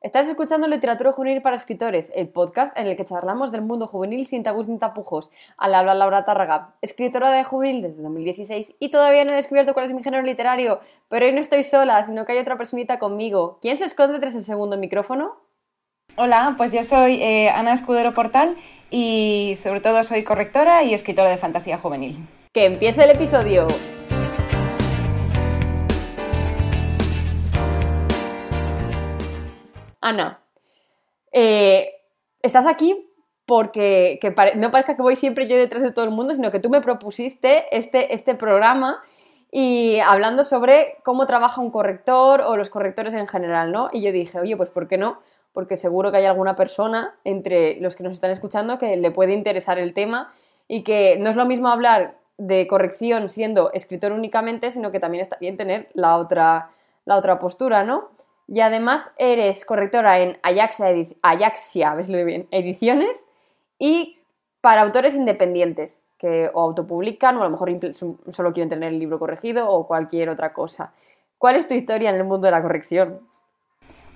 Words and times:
Estás 0.00 0.28
escuchando 0.28 0.68
Literatura 0.68 1.10
Juvenil 1.10 1.42
para 1.42 1.56
Escritores, 1.56 2.12
el 2.14 2.28
podcast 2.28 2.76
en 2.78 2.86
el 2.86 2.96
que 2.96 3.04
charlamos 3.04 3.50
del 3.50 3.62
mundo 3.62 3.88
juvenil 3.88 4.24
sin 4.26 4.44
tabús 4.44 4.68
ni 4.68 4.78
tapujos. 4.78 5.32
Al 5.56 5.74
habla 5.74 5.92
Laura 5.92 6.24
Tárraga, 6.24 6.76
escritora 6.82 7.32
de 7.32 7.42
juvenil 7.42 7.82
desde 7.82 8.04
2016 8.04 8.74
y 8.78 8.90
todavía 8.92 9.24
no 9.24 9.32
he 9.32 9.34
descubierto 9.34 9.74
cuál 9.74 9.86
es 9.86 9.92
mi 9.92 10.04
género 10.04 10.22
literario, 10.22 10.78
pero 11.08 11.26
hoy 11.26 11.32
no 11.32 11.40
estoy 11.40 11.64
sola, 11.64 12.00
sino 12.04 12.24
que 12.24 12.32
hay 12.32 12.38
otra 12.38 12.56
personita 12.56 13.00
conmigo. 13.00 13.58
¿Quién 13.60 13.76
se 13.76 13.86
esconde 13.86 14.20
tras 14.20 14.36
el 14.36 14.44
segundo 14.44 14.76
micrófono? 14.76 15.34
Hola, 16.16 16.54
pues 16.56 16.72
yo 16.72 16.84
soy 16.84 17.20
eh, 17.20 17.48
Ana 17.48 17.72
Escudero 17.72 18.14
Portal 18.14 18.56
y 18.92 19.54
sobre 19.56 19.80
todo 19.80 20.04
soy 20.04 20.22
correctora 20.22 20.84
y 20.84 20.94
escritora 20.94 21.28
de 21.28 21.38
fantasía 21.38 21.76
juvenil. 21.76 22.24
¡Que 22.52 22.66
empiece 22.66 23.02
el 23.02 23.10
episodio! 23.10 23.66
Ana, 30.08 30.40
eh, 31.32 31.92
estás 32.42 32.66
aquí 32.66 33.08
porque 33.44 34.18
no 34.56 34.70
parezca 34.70 34.96
que 34.96 35.02
voy 35.02 35.16
siempre 35.16 35.48
yo 35.48 35.56
detrás 35.56 35.82
de 35.82 35.92
todo 35.92 36.04
el 36.04 36.10
mundo, 36.10 36.34
sino 36.34 36.50
que 36.50 36.60
tú 36.60 36.68
me 36.70 36.80
propusiste 36.80 37.64
este, 37.76 38.14
este 38.14 38.34
programa 38.34 39.02
y 39.50 39.98
hablando 40.00 40.44
sobre 40.44 40.98
cómo 41.04 41.26
trabaja 41.26 41.60
un 41.60 41.70
corrector 41.70 42.42
o 42.42 42.56
los 42.56 42.68
correctores 42.68 43.14
en 43.14 43.26
general, 43.26 43.72
¿no? 43.72 43.88
Y 43.92 44.02
yo 44.02 44.12
dije, 44.12 44.38
oye, 44.38 44.56
pues 44.56 44.68
¿por 44.68 44.88
qué 44.88 44.98
no? 44.98 45.20
Porque 45.52 45.76
seguro 45.76 46.10
que 46.10 46.18
hay 46.18 46.26
alguna 46.26 46.54
persona 46.56 47.14
entre 47.24 47.80
los 47.80 47.96
que 47.96 48.02
nos 48.02 48.12
están 48.12 48.30
escuchando 48.30 48.78
que 48.78 48.96
le 48.96 49.10
puede 49.10 49.32
interesar 49.32 49.78
el 49.78 49.94
tema 49.94 50.32
y 50.68 50.84
que 50.84 51.16
no 51.18 51.30
es 51.30 51.36
lo 51.36 51.46
mismo 51.46 51.68
hablar 51.68 52.18
de 52.36 52.66
corrección 52.66 53.30
siendo 53.30 53.72
escritor 53.72 54.12
únicamente, 54.12 54.70
sino 54.70 54.92
que 54.92 55.00
también 55.00 55.22
está 55.22 55.38
bien 55.40 55.56
tener 55.56 55.88
la 55.94 56.18
otra, 56.18 56.70
la 57.06 57.16
otra 57.16 57.38
postura, 57.38 57.82
¿no? 57.82 58.10
Y 58.48 58.60
además 58.60 59.12
eres 59.18 59.64
correctora 59.66 60.20
en 60.20 60.38
Ajaxia, 60.42 60.88
Ajaxia 61.22 61.94
bien, 61.94 62.48
Ediciones 62.50 63.26
y 63.78 64.18
para 64.62 64.82
autores 64.82 65.14
independientes 65.14 66.00
que 66.18 66.50
o 66.52 66.60
autopublican 66.62 67.36
o 67.36 67.42
a 67.42 67.44
lo 67.44 67.50
mejor 67.50 67.70
solo 68.32 68.52
quieren 68.52 68.70
tener 68.70 68.92
el 68.92 68.98
libro 68.98 69.18
corregido 69.18 69.68
o 69.68 69.86
cualquier 69.86 70.30
otra 70.30 70.52
cosa. 70.52 70.92
¿Cuál 71.36 71.56
es 71.56 71.68
tu 71.68 71.74
historia 71.74 72.10
en 72.10 72.16
el 72.16 72.24
mundo 72.24 72.46
de 72.46 72.50
la 72.50 72.62
corrección? 72.62 73.20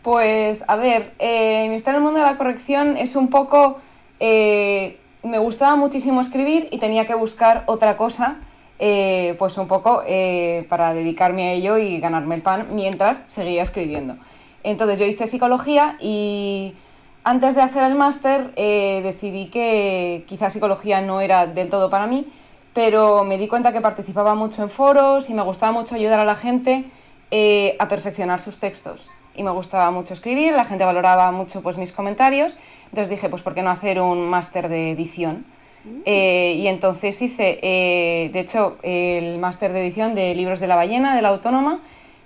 Pues, 0.02 0.64
a 0.66 0.76
ver, 0.76 1.12
eh, 1.20 1.68
mi 1.68 1.76
historia 1.76 1.98
en 1.98 2.02
el 2.02 2.04
mundo 2.04 2.20
de 2.20 2.26
la 2.26 2.38
corrección 2.38 2.96
es 2.96 3.14
un 3.14 3.30
poco... 3.30 3.80
Eh, 4.18 4.98
me 5.22 5.38
gustaba 5.38 5.76
muchísimo 5.76 6.20
escribir 6.20 6.68
y 6.72 6.78
tenía 6.78 7.06
que 7.06 7.14
buscar 7.14 7.62
otra 7.66 7.96
cosa 7.96 8.40
eh, 8.78 9.36
pues 9.38 9.58
un 9.58 9.68
poco 9.68 10.02
eh, 10.06 10.66
para 10.68 10.92
dedicarme 10.92 11.48
a 11.48 11.52
ello 11.52 11.78
y 11.78 12.00
ganarme 12.00 12.34
el 12.34 12.42
pan 12.42 12.68
mientras 12.72 13.22
seguía 13.26 13.62
escribiendo. 13.62 14.16
Entonces 14.64 14.98
yo 14.98 15.06
hice 15.06 15.26
psicología 15.26 15.96
y 16.00 16.74
antes 17.24 17.54
de 17.54 17.62
hacer 17.62 17.84
el 17.84 17.94
máster 17.94 18.52
eh, 18.56 19.00
decidí 19.04 19.46
que 19.46 20.24
quizás 20.26 20.52
psicología 20.52 21.00
no 21.00 21.20
era 21.20 21.46
del 21.46 21.68
todo 21.68 21.90
para 21.90 22.06
mí, 22.06 22.26
pero 22.74 23.24
me 23.24 23.38
di 23.38 23.48
cuenta 23.48 23.72
que 23.72 23.80
participaba 23.80 24.34
mucho 24.34 24.62
en 24.62 24.70
foros 24.70 25.30
y 25.30 25.34
me 25.34 25.42
gustaba 25.42 25.72
mucho 25.72 25.94
ayudar 25.94 26.20
a 26.20 26.24
la 26.24 26.36
gente 26.36 26.84
a 27.78 27.88
perfeccionar 27.88 28.40
sus 28.40 28.58
textos. 28.58 29.08
Y 29.34 29.42
me 29.42 29.50
gustaba 29.50 29.90
mucho 29.90 30.12
escribir, 30.12 30.52
la 30.52 30.66
gente 30.66 30.84
valoraba 30.84 31.32
mucho 31.32 31.62
pues, 31.62 31.78
mis 31.78 31.92
comentarios, 31.92 32.56
entonces 32.86 33.08
dije, 33.08 33.30
pues 33.30 33.40
¿por 33.40 33.54
qué 33.54 33.62
no 33.62 33.70
hacer 33.70 34.00
un 34.00 34.28
máster 34.28 34.68
de 34.68 34.90
edición? 34.90 35.46
Eh, 36.04 36.56
y 36.58 36.68
entonces 36.68 37.20
hice, 37.20 37.58
eh, 37.62 38.30
de 38.32 38.40
hecho, 38.40 38.76
el 38.82 39.38
máster 39.38 39.72
de 39.72 39.82
edición 39.82 40.14
de 40.14 40.34
libros 40.34 40.60
de 40.60 40.66
la 40.66 40.76
ballena, 40.76 41.16
de 41.16 41.22
la 41.22 41.28
autónoma, 41.28 41.80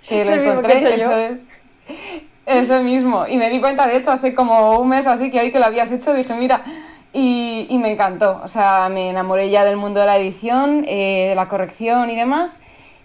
que 0.07 0.25
lo 0.25 0.33
encontré, 0.33 0.95
eso 0.95 1.17
es. 1.17 1.39
Eso 2.45 2.81
mismo. 2.81 3.27
Y 3.27 3.37
me 3.37 3.49
di 3.49 3.59
cuenta, 3.59 3.87
de 3.87 3.97
hecho, 3.97 4.11
hace 4.11 4.33
como 4.33 4.79
un 4.79 4.89
mes 4.89 5.05
así 5.05 5.29
que 5.29 5.39
hoy 5.39 5.51
que 5.51 5.59
lo 5.59 5.65
habías 5.65 5.91
hecho, 5.91 6.13
dije, 6.13 6.33
mira, 6.33 6.63
y, 7.11 7.67
y 7.69 7.77
me 7.77 7.91
encantó. 7.91 8.39
O 8.43 8.47
sea, 8.47 8.89
me 8.89 9.09
enamoré 9.09 9.49
ya 9.49 9.65
del 9.65 9.75
mundo 9.75 9.99
de 9.99 10.05
la 10.05 10.17
edición, 10.17 10.85
eh, 10.87 11.27
de 11.29 11.35
la 11.35 11.49
corrección 11.49 12.09
y 12.09 12.15
demás. 12.15 12.59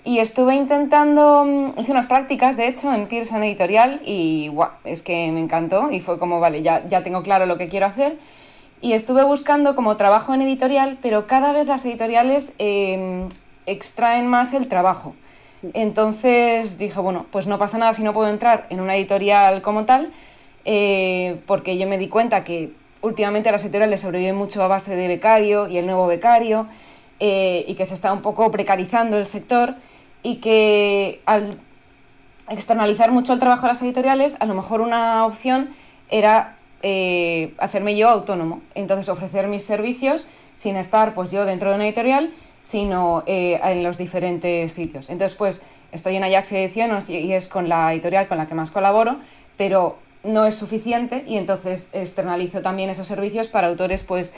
Y 0.04 0.18
estuve 0.18 0.54
intentando, 0.54 1.44
mm, 1.44 1.80
hice 1.80 1.92
unas 1.92 2.06
prácticas, 2.06 2.56
de 2.56 2.68
hecho, 2.68 2.92
en 2.92 3.06
Pearson 3.06 3.42
Editorial 3.42 4.00
y 4.04 4.48
guau, 4.48 4.70
es 4.84 5.02
que 5.02 5.30
me 5.32 5.40
encantó 5.40 5.90
y 5.90 6.00
fue 6.00 6.18
como, 6.18 6.38
vale, 6.40 6.62
ya, 6.62 6.86
ya 6.88 7.02
tengo 7.02 7.22
claro 7.22 7.46
lo 7.46 7.56
que 7.56 7.68
quiero 7.68 7.86
hacer 7.86 8.16
y 8.82 8.94
estuve 8.94 9.22
buscando 9.22 9.76
como 9.76 9.96
trabajo 9.96 10.34
en 10.34 10.42
editorial, 10.42 10.98
pero 11.00 11.28
cada 11.28 11.52
vez 11.52 11.68
las 11.68 11.84
editoriales 11.84 12.52
em, 12.58 13.28
extraen 13.64 14.26
más 14.26 14.52
el 14.52 14.66
trabajo. 14.66 15.14
Entonces 15.72 16.78
dije, 16.78 16.98
bueno, 16.98 17.24
pues 17.30 17.46
no 17.46 17.58
pasa 17.60 17.78
nada 17.78 17.94
si 17.94 18.02
no 18.02 18.12
puedo 18.12 18.28
entrar 18.28 18.66
en 18.70 18.80
una 18.80 18.96
editorial 18.96 19.62
como 19.62 19.84
tal, 19.84 20.12
eh, 20.64 21.40
porque 21.46 21.78
yo 21.78 21.86
me 21.86 21.96
di 21.96 22.08
cuenta 22.08 22.42
que 22.42 22.72
últimamente 23.02 23.52
las 23.52 23.62
editoriales 23.62 24.00
sobreviven 24.00 24.34
mucho 24.34 24.60
a 24.64 24.66
base 24.66 24.96
de 24.96 25.06
becario 25.06 25.68
y 25.68 25.78
el 25.78 25.86
nuevo 25.86 26.08
becario, 26.08 26.66
eh, 27.20 27.64
y 27.68 27.74
que 27.74 27.86
se 27.86 27.94
está 27.94 28.12
un 28.12 28.20
poco 28.20 28.50
precarizando 28.50 29.16
el 29.16 29.26
sector, 29.26 29.76
y 30.24 30.36
que 30.36 31.20
al 31.24 31.56
externalizar 32.48 33.12
mucho 33.12 33.32
el 33.32 33.38
trabajo 33.38 33.66
a 33.66 33.68
las 33.68 33.82
editoriales, 33.82 34.36
a 34.40 34.44
lo 34.44 34.54
mejor 34.54 34.80
una 34.80 35.24
opción 35.24 35.70
era 36.10 36.56
eh, 36.82 37.54
hacerme 37.58 37.96
yo 37.96 38.08
autónomo. 38.08 38.60
Entonces 38.74 39.08
ofrecer 39.08 39.48
mis 39.48 39.64
servicios 39.64 40.26
sin 40.54 40.76
estar 40.76 41.14
pues 41.14 41.30
yo 41.30 41.44
dentro 41.44 41.70
de 41.70 41.76
una 41.76 41.86
editorial, 41.86 42.32
sino 42.60 43.22
eh, 43.26 43.60
en 43.62 43.82
los 43.82 43.98
diferentes 43.98 44.72
sitios. 44.72 45.08
Entonces 45.08 45.36
pues 45.36 45.62
estoy 45.92 46.16
en 46.16 46.24
Ajax 46.24 46.52
Ediciones 46.52 47.08
y 47.08 47.32
es 47.32 47.48
con 47.48 47.68
la 47.68 47.92
editorial 47.92 48.28
con 48.28 48.38
la 48.38 48.46
que 48.46 48.54
más 48.54 48.70
colaboro, 48.70 49.16
pero 49.56 49.98
no 50.24 50.44
es 50.46 50.54
suficiente 50.54 51.24
y 51.26 51.36
entonces 51.36 51.88
externalizo 51.92 52.62
también 52.62 52.90
esos 52.90 53.06
servicios 53.06 53.48
para 53.48 53.68
autores 53.68 54.02
pues 54.02 54.32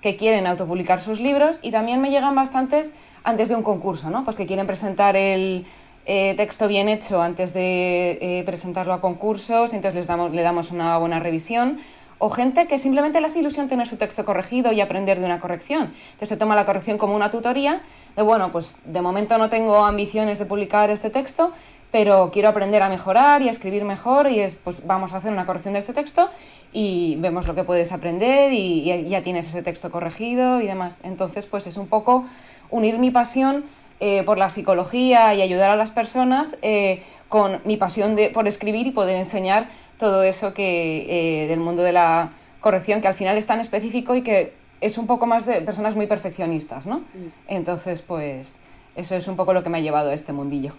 que 0.00 0.16
quieren 0.16 0.46
autopublicar 0.46 1.00
sus 1.00 1.20
libros 1.20 1.58
y 1.62 1.70
también 1.70 2.00
me 2.00 2.10
llegan 2.10 2.34
bastantes 2.34 2.92
antes 3.24 3.48
de 3.48 3.54
un 3.54 3.62
concurso, 3.62 4.10
¿no? 4.10 4.24
Pues 4.24 4.36
que 4.36 4.46
quieren 4.46 4.66
presentar 4.66 5.16
el, 5.16 5.64
eh, 6.04 6.34
texto 6.36 6.66
bien 6.68 6.88
hecho 6.88 7.22
antes 7.22 7.54
de 7.54 8.18
eh, 8.20 8.42
presentarlo 8.44 8.92
a 8.92 9.00
concursos, 9.00 9.72
entonces 9.72 9.94
les 9.94 10.06
damos, 10.06 10.32
le 10.32 10.42
damos 10.42 10.70
una 10.70 10.98
buena 10.98 11.20
revisión. 11.20 11.78
O 12.24 12.30
gente 12.30 12.68
que 12.68 12.78
simplemente 12.78 13.20
le 13.20 13.26
hace 13.26 13.40
ilusión 13.40 13.66
tener 13.66 13.88
su 13.88 13.96
texto 13.96 14.24
corregido 14.24 14.70
y 14.70 14.80
aprender 14.80 15.18
de 15.18 15.26
una 15.26 15.40
corrección. 15.40 15.92
Entonces 16.04 16.28
se 16.28 16.36
toma 16.36 16.54
la 16.54 16.64
corrección 16.64 16.96
como 16.96 17.16
una 17.16 17.30
tutoría 17.30 17.80
de, 18.14 18.22
bueno, 18.22 18.52
pues 18.52 18.76
de 18.84 19.00
momento 19.00 19.38
no 19.38 19.48
tengo 19.48 19.84
ambiciones 19.84 20.38
de 20.38 20.46
publicar 20.46 20.88
este 20.90 21.10
texto, 21.10 21.50
pero 21.90 22.30
quiero 22.32 22.48
aprender 22.48 22.80
a 22.82 22.88
mejorar 22.88 23.42
y 23.42 23.48
a 23.48 23.50
escribir 23.50 23.84
mejor 23.84 24.30
y 24.30 24.38
es, 24.38 24.54
pues 24.54 24.86
vamos 24.86 25.12
a 25.12 25.16
hacer 25.16 25.32
una 25.32 25.46
corrección 25.46 25.74
de 25.74 25.80
este 25.80 25.94
texto 25.94 26.30
y 26.72 27.16
vemos 27.18 27.48
lo 27.48 27.56
que 27.56 27.64
puedes 27.64 27.90
aprender 27.90 28.52
y, 28.52 28.88
y 28.88 29.08
ya 29.08 29.22
tienes 29.22 29.48
ese 29.48 29.62
texto 29.62 29.90
corregido 29.90 30.60
y 30.60 30.66
demás. 30.68 31.00
Entonces, 31.02 31.46
pues 31.46 31.66
es 31.66 31.76
un 31.76 31.88
poco 31.88 32.24
unir 32.70 32.98
mi 33.00 33.10
pasión 33.10 33.64
eh, 34.04 34.24
por 34.24 34.36
la 34.36 34.50
psicología 34.50 35.32
y 35.32 35.42
ayudar 35.42 35.70
a 35.70 35.76
las 35.76 35.92
personas 35.92 36.56
eh, 36.60 37.04
con 37.28 37.60
mi 37.64 37.76
pasión 37.76 38.16
de, 38.16 38.30
por 38.30 38.48
escribir 38.48 38.88
y 38.88 38.90
poder 38.90 39.14
enseñar 39.14 39.68
todo 39.96 40.24
eso 40.24 40.54
que 40.54 41.44
eh, 41.44 41.46
del 41.46 41.60
mundo 41.60 41.84
de 41.84 41.92
la 41.92 42.30
corrección, 42.60 43.00
que 43.00 43.06
al 43.06 43.14
final 43.14 43.38
es 43.38 43.46
tan 43.46 43.60
específico 43.60 44.16
y 44.16 44.22
que 44.22 44.54
es 44.80 44.98
un 44.98 45.06
poco 45.06 45.26
más 45.26 45.46
de 45.46 45.60
personas 45.60 45.94
muy 45.94 46.08
perfeccionistas, 46.08 46.84
¿no? 46.84 46.98
Mm. 46.98 47.28
Entonces, 47.46 48.02
pues 48.02 48.56
eso 48.96 49.14
es 49.14 49.28
un 49.28 49.36
poco 49.36 49.52
lo 49.52 49.62
que 49.62 49.68
me 49.68 49.78
ha 49.78 49.80
llevado 49.80 50.10
a 50.10 50.14
este 50.14 50.32
mundillo. 50.32 50.72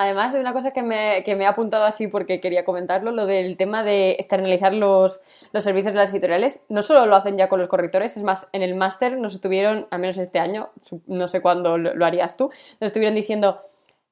Además 0.00 0.32
de 0.32 0.38
una 0.38 0.52
cosa 0.52 0.70
que 0.70 0.84
me, 0.84 1.24
que 1.24 1.34
me, 1.34 1.42
he 1.42 1.46
apuntado 1.48 1.82
así 1.82 2.06
porque 2.06 2.40
quería 2.40 2.64
comentarlo, 2.64 3.10
lo 3.10 3.26
del 3.26 3.56
tema 3.56 3.82
de 3.82 4.12
externalizar 4.12 4.72
los, 4.72 5.20
los, 5.52 5.64
servicios 5.64 5.92
de 5.92 5.98
las 5.98 6.12
editoriales, 6.12 6.60
no 6.68 6.84
solo 6.84 7.04
lo 7.06 7.16
hacen 7.16 7.36
ya 7.36 7.48
con 7.48 7.58
los 7.58 7.68
correctores, 7.68 8.16
es 8.16 8.22
más, 8.22 8.46
en 8.52 8.62
el 8.62 8.76
máster 8.76 9.18
nos 9.18 9.34
estuvieron, 9.34 9.88
al 9.90 9.98
menos 9.98 10.16
este 10.18 10.38
año, 10.38 10.70
no 11.08 11.26
sé 11.26 11.40
cuándo 11.40 11.78
lo, 11.78 12.06
harías 12.06 12.36
tú, 12.36 12.48
nos 12.80 12.86
estuvieron 12.86 13.16
diciendo 13.16 13.60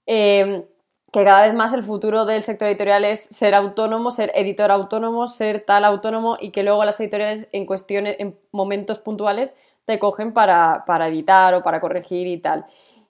em, 0.07 0.65
que 1.13 1.23
cada 1.23 1.47
vez 1.47 1.55
más 1.55 1.73
el 1.73 1.85
futuro 1.85 2.25
del 2.25 2.43
sector 2.43 2.67
editorial 2.67 3.05
es 3.05 3.21
ser 3.21 3.55
autónomo, 3.55 4.11
ser 4.11 4.33
editor 4.35 4.73
autónomo, 4.73 5.29
ser 5.29 5.61
tal 5.61 5.85
autónomo 5.85 6.37
y 6.41 6.51
que 6.51 6.65
luego 6.65 6.85
las 6.85 6.99
editoriales 6.99 7.49
en 7.53 7.65
cuestiones, 7.65 8.17
en 8.19 8.37
momentos 8.51 8.99
puntuales, 8.99 9.55
te 9.85 10.01
cogen 10.01 10.33
para, 10.33 10.83
para 10.85 11.07
editar 11.07 11.55
o 11.55 11.63
para 11.63 11.81
corregir 11.81 12.27
y 12.27 12.39
tal. 12.39 12.67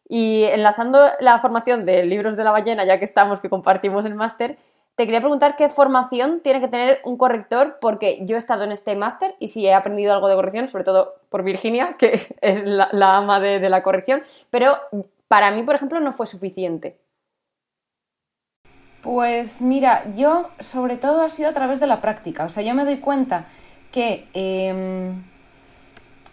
Y 0.08 0.44
enlazando 0.44 1.00
la 1.20 1.38
formación 1.38 1.85
de 1.85 2.05
libros 2.05 2.37
de 2.37 2.44
la 2.44 2.53
ballena, 2.53 2.85
ya 2.85 2.99
que 2.99 3.05
estamos, 3.05 3.41
que 3.41 3.50
compartimos 3.50 4.05
el 4.05 4.14
máster, 4.14 4.56
te 4.97 5.05
quería 5.05 5.20
preguntar 5.20 5.56
qué 5.56 5.69
formación 5.69 6.41
tiene 6.41 6.58
que 6.58 6.69
tener 6.69 7.00
un 7.05 7.19
corrector, 7.19 7.76
porque 7.82 8.25
yo 8.25 8.37
he 8.37 8.38
estado 8.38 8.64
en 8.64 8.73
este 8.73 8.97
máster 8.97 9.37
y 9.38 9.49
sí 9.49 9.67
he 9.67 9.75
aprendido 9.75 10.14
algo 10.14 10.29
de 10.29 10.37
corrección, 10.37 10.69
sobre 10.69 10.85
todo 10.85 11.17
por 11.29 11.43
Virginia, 11.44 11.97
que 11.99 12.26
es 12.41 12.62
la, 12.64 13.17
ama 13.17 13.38
de, 13.38 13.61
la 13.69 13.82
corrección, 13.82 14.23
pero 14.50 14.75
para 15.29 15.50
mí, 15.50 15.62
por 15.62 15.75
ejemplo, 15.75 16.00
no 16.00 16.14
fue 16.14 16.26
suficiente. 16.26 16.99
Pues 19.03 19.61
mira, 19.61 20.03
yo 20.17 20.49
sobre 20.61 20.97
todo 20.97 21.20
ha 21.20 21.29
sido 21.29 21.50
a 21.50 21.53
través 21.53 21.79
de 21.79 21.87
la 21.87 22.00
práctica, 22.00 22.44
o 22.44 22.49
sea, 22.49 22.62
yo 22.62 22.75
me 22.75 22.85
doy 22.85 22.97
cuenta 22.97 23.47
que 23.93 24.26
em, 24.32 25.23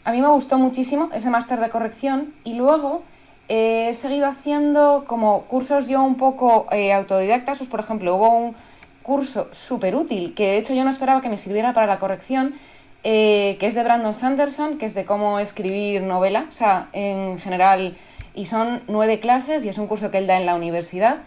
a 0.05 0.11
mí 0.11 0.21
me 0.21 0.29
gustó 0.29 0.57
muchísimo 0.57 1.09
ese 1.13 1.29
máster 1.29 1.59
de 1.59 1.69
corrección 1.69 2.33
y 2.45 2.53
luego 2.53 3.03
he 3.49 3.93
seguido 3.93 4.27
haciendo 4.27 5.05
como 5.07 5.41
cursos 5.43 5.87
yo 5.87 6.01
un 6.01 6.15
poco 6.15 6.67
eh, 6.71 6.93
autodidactas, 6.93 7.57
pues 7.57 7.69
por 7.69 7.79
ejemplo 7.79 8.15
hubo 8.15 8.55
curso 9.01 9.49
súper 9.51 9.95
útil, 9.95 10.33
que 10.33 10.47
de 10.47 10.57
hecho 10.57 10.73
yo 10.73 10.83
no 10.83 10.89
esperaba 10.89 11.21
que 11.21 11.29
me 11.29 11.37
sirviera 11.37 11.73
para 11.73 11.87
la 11.87 11.99
corrección, 11.99 12.55
eh, 13.03 13.57
que 13.59 13.67
es 13.67 13.75
de 13.75 13.83
Brandon 13.83 14.13
Sanderson, 14.13 14.77
que 14.77 14.85
es 14.85 14.93
de 14.93 15.05
cómo 15.05 15.39
escribir 15.39 16.01
novela, 16.01 16.45
o 16.49 16.53
sea, 16.53 16.87
en 16.93 17.37
general, 17.39 17.97
y 18.33 18.45
son 18.45 18.81
nueve 18.87 19.19
clases 19.19 19.65
y 19.65 19.69
es 19.69 19.77
un 19.77 19.87
curso 19.87 20.09
que 20.09 20.19
él 20.19 20.27
da 20.27 20.37
en 20.37 20.45
la 20.45 20.55
universidad, 20.55 21.17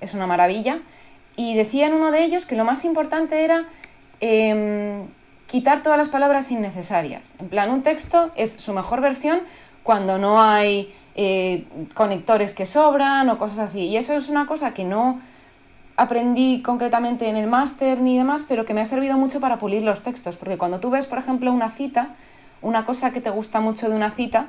es 0.00 0.14
una 0.14 0.26
maravilla. 0.26 0.78
Y 1.36 1.54
decía 1.54 1.86
en 1.86 1.94
uno 1.94 2.12
de 2.12 2.24
ellos 2.24 2.46
que 2.46 2.54
lo 2.54 2.64
más 2.64 2.84
importante 2.84 3.44
era 3.44 3.66
em, 4.20 5.06
quitar 5.46 5.82
todas 5.82 5.98
las 5.98 6.08
palabras 6.08 6.50
innecesarias. 6.50 7.34
En 7.38 7.48
plan, 7.48 7.70
un 7.70 7.82
texto 7.82 8.30
es 8.36 8.52
su 8.52 8.72
mejor 8.72 9.00
versión 9.00 9.40
cuando 9.82 10.18
no 10.18 10.40
hay 10.40 10.94
eh, 11.18 11.64
conectores 11.94 12.54
que 12.54 12.66
sobran 12.66 13.28
o 13.30 13.38
cosas 13.38 13.58
así. 13.58 13.86
Y 13.86 13.96
eso 13.96 14.12
es 14.12 14.28
una 14.28 14.46
cosa 14.46 14.74
que 14.74 14.84
no 14.84 15.18
aprendí 15.96 16.60
concretamente 16.60 17.28
en 17.28 17.36
el 17.36 17.46
máster 17.46 18.00
ni 18.00 18.18
demás, 18.18 18.44
pero 18.46 18.66
que 18.66 18.74
me 18.74 18.82
ha 18.82 18.84
servido 18.84 19.16
mucho 19.16 19.40
para 19.40 19.56
pulir 19.56 19.82
los 19.82 20.02
textos. 20.02 20.36
Porque 20.36 20.58
cuando 20.58 20.78
tú 20.78 20.90
ves, 20.90 21.06
por 21.06 21.18
ejemplo, 21.18 21.50
una 21.50 21.70
cita, 21.70 22.10
una 22.60 22.84
cosa 22.84 23.12
que 23.12 23.22
te 23.22 23.30
gusta 23.30 23.60
mucho 23.60 23.88
de 23.88 23.96
una 23.96 24.10
cita, 24.10 24.48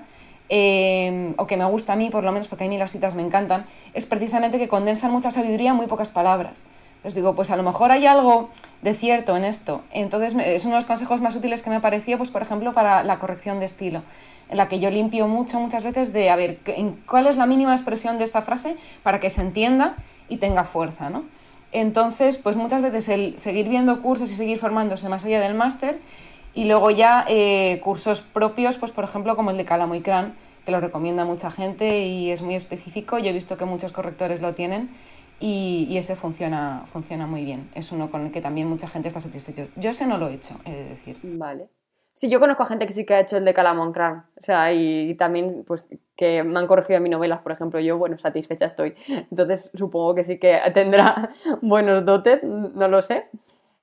eh, 0.49 1.33
o 1.37 1.47
que 1.47 1.55
me 1.55 1.63
gusta 1.63 1.93
a 1.93 1.95
mí 1.95 2.09
por 2.09 2.25
lo 2.25 2.33
menos, 2.33 2.49
porque 2.49 2.65
a 2.65 2.67
mí 2.67 2.77
las 2.77 2.91
citas 2.91 3.15
me 3.15 3.21
encantan, 3.21 3.65
es 3.93 4.05
precisamente 4.05 4.59
que 4.59 4.67
condensan 4.67 5.11
mucha 5.11 5.31
sabiduría 5.31 5.69
en 5.69 5.77
muy 5.77 5.87
pocas 5.87 6.11
palabras. 6.11 6.65
Os 7.05 7.15
digo, 7.15 7.33
pues 7.33 7.49
a 7.49 7.55
lo 7.55 7.63
mejor 7.63 7.93
hay 7.93 8.07
algo 8.07 8.49
de 8.81 8.93
cierto 8.93 9.37
en 9.37 9.45
esto. 9.45 9.83
Entonces 9.91 10.35
es 10.35 10.65
uno 10.65 10.73
de 10.73 10.79
los 10.79 10.85
consejos 10.85 11.21
más 11.21 11.33
útiles 11.33 11.61
que 11.61 11.69
me 11.69 11.77
ha 11.77 11.81
parecido, 11.81 12.17
pues 12.17 12.29
por 12.29 12.41
ejemplo, 12.41 12.73
para 12.73 13.03
la 13.03 13.19
corrección 13.19 13.61
de 13.61 13.67
estilo 13.67 14.01
en 14.49 14.57
la 14.57 14.67
que 14.69 14.79
yo 14.79 14.89
limpio 14.89 15.27
mucho 15.27 15.59
muchas 15.59 15.83
veces 15.83 16.13
de 16.13 16.29
a 16.29 16.35
ver 16.35 16.59
cuál 17.05 17.27
es 17.27 17.37
la 17.37 17.45
mínima 17.45 17.73
expresión 17.73 18.17
de 18.17 18.23
esta 18.23 18.41
frase 18.41 18.77
para 19.03 19.19
que 19.19 19.29
se 19.29 19.41
entienda 19.41 19.95
y 20.29 20.37
tenga 20.37 20.63
fuerza, 20.63 21.09
¿no? 21.09 21.25
Entonces, 21.71 22.37
pues 22.37 22.55
muchas 22.55 22.81
veces 22.81 23.09
el 23.09 23.37
seguir 23.39 23.67
viendo 23.67 24.01
cursos 24.01 24.31
y 24.31 24.35
seguir 24.35 24.57
formándose 24.57 25.09
más 25.09 25.25
allá 25.25 25.41
del 25.41 25.53
máster 25.53 25.99
y 26.53 26.65
luego 26.65 26.91
ya 26.91 27.25
eh, 27.27 27.81
cursos 27.83 28.21
propios, 28.21 28.77
pues 28.77 28.91
por 28.91 29.03
ejemplo 29.03 29.35
como 29.35 29.51
el 29.51 29.57
de 29.57 29.65
Calamo 29.65 29.95
y 29.95 30.01
Cran, 30.01 30.33
que 30.65 30.71
lo 30.71 30.79
recomienda 30.79 31.25
mucha 31.25 31.51
gente 31.51 32.05
y 32.05 32.31
es 32.31 32.41
muy 32.41 32.55
específico. 32.55 33.19
Yo 33.19 33.29
he 33.29 33.33
visto 33.33 33.57
que 33.57 33.65
muchos 33.65 33.91
correctores 33.91 34.41
lo 34.41 34.53
tienen 34.55 34.89
y, 35.39 35.87
y, 35.89 35.97
ese 35.97 36.15
funciona, 36.15 36.83
funciona 36.91 37.27
muy 37.27 37.43
bien. 37.45 37.69
Es 37.75 37.91
uno 37.91 38.09
con 38.09 38.25
el 38.25 38.31
que 38.31 38.41
también 38.41 38.67
mucha 38.67 38.87
gente 38.87 39.09
está 39.09 39.19
satisfecho. 39.19 39.67
Yo 39.75 39.91
ese 39.91 40.07
no 40.07 40.17
lo 40.17 40.29
he 40.29 40.33
hecho, 40.33 40.55
he 40.65 40.71
de 40.71 40.83
decir. 40.85 41.17
Vale. 41.21 41.67
Sí, 42.17 42.29
yo 42.29 42.39
conozco 42.39 42.63
a 42.63 42.65
gente 42.65 42.87
que 42.87 42.93
sí 42.93 43.05
que 43.05 43.13
ha 43.13 43.19
hecho 43.19 43.37
el 43.37 43.45
de 43.45 43.53
Calamon 43.53 43.93
Crown. 43.93 44.25
O 44.39 44.41
sea, 44.41 44.73
y, 44.73 45.13
también, 45.17 45.63
pues, 45.67 45.83
que 46.15 46.43
me 46.43 46.57
han 46.57 46.65
corregido 46.65 46.99
mis 46.99 47.11
novelas, 47.11 47.41
por 47.41 47.51
ejemplo. 47.51 47.79
Yo, 47.79 47.99
bueno, 47.99 48.17
satisfecha 48.17 48.65
estoy. 48.65 48.95
Entonces, 49.07 49.69
supongo 49.75 50.15
que 50.15 50.23
sí 50.23 50.39
que 50.39 50.59
tendrá 50.73 51.29
buenos 51.61 52.03
dotes, 52.05 52.43
no 52.43 52.87
lo 52.87 53.03
sé. 53.03 53.27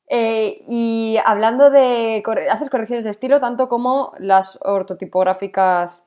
Eh, 0.09 0.63
y 0.67 1.17
hablando 1.25 1.71
de. 1.71 2.25
Haces 2.51 2.71
correcciones 2.71 3.05
de 3.05 3.13
estilo, 3.13 3.39
tanto 3.39 3.69
como 3.69 4.13
las 4.19 4.59
ortotipográficas 4.63 6.03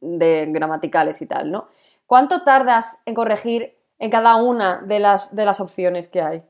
de 0.00 0.46
gramaticales 0.50 1.20
y 1.22 1.26
tal, 1.26 1.50
¿no? 1.50 1.66
¿Cuánto 2.06 2.44
tardas 2.44 3.02
en 3.04 3.14
corregir 3.14 3.76
en 3.98 4.12
cada 4.12 4.36
una 4.36 4.80
de 4.82 5.00
las, 5.00 5.34
de 5.34 5.44
las 5.44 5.58
opciones 5.58 6.06
que 6.06 6.22
hay? 6.22 6.44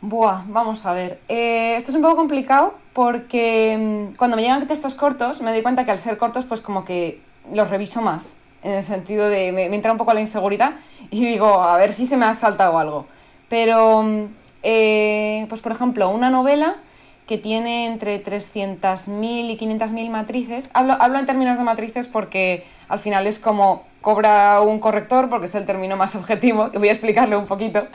Buah, 0.00 0.44
vamos 0.46 0.86
a 0.86 0.92
ver. 0.92 1.20
Eh, 1.28 1.74
esto 1.76 1.90
es 1.90 1.96
un 1.96 2.02
poco 2.02 2.14
complicado 2.14 2.74
porque 2.92 4.10
mm, 4.12 4.16
cuando 4.16 4.36
me 4.36 4.42
llegan 4.42 4.64
textos 4.68 4.94
cortos 4.94 5.40
me 5.42 5.50
doy 5.50 5.62
cuenta 5.62 5.84
que 5.84 5.90
al 5.90 5.98
ser 5.98 6.18
cortos 6.18 6.44
pues 6.44 6.60
como 6.60 6.84
que 6.84 7.20
los 7.52 7.68
reviso 7.68 8.00
más. 8.00 8.36
En 8.62 8.72
el 8.72 8.82
sentido 8.84 9.28
de 9.28 9.50
me, 9.50 9.66
entra 9.66 9.90
un 9.90 9.98
poco 9.98 10.14
la 10.14 10.20
inseguridad 10.20 10.74
y 11.10 11.26
digo, 11.26 11.62
a 11.62 11.76
ver 11.78 11.92
si 11.92 12.06
se 12.06 12.16
me 12.16 12.26
ha 12.26 12.34
saltado 12.34 12.78
algo. 12.78 13.06
Pero, 13.48 14.02
mm, 14.04 14.24
eh, 14.62 15.46
pues 15.48 15.60
por 15.60 15.72
ejemplo, 15.72 16.10
una 16.10 16.30
novela 16.30 16.76
que 17.26 17.36
tiene 17.36 17.86
entre 17.86 18.24
300.000 18.24 19.50
y 19.50 19.58
500.000 19.58 20.10
matrices. 20.10 20.70
Hablo, 20.74 20.96
hablo 20.98 21.18
en 21.18 21.26
términos 21.26 21.58
de 21.58 21.64
matrices 21.64 22.06
porque 22.06 22.64
al 22.88 23.00
final 23.00 23.26
es 23.26 23.38
como 23.38 23.84
cobra 24.00 24.60
un 24.60 24.78
corrector, 24.78 25.28
porque 25.28 25.46
es 25.46 25.54
el 25.56 25.66
término 25.66 25.96
más 25.96 26.14
objetivo, 26.14 26.70
y 26.72 26.78
voy 26.78 26.88
a 26.88 26.92
explicarlo 26.92 27.38
un 27.38 27.46
poquito 27.46 27.88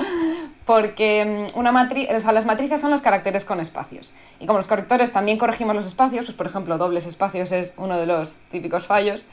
porque 0.65 1.47
mm, 1.53 1.57
una 1.57 1.71
matriz, 1.71 2.09
o 2.15 2.19
sea, 2.19 2.31
las 2.31 2.45
matrices 2.45 2.79
son 2.79 2.91
los 2.91 3.01
caracteres 3.01 3.45
con 3.45 3.59
espacios. 3.59 4.13
Y 4.39 4.45
como 4.45 4.59
los 4.59 4.67
correctores 4.67 5.11
también 5.11 5.37
corregimos 5.37 5.75
los 5.75 5.85
espacios, 5.85 6.25
pues 6.25 6.37
por 6.37 6.45
ejemplo, 6.47 6.77
dobles 6.77 7.05
espacios 7.05 7.51
es 7.51 7.73
uno 7.77 7.97
de 7.97 8.05
los 8.05 8.35
típicos 8.49 8.85
fallos, 8.85 9.27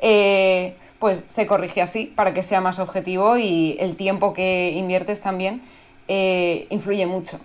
eh, 0.00 0.74
pues 0.98 1.22
se 1.26 1.46
corrige 1.46 1.82
así 1.82 2.06
para 2.06 2.34
que 2.34 2.42
sea 2.42 2.60
más 2.60 2.78
objetivo 2.78 3.36
y 3.36 3.76
el 3.80 3.96
tiempo 3.96 4.32
que 4.34 4.72
inviertes 4.76 5.20
también 5.20 5.62
eh, 6.08 6.66
influye 6.70 7.06
mucho 7.06 7.40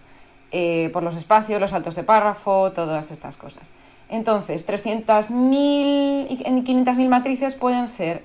eh, 0.51 0.89
por 0.93 1.03
los 1.03 1.15
espacios, 1.15 1.59
los 1.59 1.71
saltos 1.71 1.95
de 1.95 2.03
párrafo, 2.03 2.71
todas 2.71 3.11
estas 3.11 3.35
cosas. 3.35 3.63
Entonces, 4.09 4.65
300.000 4.65 6.27
y 6.29 6.37
500.000 6.37 7.09
matrices 7.09 7.55
pueden 7.55 7.87
ser 7.87 8.23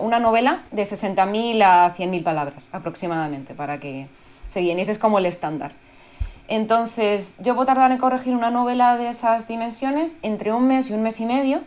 una 0.00 0.18
novela 0.18 0.64
de 0.72 0.82
60.000 0.82 1.62
a 1.62 1.94
100.000 1.94 2.24
palabras 2.24 2.68
aproximadamente, 2.72 3.54
para 3.54 3.78
que, 3.78 4.08
seguían 4.50 4.78
y 4.78 4.82
ese 4.82 4.92
es 4.92 4.98
como 4.98 5.18
el 5.18 5.26
estándar. 5.26 5.72
Entonces, 6.48 7.36
yo 7.38 7.54
puedo 7.54 7.66
tardar 7.66 7.92
en 7.92 7.98
corregir 7.98 8.34
una 8.34 8.50
novela 8.50 8.96
de 8.96 9.08
esas 9.08 9.46
dimensiones 9.46 10.16
entre 10.22 10.52
un 10.52 10.66
mes 10.66 10.90
y 10.90 10.94
un 10.94 11.02
mes 11.02 11.20
y 11.20 11.24
medio 11.24 11.60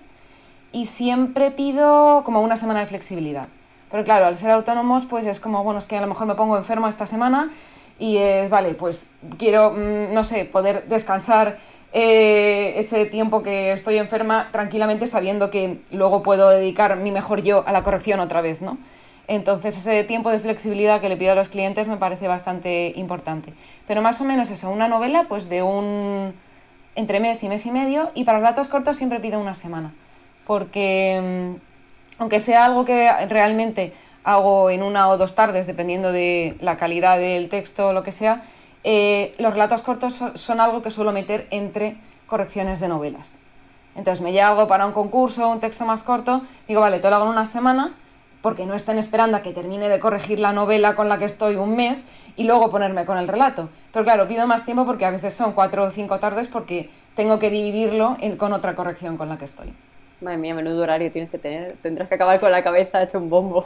y 0.73 0.87
siempre 0.87 1.51
pido 1.51 2.23
como 2.25 2.41
una 2.41 2.57
semana 2.57 2.81
de 2.81 2.87
flexibilidad. 2.87 3.47
Pero 3.89 4.03
claro, 4.03 4.25
al 4.25 4.35
ser 4.35 4.51
autónomos, 4.51 5.05
pues 5.05 5.25
es 5.25 5.39
como, 5.39 5.63
bueno, 5.63 5.79
es 5.79 5.85
que 5.85 5.97
a 5.97 6.01
lo 6.01 6.07
mejor 6.07 6.27
me 6.27 6.35
pongo 6.35 6.57
enfermo 6.57 6.89
esta 6.89 7.05
semana 7.05 7.51
y 7.97 8.17
es, 8.17 8.49
vale, 8.49 8.73
pues 8.73 9.07
quiero, 9.37 9.71
mm, 9.71 10.13
no 10.13 10.23
sé, 10.25 10.43
poder 10.45 10.85
descansar 10.87 11.59
eh, 11.93 12.73
ese 12.77 13.05
tiempo 13.05 13.43
que 13.43 13.71
estoy 13.71 13.99
enferma 13.99 14.49
tranquilamente 14.51 15.05
sabiendo 15.07 15.49
que 15.51 15.79
luego 15.91 16.23
puedo 16.23 16.49
dedicar 16.49 16.97
mi 16.97 17.11
mejor 17.11 17.43
yo 17.43 17.63
a 17.67 17.71
la 17.71 17.83
corrección 17.83 18.19
otra 18.19 18.41
vez, 18.41 18.61
¿no? 18.61 18.79
Entonces 19.27 19.77
ese 19.77 20.03
tiempo 20.03 20.29
de 20.29 20.39
flexibilidad 20.39 20.99
que 20.99 21.09
le 21.09 21.17
pido 21.17 21.31
a 21.31 21.35
los 21.35 21.47
clientes 21.47 21.87
me 21.87 21.97
parece 21.97 22.27
bastante 22.27 22.93
importante. 22.95 23.53
Pero 23.87 24.01
más 24.01 24.19
o 24.21 24.25
menos 24.25 24.49
eso, 24.49 24.69
una 24.69 24.87
novela 24.87 25.25
pues 25.29 25.49
de 25.49 25.63
un 25.63 26.33
entre 26.95 27.19
mes 27.19 27.41
y 27.43 27.49
mes 27.49 27.65
y 27.65 27.71
medio 27.71 28.11
y 28.13 28.23
para 28.25 28.39
relatos 28.39 28.67
cortos 28.67 28.97
siempre 28.97 29.19
pido 29.19 29.39
una 29.39 29.55
semana. 29.55 29.93
Porque 30.45 31.55
mm, 31.57 32.21
aunque 32.21 32.39
sea 32.39 32.65
algo 32.65 32.85
que 32.85 33.09
realmente 33.27 33.93
hago 34.23 34.69
en 34.69 34.83
una 34.83 35.09
o 35.09 35.17
dos 35.17 35.35
tardes, 35.35 35.67
dependiendo 35.67 36.11
de 36.11 36.55
la 36.59 36.77
calidad 36.77 37.17
del 37.17 37.49
texto 37.49 37.89
o 37.89 37.93
lo 37.93 38.03
que 38.03 38.11
sea, 38.11 38.43
eh, 38.83 39.35
los 39.37 39.53
relatos 39.53 39.81
cortos 39.81 40.21
son, 40.33 40.59
algo 40.59 40.81
que 40.81 40.91
suelo 40.91 41.11
meter 41.11 41.47
entre 41.51 41.97
correcciones 42.27 42.79
de 42.79 42.89
novelas. 42.89 43.37
Entonces 43.95 44.21
me 44.21 44.31
llega 44.31 44.49
algo 44.49 44.67
para 44.67 44.85
un 44.85 44.91
concurso, 44.91 45.47
un 45.49 45.59
texto 45.59 45.85
más 45.85 46.03
corto, 46.03 46.41
digo, 46.67 46.81
vale, 46.81 46.99
te 46.99 47.09
lo 47.09 47.15
hago 47.15 47.25
en 47.25 47.31
una 47.31 47.45
semana 47.45 47.93
porque 48.43 48.65
no 48.65 48.73
estén 48.73 48.99
esperando 48.99 49.37
a 49.37 49.41
que 49.41 49.53
termine 49.53 49.87
de 49.87 49.99
corregir 49.99 50.37
la 50.37 50.51
novela 50.51 50.95
con 50.95 51.07
la 51.07 51.17
que 51.17 51.23
estoy 51.23 51.55
un 51.55 51.77
mes 51.77 52.05
y 52.35 52.43
luego 52.43 52.69
ponerme 52.69 53.05
con 53.05 53.17
el 53.17 53.29
relato. 53.29 53.69
Pero 53.93 54.03
claro, 54.03 54.27
pido 54.27 54.45
más 54.45 54.65
tiempo 54.65 54.85
porque 54.85 55.05
a 55.05 55.11
veces 55.11 55.33
son 55.33 55.53
cuatro 55.53 55.83
o 55.85 55.89
cinco 55.89 56.19
tardes 56.19 56.49
porque 56.49 56.89
tengo 57.15 57.39
que 57.39 57.49
dividirlo 57.49 58.17
con 58.37 58.51
otra 58.51 58.75
corrección 58.75 59.15
con 59.15 59.29
la 59.29 59.37
que 59.37 59.45
estoy. 59.45 59.73
Madre 60.19 60.37
mía, 60.37 60.55
menudo 60.55 60.83
horario 60.83 61.09
tienes 61.09 61.31
que 61.31 61.37
tener. 61.37 61.77
Tendrás 61.81 62.09
que 62.09 62.15
acabar 62.15 62.41
con 62.41 62.51
la 62.51 62.63
cabeza 62.65 63.01
hecho 63.01 63.17
un 63.17 63.29
bombo. 63.29 63.65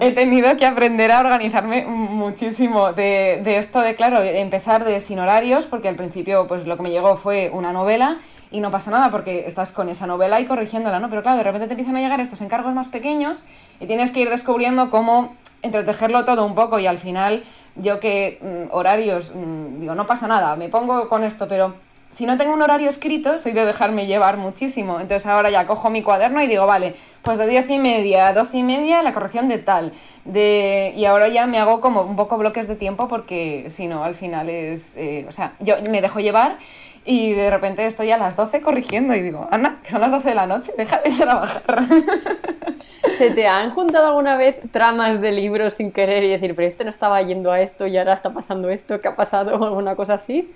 He 0.00 0.12
tenido 0.12 0.56
que 0.56 0.66
aprender 0.66 1.10
a 1.10 1.18
organizarme 1.18 1.84
muchísimo 1.84 2.92
de, 2.92 3.40
de, 3.42 3.58
esto 3.58 3.80
de, 3.80 3.96
claro, 3.96 4.22
empezar 4.22 4.84
de 4.84 5.00
sin 5.00 5.18
horarios, 5.18 5.66
porque 5.66 5.88
al 5.88 5.96
principio 5.96 6.46
pues 6.46 6.64
lo 6.64 6.76
que 6.76 6.84
me 6.84 6.90
llegó 6.90 7.16
fue 7.16 7.50
una 7.52 7.72
novela 7.72 8.18
y 8.52 8.60
no 8.60 8.70
pasa 8.70 8.90
nada 8.90 9.10
porque 9.10 9.46
estás 9.46 9.72
con 9.72 9.88
esa 9.88 10.06
novela 10.06 10.40
y 10.40 10.44
corrigiéndola, 10.44 11.00
¿no? 11.00 11.08
Pero 11.08 11.22
claro, 11.22 11.38
de 11.38 11.44
repente 11.44 11.66
te 11.66 11.72
empiezan 11.72 11.96
a 11.96 12.00
llegar 12.00 12.20
estos 12.20 12.40
encargos 12.40 12.74
más 12.74 12.86
pequeños 12.86 13.36
y 13.80 13.86
tienes 13.86 14.10
que 14.10 14.20
ir 14.20 14.30
descubriendo 14.30 14.90
cómo 14.90 15.34
entretejerlo 15.62 16.24
todo 16.24 16.44
un 16.44 16.54
poco 16.54 16.78
y 16.78 16.86
al 16.86 16.98
final 16.98 17.44
yo 17.76 18.00
que 18.00 18.38
mm, 18.42 18.74
horarios, 18.74 19.32
mm, 19.34 19.80
digo, 19.80 19.94
no 19.94 20.06
pasa 20.06 20.26
nada, 20.26 20.56
me 20.56 20.68
pongo 20.68 21.08
con 21.08 21.24
esto, 21.24 21.48
pero 21.48 21.74
si 22.10 22.26
no 22.26 22.36
tengo 22.36 22.52
un 22.52 22.60
horario 22.60 22.90
escrito, 22.90 23.38
soy 23.38 23.52
de 23.52 23.64
dejarme 23.64 24.06
llevar 24.06 24.36
muchísimo. 24.36 25.00
Entonces 25.00 25.26
ahora 25.26 25.48
ya 25.50 25.66
cojo 25.66 25.88
mi 25.88 26.02
cuaderno 26.02 26.42
y 26.42 26.46
digo, 26.46 26.66
vale, 26.66 26.94
pues 27.22 27.38
de 27.38 27.46
diez 27.46 27.70
y 27.70 27.78
media 27.78 28.28
a 28.28 28.32
doce 28.32 28.58
y 28.58 28.62
media 28.62 29.02
la 29.02 29.12
corrección 29.12 29.48
de 29.48 29.58
tal. 29.58 29.92
De... 30.24 30.92
Y 30.96 31.04
ahora 31.04 31.28
ya 31.28 31.46
me 31.46 31.58
hago 31.58 31.80
como 31.80 32.02
un 32.02 32.16
poco 32.16 32.36
bloques 32.36 32.68
de 32.68 32.76
tiempo 32.76 33.08
porque 33.08 33.66
si 33.68 33.86
no, 33.86 34.04
al 34.04 34.14
final 34.14 34.48
es... 34.48 34.96
Eh, 34.96 35.24
o 35.28 35.32
sea, 35.32 35.54
yo 35.60 35.76
me 35.88 36.00
dejo 36.00 36.20
llevar 36.20 36.58
y 37.04 37.32
de 37.32 37.50
repente 37.50 37.86
estoy 37.86 38.10
a 38.12 38.18
las 38.18 38.36
12 38.36 38.60
corrigiendo 38.60 39.14
y 39.14 39.22
digo, 39.22 39.48
Ana, 39.50 39.80
que 39.82 39.90
son 39.90 40.00
las 40.00 40.10
12 40.10 40.28
de 40.28 40.34
la 40.34 40.46
noche, 40.46 40.72
deja 40.76 41.00
de 41.00 41.10
trabajar. 41.10 41.62
¿Se 43.18 43.30
te 43.30 43.46
han 43.46 43.70
juntado 43.70 44.08
alguna 44.08 44.36
vez 44.36 44.58
tramas 44.70 45.20
de 45.20 45.32
libros 45.32 45.74
sin 45.74 45.90
querer 45.90 46.22
y 46.24 46.28
decir, 46.28 46.54
pero 46.54 46.68
este 46.68 46.84
no 46.84 46.90
estaba 46.90 47.20
yendo 47.22 47.50
a 47.50 47.60
esto 47.60 47.86
y 47.86 47.96
ahora 47.98 48.14
está 48.14 48.30
pasando 48.30 48.70
esto, 48.70 49.00
¿qué 49.00 49.08
ha 49.08 49.16
pasado? 49.16 49.56
o 49.56 49.64
alguna 49.64 49.96
cosa 49.96 50.14
así? 50.14 50.52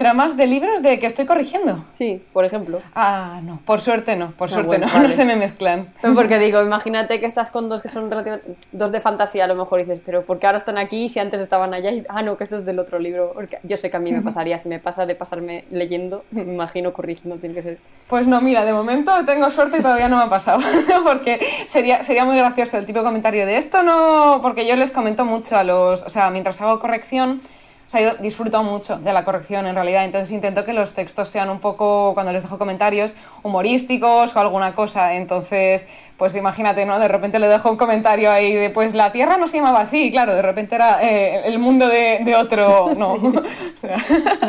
¿Tramas 0.00 0.34
de 0.38 0.46
libros 0.46 0.80
de 0.80 0.98
que 0.98 1.04
estoy 1.04 1.26
corrigiendo? 1.26 1.84
Sí, 1.92 2.22
por 2.32 2.46
ejemplo. 2.46 2.80
Ah, 2.94 3.40
no, 3.42 3.60
por 3.66 3.82
suerte 3.82 4.16
no, 4.16 4.30
por 4.30 4.48
Ah, 4.48 4.52
suerte 4.54 4.68
bueno, 4.68 4.86
no, 4.86 4.92
vale. 4.94 5.08
no 5.08 5.12
se 5.12 5.26
me 5.26 5.36
mezclan. 5.36 5.92
No, 6.02 6.14
Porque 6.14 6.38
digo, 6.38 6.62
imagínate 6.62 7.20
que 7.20 7.26
estás 7.26 7.50
con 7.50 7.68
dos 7.68 7.82
que 7.82 7.90
son 7.90 8.08
relativamente... 8.08 8.56
Dos 8.72 8.92
de 8.92 9.02
fantasía 9.02 9.44
a 9.44 9.46
lo 9.46 9.56
mejor 9.56 9.78
y 9.80 9.84
dices, 9.84 10.00
pero 10.02 10.22
¿por 10.24 10.38
qué 10.38 10.46
ahora 10.46 10.56
están 10.56 10.78
aquí 10.78 11.10
si 11.10 11.18
antes 11.18 11.38
estaban 11.38 11.74
allá? 11.74 11.90
Y, 11.90 12.06
ah, 12.08 12.22
no, 12.22 12.38
que 12.38 12.44
eso 12.44 12.56
es 12.56 12.64
del 12.64 12.78
otro 12.78 12.98
libro. 12.98 13.32
Porque 13.34 13.58
yo 13.62 13.76
sé 13.76 13.90
que 13.90 13.98
a 13.98 14.00
mí 14.00 14.10
me 14.10 14.22
pasaría, 14.30 14.58
si 14.58 14.70
me 14.70 14.78
pasa 14.78 15.04
de 15.04 15.14
pasarme 15.14 15.66
leyendo, 15.70 16.24
me 16.30 16.40
imagino 16.44 16.94
corrigiendo, 16.94 17.36
tiene 17.38 17.54
que 17.54 17.62
ser... 17.62 17.78
Pues 18.08 18.26
no, 18.26 18.40
mira, 18.40 18.64
de 18.64 18.72
momento 18.72 19.12
tengo 19.26 19.50
suerte 19.50 19.80
y 19.80 19.82
todavía 19.82 20.08
no 20.08 20.16
me 20.16 20.22
ha 20.22 20.30
pasado, 20.30 20.60
porque 21.04 21.40
sería, 21.66 22.02
sería 22.02 22.24
muy 22.24 22.38
gracioso 22.38 22.78
el 22.78 22.86
tipo 22.86 23.00
de 23.00 23.04
comentario 23.04 23.44
de 23.44 23.58
esto 23.58 23.82
no, 23.82 24.38
porque 24.40 24.66
yo 24.66 24.76
les 24.76 24.90
comento 24.90 25.26
mucho 25.26 25.58
a 25.58 25.62
los, 25.62 26.02
o 26.04 26.08
sea, 26.08 26.30
mientras 26.30 26.58
hago 26.62 26.80
corrección, 26.80 27.42
o 27.90 27.92
sea, 27.92 28.02
yo 28.02 28.18
disfruto 28.18 28.62
mucho 28.62 28.98
de 28.98 29.12
la 29.12 29.24
corrección 29.24 29.66
en 29.66 29.74
realidad, 29.74 30.04
entonces 30.04 30.30
intento 30.30 30.64
que 30.64 30.72
los 30.72 30.92
textos 30.94 31.28
sean 31.28 31.50
un 31.50 31.58
poco, 31.58 32.14
cuando 32.14 32.32
les 32.32 32.44
dejo 32.44 32.56
comentarios, 32.56 33.16
humorísticos 33.42 34.36
o 34.36 34.38
alguna 34.38 34.76
cosa, 34.76 35.16
entonces, 35.16 35.88
pues 36.16 36.36
imagínate, 36.36 36.86
¿no? 36.86 37.00
De 37.00 37.08
repente 37.08 37.40
le 37.40 37.48
dejo 37.48 37.68
un 37.68 37.76
comentario 37.76 38.30
ahí 38.30 38.52
de, 38.52 38.70
pues 38.70 38.94
la 38.94 39.10
Tierra 39.10 39.38
no 39.38 39.48
se 39.48 39.56
llamaba 39.56 39.80
así, 39.80 40.12
claro, 40.12 40.36
de 40.36 40.42
repente 40.42 40.76
era 40.76 41.02
eh, 41.02 41.42
el 41.46 41.58
mundo 41.58 41.88
de, 41.88 42.20
de 42.24 42.36
otro, 42.36 42.94
no, 42.96 43.14
o 43.14 43.42
sea, 43.80 43.96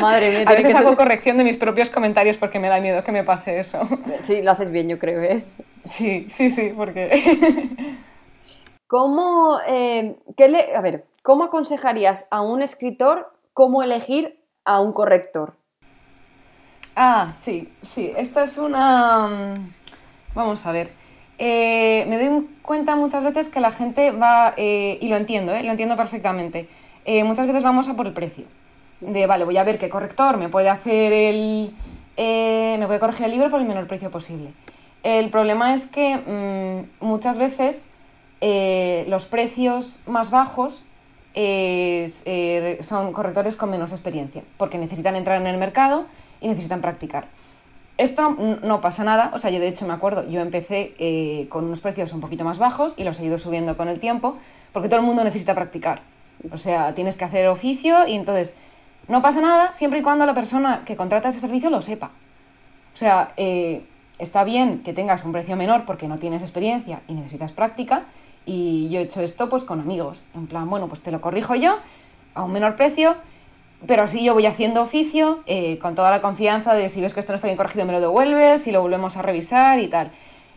Madre 0.00 0.38
mía, 0.38 0.44
a 0.46 0.52
veces 0.52 0.66
que 0.68 0.78
hago 0.78 0.94
corrección 0.94 1.36
de 1.36 1.42
mis 1.42 1.56
propios 1.56 1.90
comentarios 1.90 2.36
porque 2.36 2.60
me 2.60 2.68
da 2.68 2.78
miedo 2.78 3.02
que 3.02 3.10
me 3.10 3.24
pase 3.24 3.58
eso. 3.58 3.80
Sí, 4.20 4.40
lo 4.40 4.52
haces 4.52 4.70
bien, 4.70 4.88
yo 4.88 5.00
creo, 5.00 5.20
¿ves? 5.20 5.52
Sí, 5.88 6.28
sí, 6.30 6.48
sí, 6.48 6.72
porque... 6.76 7.58
¿Cómo, 8.86 9.58
eh, 9.66 10.14
qué 10.36 10.48
le, 10.48 10.76
a 10.76 10.80
ver, 10.80 11.06
¿cómo 11.22 11.44
aconsejarías 11.44 12.26
a 12.30 12.40
un 12.42 12.62
escritor 12.62 13.32
cómo 13.54 13.82
elegir 13.82 14.40
a 14.64 14.80
un 14.80 14.92
corrector? 14.92 15.54
ah, 16.94 17.32
sí, 17.34 17.72
sí, 17.82 18.12
esta 18.16 18.42
es 18.42 18.58
una... 18.58 19.26
mm, 19.28 19.72
Vamos 20.34 20.64
a 20.66 20.72
ver. 20.72 20.92
Eh, 21.38 22.06
me 22.08 22.18
doy 22.18 22.48
cuenta 22.62 22.94
muchas 22.96 23.24
veces 23.24 23.48
que 23.48 23.60
la 23.60 23.70
gente 23.70 24.10
va, 24.10 24.54
eh, 24.56 24.98
y 25.00 25.08
lo 25.08 25.16
entiendo, 25.16 25.54
eh, 25.54 25.62
lo 25.62 25.70
entiendo 25.70 25.96
perfectamente, 25.96 26.68
muchas 27.24 27.46
veces 27.46 27.62
vamos 27.62 27.88
a 27.88 27.94
por 27.94 28.06
el 28.06 28.12
precio. 28.12 28.44
De, 29.00 29.26
vale, 29.26 29.44
voy 29.44 29.56
a 29.56 29.64
ver 29.64 29.78
qué 29.78 29.88
corrector 29.88 30.36
me 30.36 30.48
puede 30.48 30.68
hacer 30.68 31.12
el... 31.12 31.74
me 32.16 32.86
puede 32.86 33.00
corregir 33.00 33.26
el 33.26 33.32
libro 33.32 33.50
por 33.50 33.60
el 33.60 33.66
menor 33.66 33.86
precio 33.88 34.10
posible. 34.10 34.52
El 35.02 35.30
problema 35.30 35.74
es 35.74 35.88
que 35.88 36.16
mm, 36.16 37.04
muchas 37.04 37.38
veces 37.38 37.88
los 39.08 39.26
precios 39.26 39.98
más 40.06 40.30
bajos 40.30 40.84
es, 41.34 42.22
eh, 42.24 42.78
son 42.82 43.12
correctores 43.12 43.56
con 43.56 43.70
menos 43.70 43.92
experiencia, 43.92 44.42
porque 44.56 44.78
necesitan 44.78 45.16
entrar 45.16 45.40
en 45.40 45.46
el 45.46 45.58
mercado 45.58 46.06
y 46.40 46.48
necesitan 46.48 46.80
practicar. 46.80 47.26
Esto 47.98 48.36
no 48.62 48.80
pasa 48.80 49.04
nada, 49.04 49.30
o 49.34 49.38
sea, 49.38 49.50
yo 49.50 49.60
de 49.60 49.68
hecho 49.68 49.86
me 49.86 49.92
acuerdo, 49.92 50.28
yo 50.28 50.40
empecé 50.40 50.94
eh, 50.98 51.46
con 51.50 51.64
unos 51.64 51.80
precios 51.80 52.12
un 52.12 52.20
poquito 52.20 52.42
más 52.42 52.58
bajos 52.58 52.94
y 52.96 53.04
los 53.04 53.20
he 53.20 53.26
ido 53.26 53.38
subiendo 53.38 53.76
con 53.76 53.88
el 53.88 54.00
tiempo, 54.00 54.38
porque 54.72 54.88
todo 54.88 55.00
el 55.00 55.06
mundo 55.06 55.22
necesita 55.24 55.54
practicar. 55.54 56.00
O 56.50 56.58
sea, 56.58 56.94
tienes 56.94 57.16
que 57.16 57.24
hacer 57.24 57.46
oficio 57.48 58.06
y 58.08 58.14
entonces 58.14 58.54
no 59.08 59.22
pasa 59.22 59.40
nada 59.40 59.72
siempre 59.72 60.00
y 60.00 60.02
cuando 60.02 60.26
la 60.26 60.34
persona 60.34 60.82
que 60.84 60.96
contrata 60.96 61.28
ese 61.28 61.40
servicio 61.40 61.70
lo 61.70 61.82
sepa. 61.82 62.10
O 62.94 62.96
sea, 62.96 63.32
eh, 63.36 63.84
está 64.18 64.44
bien 64.44 64.82
que 64.82 64.92
tengas 64.92 65.24
un 65.24 65.32
precio 65.32 65.56
menor 65.56 65.84
porque 65.84 66.08
no 66.08 66.18
tienes 66.18 66.42
experiencia 66.42 67.02
y 67.08 67.14
necesitas 67.14 67.52
práctica. 67.52 68.04
Y 68.44 68.88
yo 68.90 69.00
he 69.00 69.02
hecho 69.02 69.20
esto 69.20 69.48
pues 69.48 69.64
con 69.64 69.80
amigos. 69.80 70.22
En 70.34 70.46
plan, 70.46 70.68
bueno, 70.68 70.88
pues 70.88 71.00
te 71.00 71.12
lo 71.12 71.20
corrijo 71.20 71.54
yo 71.54 71.78
a 72.34 72.44
un 72.44 72.52
menor 72.52 72.76
precio, 72.76 73.16
pero 73.86 74.02
así 74.02 74.22
yo 74.24 74.34
voy 74.34 74.46
haciendo 74.46 74.82
oficio 74.82 75.40
eh, 75.46 75.78
con 75.78 75.94
toda 75.94 76.10
la 76.10 76.20
confianza 76.20 76.74
de 76.74 76.88
si 76.88 77.00
ves 77.00 77.14
que 77.14 77.20
esto 77.20 77.32
no 77.32 77.36
está 77.36 77.48
bien 77.48 77.56
corregido 77.56 77.84
me 77.84 77.92
lo 77.92 78.00
devuelves 78.00 78.66
y 78.66 78.72
lo 78.72 78.80
volvemos 78.80 79.16
a 79.16 79.22
revisar 79.22 79.78
y 79.80 79.88
tal. 79.88 80.10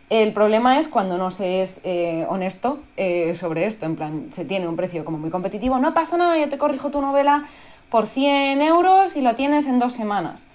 El 0.08 0.32
problema 0.32 0.78
es 0.78 0.86
cuando 0.86 1.18
no 1.18 1.32
se 1.32 1.62
es 1.62 1.80
eh, 1.82 2.26
honesto 2.28 2.78
eh, 2.96 3.34
sobre 3.34 3.66
esto, 3.66 3.86
en 3.86 3.96
plan, 3.96 4.26
se 4.30 4.44
tiene 4.44 4.68
un 4.68 4.76
precio 4.76 5.04
como 5.04 5.18
muy 5.18 5.30
competitivo, 5.30 5.78
no 5.78 5.94
pasa 5.94 6.16
nada, 6.16 6.38
yo 6.38 6.48
te 6.48 6.58
corrijo 6.58 6.90
tu 6.90 7.00
novela 7.00 7.44
por 7.90 8.06
100 8.06 8.62
euros 8.62 9.16
y 9.16 9.20
lo 9.20 9.34
tienes 9.34 9.66
en 9.66 9.80
dos 9.80 9.92
semanas. 9.92 10.46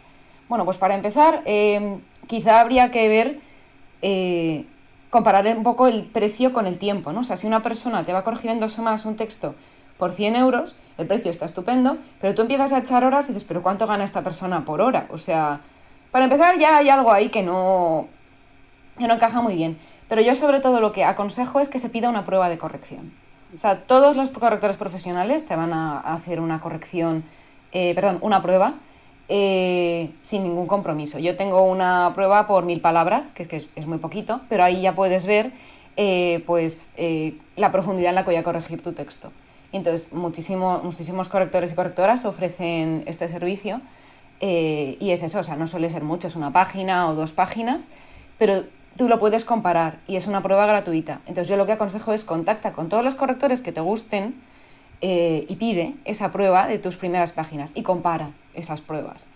Bueno, 0.48 0.64
pues 0.64 0.78
para 0.78 0.96
empezar, 0.96 1.44
quizá 2.28 2.62
habría 2.62 2.92
que 2.92 3.10
ver, 3.10 3.40
comparar 5.12 5.46
un 5.46 5.62
poco 5.62 5.88
el 5.88 6.06
precio 6.06 6.54
con 6.54 6.66
el 6.66 6.80
tiempo, 6.80 7.12
¿no? 7.12 7.20
O 7.20 7.24
sea, 7.24 7.38
si 7.38 7.46
una 7.46 7.62
persona 7.62 8.04
te 8.06 8.14
va 8.14 8.20
a 8.20 8.24
corregir 8.24 8.50
en 8.50 8.60
dos 8.60 8.74
semanas 8.74 9.06
un 9.06 9.18
texto 9.18 9.54
por 9.98 10.14
100 10.14 10.38
euros, 10.38 10.76
el 10.98 11.06
precio 11.06 11.30
está 11.30 11.46
estupendo, 11.46 11.98
pero 12.20 12.34
tú 12.34 12.42
empiezas 12.42 12.72
a 12.72 12.80
echar 12.80 13.04
horas 13.04 13.26
y 13.30 13.34
dices, 13.34 13.48
pero 13.48 13.62
¿cuánto 13.62 13.86
gana 13.86 14.06
esta 14.06 14.24
persona 14.24 14.66
por 14.66 14.82
hora? 14.82 15.06
O 15.12 15.18
sea, 15.18 15.60
para 16.12 16.26
empezar 16.26 16.58
ya 16.58 16.78
hay 16.78 16.90
algo 16.90 17.12
ahí 17.12 17.30
que 17.30 17.44
no, 17.44 18.08
que 18.98 19.08
no 19.08 19.16
encaja 19.16 19.42
muy 19.42 19.56
bien. 19.56 19.78
Pero 20.08 20.22
yo 20.22 20.34
sobre 20.34 20.62
todo 20.62 20.80
lo 20.80 20.92
que 20.92 21.04
aconsejo 21.04 21.60
es 21.60 21.70
que 21.70 21.78
se 21.78 21.90
pida 21.90 22.10
una 22.10 22.26
prueba 22.26 22.50
de 22.50 22.58
corrección. 22.58 23.14
O 23.54 23.58
sea, 23.58 23.84
todos 23.84 24.16
los 24.16 24.30
correctores 24.30 24.78
profesionales 24.78 25.46
te 25.46 25.56
van 25.56 25.74
a 25.74 26.00
hacer 26.00 26.40
una 26.40 26.62
corrección, 26.62 27.26
eh, 27.74 27.94
perdón, 27.94 28.18
una 28.22 28.42
prueba 28.42 28.76
eh, 29.34 30.12
sin 30.24 30.44
ningún 30.44 30.68
compromiso. 30.68 31.18
Yo 31.18 31.38
tengo 31.38 31.64
una 31.64 32.12
prueba 32.14 32.48
por 32.48 32.66
mil 32.66 32.82
palabras, 32.82 33.32
que 33.32 33.44
es 33.44 33.48
que 33.48 33.56
es, 33.56 33.88
muy 33.88 33.98
poquito, 33.98 34.42
pero 34.50 34.66
ahí 34.66 34.82
ya 34.82 34.94
puedes 34.94 35.26
ver 35.26 35.54
eh, 35.96 36.44
pues, 36.46 36.90
eh, 36.98 37.38
la 37.56 37.72
profundidad 37.72 38.10
en 38.10 38.16
la 38.16 38.24
que 38.24 38.32
voy 38.32 38.36
a 38.36 38.44
corregir 38.44 38.84
tu 38.84 38.92
texto. 38.92 39.32
Entonces, 39.72 40.12
muchísimo, 40.12 40.82
muchísimos 40.84 41.30
correctores 41.30 41.72
y 41.72 41.76
correctoras 41.76 42.26
ofrecen 42.26 43.06
este 43.08 43.30
servicio 43.30 43.80
eh, 44.42 44.98
y 45.00 45.12
es 45.12 45.24
eso, 45.24 45.40
o 45.40 45.44
sea, 45.44 45.56
no 45.56 45.66
suele 45.66 45.90
ser 45.90 46.04
mucho, 46.04 46.28
es 46.28 46.36
una 46.36 46.52
página 46.52 47.08
o 47.08 47.16
dos 47.16 47.32
páginas, 47.32 47.88
pero 48.38 48.66
tú 48.98 49.08
lo 49.08 49.18
puedes 49.18 49.46
comparar 49.46 50.00
y 50.08 50.18
es 50.18 50.28
una 50.28 50.44
prueba 50.44 50.66
gratuita. 50.66 51.22
Entonces 51.26 51.48
yo 51.48 51.56
lo 51.56 51.66
que 51.66 51.72
aconsejo 51.72 52.12
es 52.12 52.26
contacta 52.26 52.74
con 52.74 52.90
todos 52.90 53.06
los 53.06 53.16
correctores 53.16 53.62
que 53.62 53.72
te 53.72 53.80
gusten 53.80 54.36
eh, 55.02 55.46
y 55.48 55.56
pide 55.56 55.96
esa 56.06 56.32
prueba 56.32 56.68
de 56.68 56.80
tus 56.80 56.96
primeras 56.96 57.32
páginas 57.32 57.72
y 57.76 57.84
compara 57.84 58.32
esas 58.54 58.82
pruebas. 58.82 59.28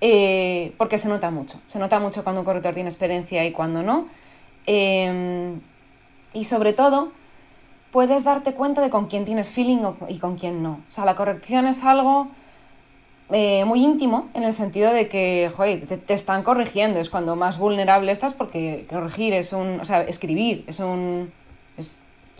Eh, 0.00 0.72
porque 0.78 0.98
se 0.98 1.08
nota 1.08 1.30
mucho, 1.30 1.60
se 1.68 1.78
nota 1.78 2.00
mucho 2.00 2.24
cuando 2.24 2.40
un 2.40 2.44
corrector 2.44 2.74
tiene 2.74 2.88
experiencia 2.88 3.44
y 3.44 3.52
cuando 3.52 3.82
no. 3.82 4.08
Eh, 4.66 5.58
y 6.32 6.44
sobre 6.44 6.72
todo, 6.72 7.12
puedes 7.90 8.24
darte 8.24 8.54
cuenta 8.54 8.80
de 8.80 8.90
con 8.90 9.06
quién 9.06 9.24
tienes 9.24 9.50
feeling 9.50 9.80
y 10.08 10.18
con 10.18 10.36
quién 10.36 10.62
no. 10.62 10.80
O 10.88 10.92
sea, 10.92 11.04
la 11.04 11.16
corrección 11.16 11.66
es 11.66 11.82
algo 11.82 12.28
eh, 13.30 13.64
muy 13.64 13.82
íntimo 13.82 14.28
en 14.34 14.44
el 14.44 14.52
sentido 14.52 14.92
de 14.92 15.08
que, 15.08 15.50
joder, 15.56 15.86
te, 15.86 16.14
están 16.14 16.42
corrigiendo, 16.42 16.98
es 16.98 17.10
cuando 17.10 17.36
más 17.36 17.58
vulnerable 17.58 18.12
estás 18.12 18.32
porque 18.32 18.86
corregir 18.88 19.34
es 19.34 19.52
un, 19.52 19.80
o 19.80 19.84
sea, 19.84 20.02
escribir 20.02 20.64
es 20.66 20.80
un, 20.80 21.32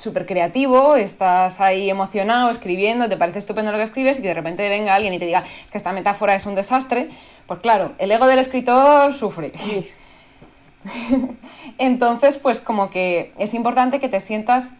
súper 0.00 0.26
creativo, 0.26 0.96
estás 0.96 1.60
ahí 1.60 1.90
emocionado 1.90 2.50
escribiendo, 2.50 3.08
te 3.08 3.16
parece 3.16 3.38
estupendo 3.38 3.70
lo 3.70 3.78
que 3.78 3.84
escribes 3.84 4.18
y 4.18 4.22
que 4.22 4.28
de 4.28 4.34
repente 4.34 4.68
venga 4.68 4.94
alguien 4.94 5.14
y 5.14 5.18
te 5.18 5.26
diga 5.26 5.44
"Es 5.64 5.70
que 5.70 5.78
esta 5.78 5.92
metáfora 5.92 6.34
es 6.34 6.46
un 6.46 6.54
desastre, 6.54 7.10
pues 7.46 7.60
claro, 7.60 7.92
el 7.98 8.10
ego 8.10 8.26
del 8.26 8.38
escritor 8.38 9.14
sufre. 9.14 9.52
Entonces, 11.78 12.38
pues 12.38 12.60
como 12.60 12.90
que 12.90 13.32
es 13.38 13.54
importante 13.54 14.00
que 14.00 14.08
te 14.08 14.20
sientas 14.20 14.74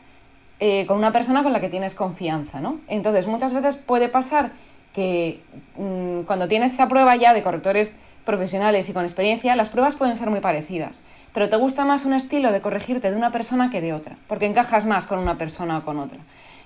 eh, 0.59 0.85
con 0.87 0.99
una 0.99 1.13
persona 1.13 1.43
con 1.43 1.53
la 1.53 1.61
que 1.61 1.69
tienes 1.69 1.95
confianza, 1.95 2.61
¿no? 2.61 2.81
Entonces, 2.89 3.27
muchas 3.27 3.53
veces 3.53 3.77
puede 3.77 4.09
pasar 4.09 4.53
que 4.93 5.41
mm, 5.77 6.23
cuando 6.23 6.49
tienes 6.49 6.73
esa 6.75 6.89
prueba 6.89 7.17
ya 7.17 7.33
de 7.33 7.43
correctores 7.43 7.97
profesionales 8.25 8.89
y 8.89 8.93
con 8.93 9.05
experiencia, 9.05 9.57
las 9.57 9.71
pruebas 9.71 9.95
pueden 9.95 10.17
ser 10.17 10.31
muy 10.31 10.41
parecidas, 10.41 11.03
pero 11.33 11.49
te 11.49 11.57
gusta 11.57 11.85
más 11.85 12.05
un 12.05 12.13
estilo 12.13 12.53
de 12.53 12.61
corregirte 12.61 13.11
de 13.11 13.17
una 13.17 13.31
persona 13.31 13.71
que 13.71 13.81
de 13.81 13.93
otra, 13.93 14.17
porque 14.27 14.47
encajas 14.47 14.85
más 14.85 15.07
con 15.07 15.19
una 15.19 15.39
persona 15.39 15.79
o 15.79 15.85
con 15.85 15.99
otra. 15.99 16.19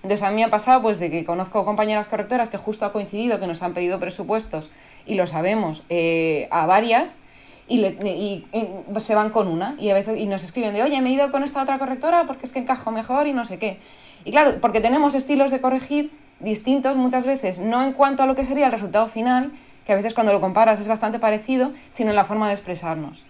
Entonces 0.04 0.22
a 0.22 0.30
mí 0.30 0.42
ha 0.42 0.50
pasado 0.50 0.82
pues 0.82 0.98
de 0.98 1.10
que 1.10 1.24
conozco 1.24 1.64
compañeras 1.64 2.08
correctoras 2.08 2.50
que 2.50 2.58
justo 2.58 2.84
ha 2.84 2.92
coincidido 2.92 3.40
que 3.40 3.46
nos 3.46 3.62
han 3.62 3.72
pedido 3.72 3.98
presupuestos 3.98 4.70
y 5.06 5.14
lo 5.14 5.26
sabemos 5.26 5.82
eh, 5.88 6.46
a 6.50 6.66
varias 6.66 7.18
y, 7.66 8.44
pues, 8.92 9.04
se 9.04 9.14
van 9.14 9.30
con 9.30 9.48
una 9.48 9.76
y 9.78 9.88
a 9.88 9.94
veces 9.94 10.18
y 10.18 10.26
nos 10.26 10.44
escriben 10.44 10.74
de 10.74 10.82
oye 10.82 11.00
me 11.00 11.08
he 11.08 11.12
ido 11.14 11.32
con 11.32 11.42
esta 11.42 11.62
otra 11.62 11.78
correctora 11.78 12.26
porque 12.26 12.44
es 12.44 12.52
que 12.52 12.58
encajo 12.58 12.90
mejor 12.90 13.26
y 13.26 13.32
no 13.32 13.46
sé 13.46 13.58
qué 13.58 13.78
y 14.26 14.32
claro 14.32 14.60
porque 14.60 14.82
tenemos 14.82 15.14
estilos 15.14 15.50
de 15.50 15.62
corregir 15.62 16.12
distintos 16.40 16.96
muchas 16.96 17.24
veces 17.24 17.58
no 17.60 17.82
en 17.82 17.94
cuanto 17.94 18.22
a 18.22 18.26
lo 18.26 18.34
que 18.34 18.44
sería 18.44 18.66
el 18.66 18.72
resultado 18.72 19.08
final 19.08 19.52
que 19.86 19.94
a 19.94 19.96
veces 19.96 20.12
cuando 20.12 20.34
lo 20.34 20.42
comparas 20.42 20.80
es 20.80 20.88
bastante 20.88 21.18
parecido 21.18 21.72
sino 21.88 22.10
en 22.10 22.16
la 22.16 22.24
forma 22.24 22.48
de 22.48 22.52
expresarnos 22.52 23.24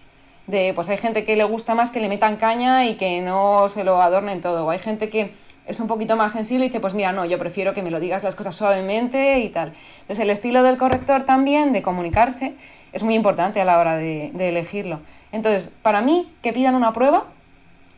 de 0.47 0.73
pues 0.73 0.89
hay 0.89 0.97
gente 0.97 1.25
que 1.25 1.35
le 1.35 1.43
gusta 1.43 1.75
más 1.75 1.91
que 1.91 1.99
le 1.99 2.07
metan 2.07 2.37
caña 2.37 2.85
y 2.85 2.95
que 2.95 3.21
no 3.21 3.67
se 3.69 3.83
lo 3.83 4.01
adornen 4.01 4.41
todo. 4.41 4.65
O 4.65 4.69
hay 4.69 4.79
gente 4.79 5.09
que 5.09 5.33
es 5.65 5.79
un 5.79 5.87
poquito 5.87 6.15
más 6.15 6.33
sensible 6.33 6.65
y 6.65 6.69
dice 6.69 6.79
pues 6.79 6.93
mira 6.93 7.11
no 7.11 7.25
yo 7.25 7.39
prefiero 7.39 7.73
que 7.73 7.81
me 7.81 7.89
lo 7.89 7.99
digas 7.99 8.23
las 8.23 8.35
cosas 8.35 8.55
suavemente 8.55 9.39
y 9.39 9.49
tal. 9.49 9.73
Entonces 10.01 10.23
el 10.23 10.29
estilo 10.29 10.63
del 10.63 10.77
corrector 10.77 11.23
también 11.23 11.73
de 11.73 11.81
comunicarse 11.81 12.53
es 12.93 13.03
muy 13.03 13.15
importante 13.15 13.59
a 13.59 13.65
la 13.65 13.79
hora 13.79 13.97
de, 13.97 14.31
elegirlo. 14.37 14.99
Entonces 15.31 15.71
para 15.81 16.01
mí 16.01 16.31
que 16.41 16.53
pidan 16.53 16.75
una 16.75 16.93
prueba 16.93 17.25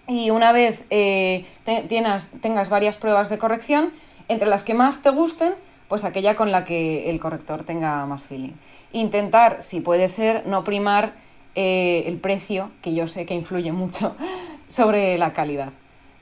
y 0.07 0.29
una 0.29 0.53
vez 0.53 0.83
eh, 0.89 1.45
tengas 1.65 2.69
varias 2.69 2.95
pruebas 2.95 3.29
de 3.29 3.37
corrección, 3.37 3.91
entre 4.29 4.47
las 4.47 4.63
que 4.63 4.73
más 4.73 5.01
te 5.01 5.09
gusten, 5.09 5.53
pues 5.87 6.03
aquella 6.03 6.35
con 6.35 6.51
la 6.51 6.63
que 6.63 7.09
el 7.09 7.19
corrector 7.19 7.63
tenga 7.63 8.05
más 8.05 8.23
feeling. 8.23 8.53
Intentar, 8.93 9.61
si 9.61 9.81
puede 9.81 10.07
ser, 10.07 10.45
no 10.47 10.63
primar 10.63 11.13
eh, 11.59 12.03
el 12.05 12.17
precio, 12.17 12.69
que 12.83 12.93
yo 12.93 13.07
sé 13.07 13.25
que 13.25 13.33
influye 13.33 13.71
mucho, 13.71 14.15
sobre 14.67 15.17
la 15.17 15.33
calidad, 15.33 15.73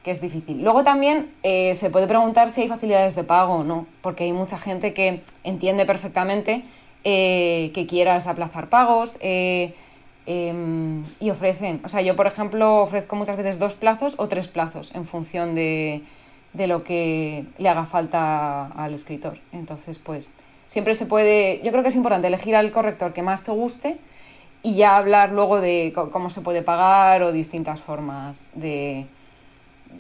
que 0.02 0.12
es 0.12 0.22
difícil. 0.22 0.64
Luego 0.64 0.86
también 0.86 1.30
eh, 1.44 1.76
se 1.76 1.90
puede 1.90 2.08
preguntar 2.08 2.52
si 2.52 2.62
hay 2.62 2.70
facilidades 2.70 3.16
de 3.18 3.26
pago 3.26 3.56
o 3.56 3.64
no, 3.66 3.86
porque 4.02 4.24
hay 4.24 4.32
mucha 4.32 4.58
gente 4.58 4.94
que 4.94 5.24
entiende 5.44 5.86
perfectamente 5.86 6.64
eh, 7.04 7.72
que 7.74 7.86
quieras 7.86 8.28
aplazar 8.28 8.70
pagos 8.70 9.18
em, 9.20 11.04
y 11.20 11.30
ofrecen, 11.30 11.82
o 11.84 11.90
sea, 11.90 12.02
yo 12.02 12.16
por 12.16 12.28
ejemplo 12.28 12.78
ofrezco 12.78 13.18
muchas 13.18 13.36
veces 13.36 13.60
dos 13.60 13.74
plazos 13.74 14.16
o 14.18 14.30
tres 14.30 14.48
plazos 14.48 14.90
en 14.96 15.06
función 15.06 15.54
de, 15.54 16.02
de 16.54 16.68
lo 16.68 16.86
que 16.86 17.44
le 17.58 17.68
haga 17.68 17.86
falta 17.86 18.68
al 18.68 18.94
escritor. 18.94 19.38
Entonces, 19.52 19.98
pues 19.98 20.32
siempre 20.68 20.96
se 20.96 21.06
puede, 21.06 21.60
yo 21.62 21.72
creo 21.72 21.84
que 21.84 21.90
es 21.90 21.96
importante 21.98 22.28
elegir 22.28 22.56
al 22.56 22.72
corrector 22.72 23.12
que 23.12 23.22
más 23.22 23.44
te 23.44 23.52
guste 23.52 23.98
y 24.66 24.74
ya 24.74 24.98
hablar 24.98 25.32
luego 25.32 25.62
de 25.62 25.94
cómo 25.94 26.32
se 26.32 26.42
puede 26.42 26.64
pagar 26.64 27.22
o 27.22 27.32
distintas 27.32 27.80
formas 27.82 28.50
de 28.56 29.06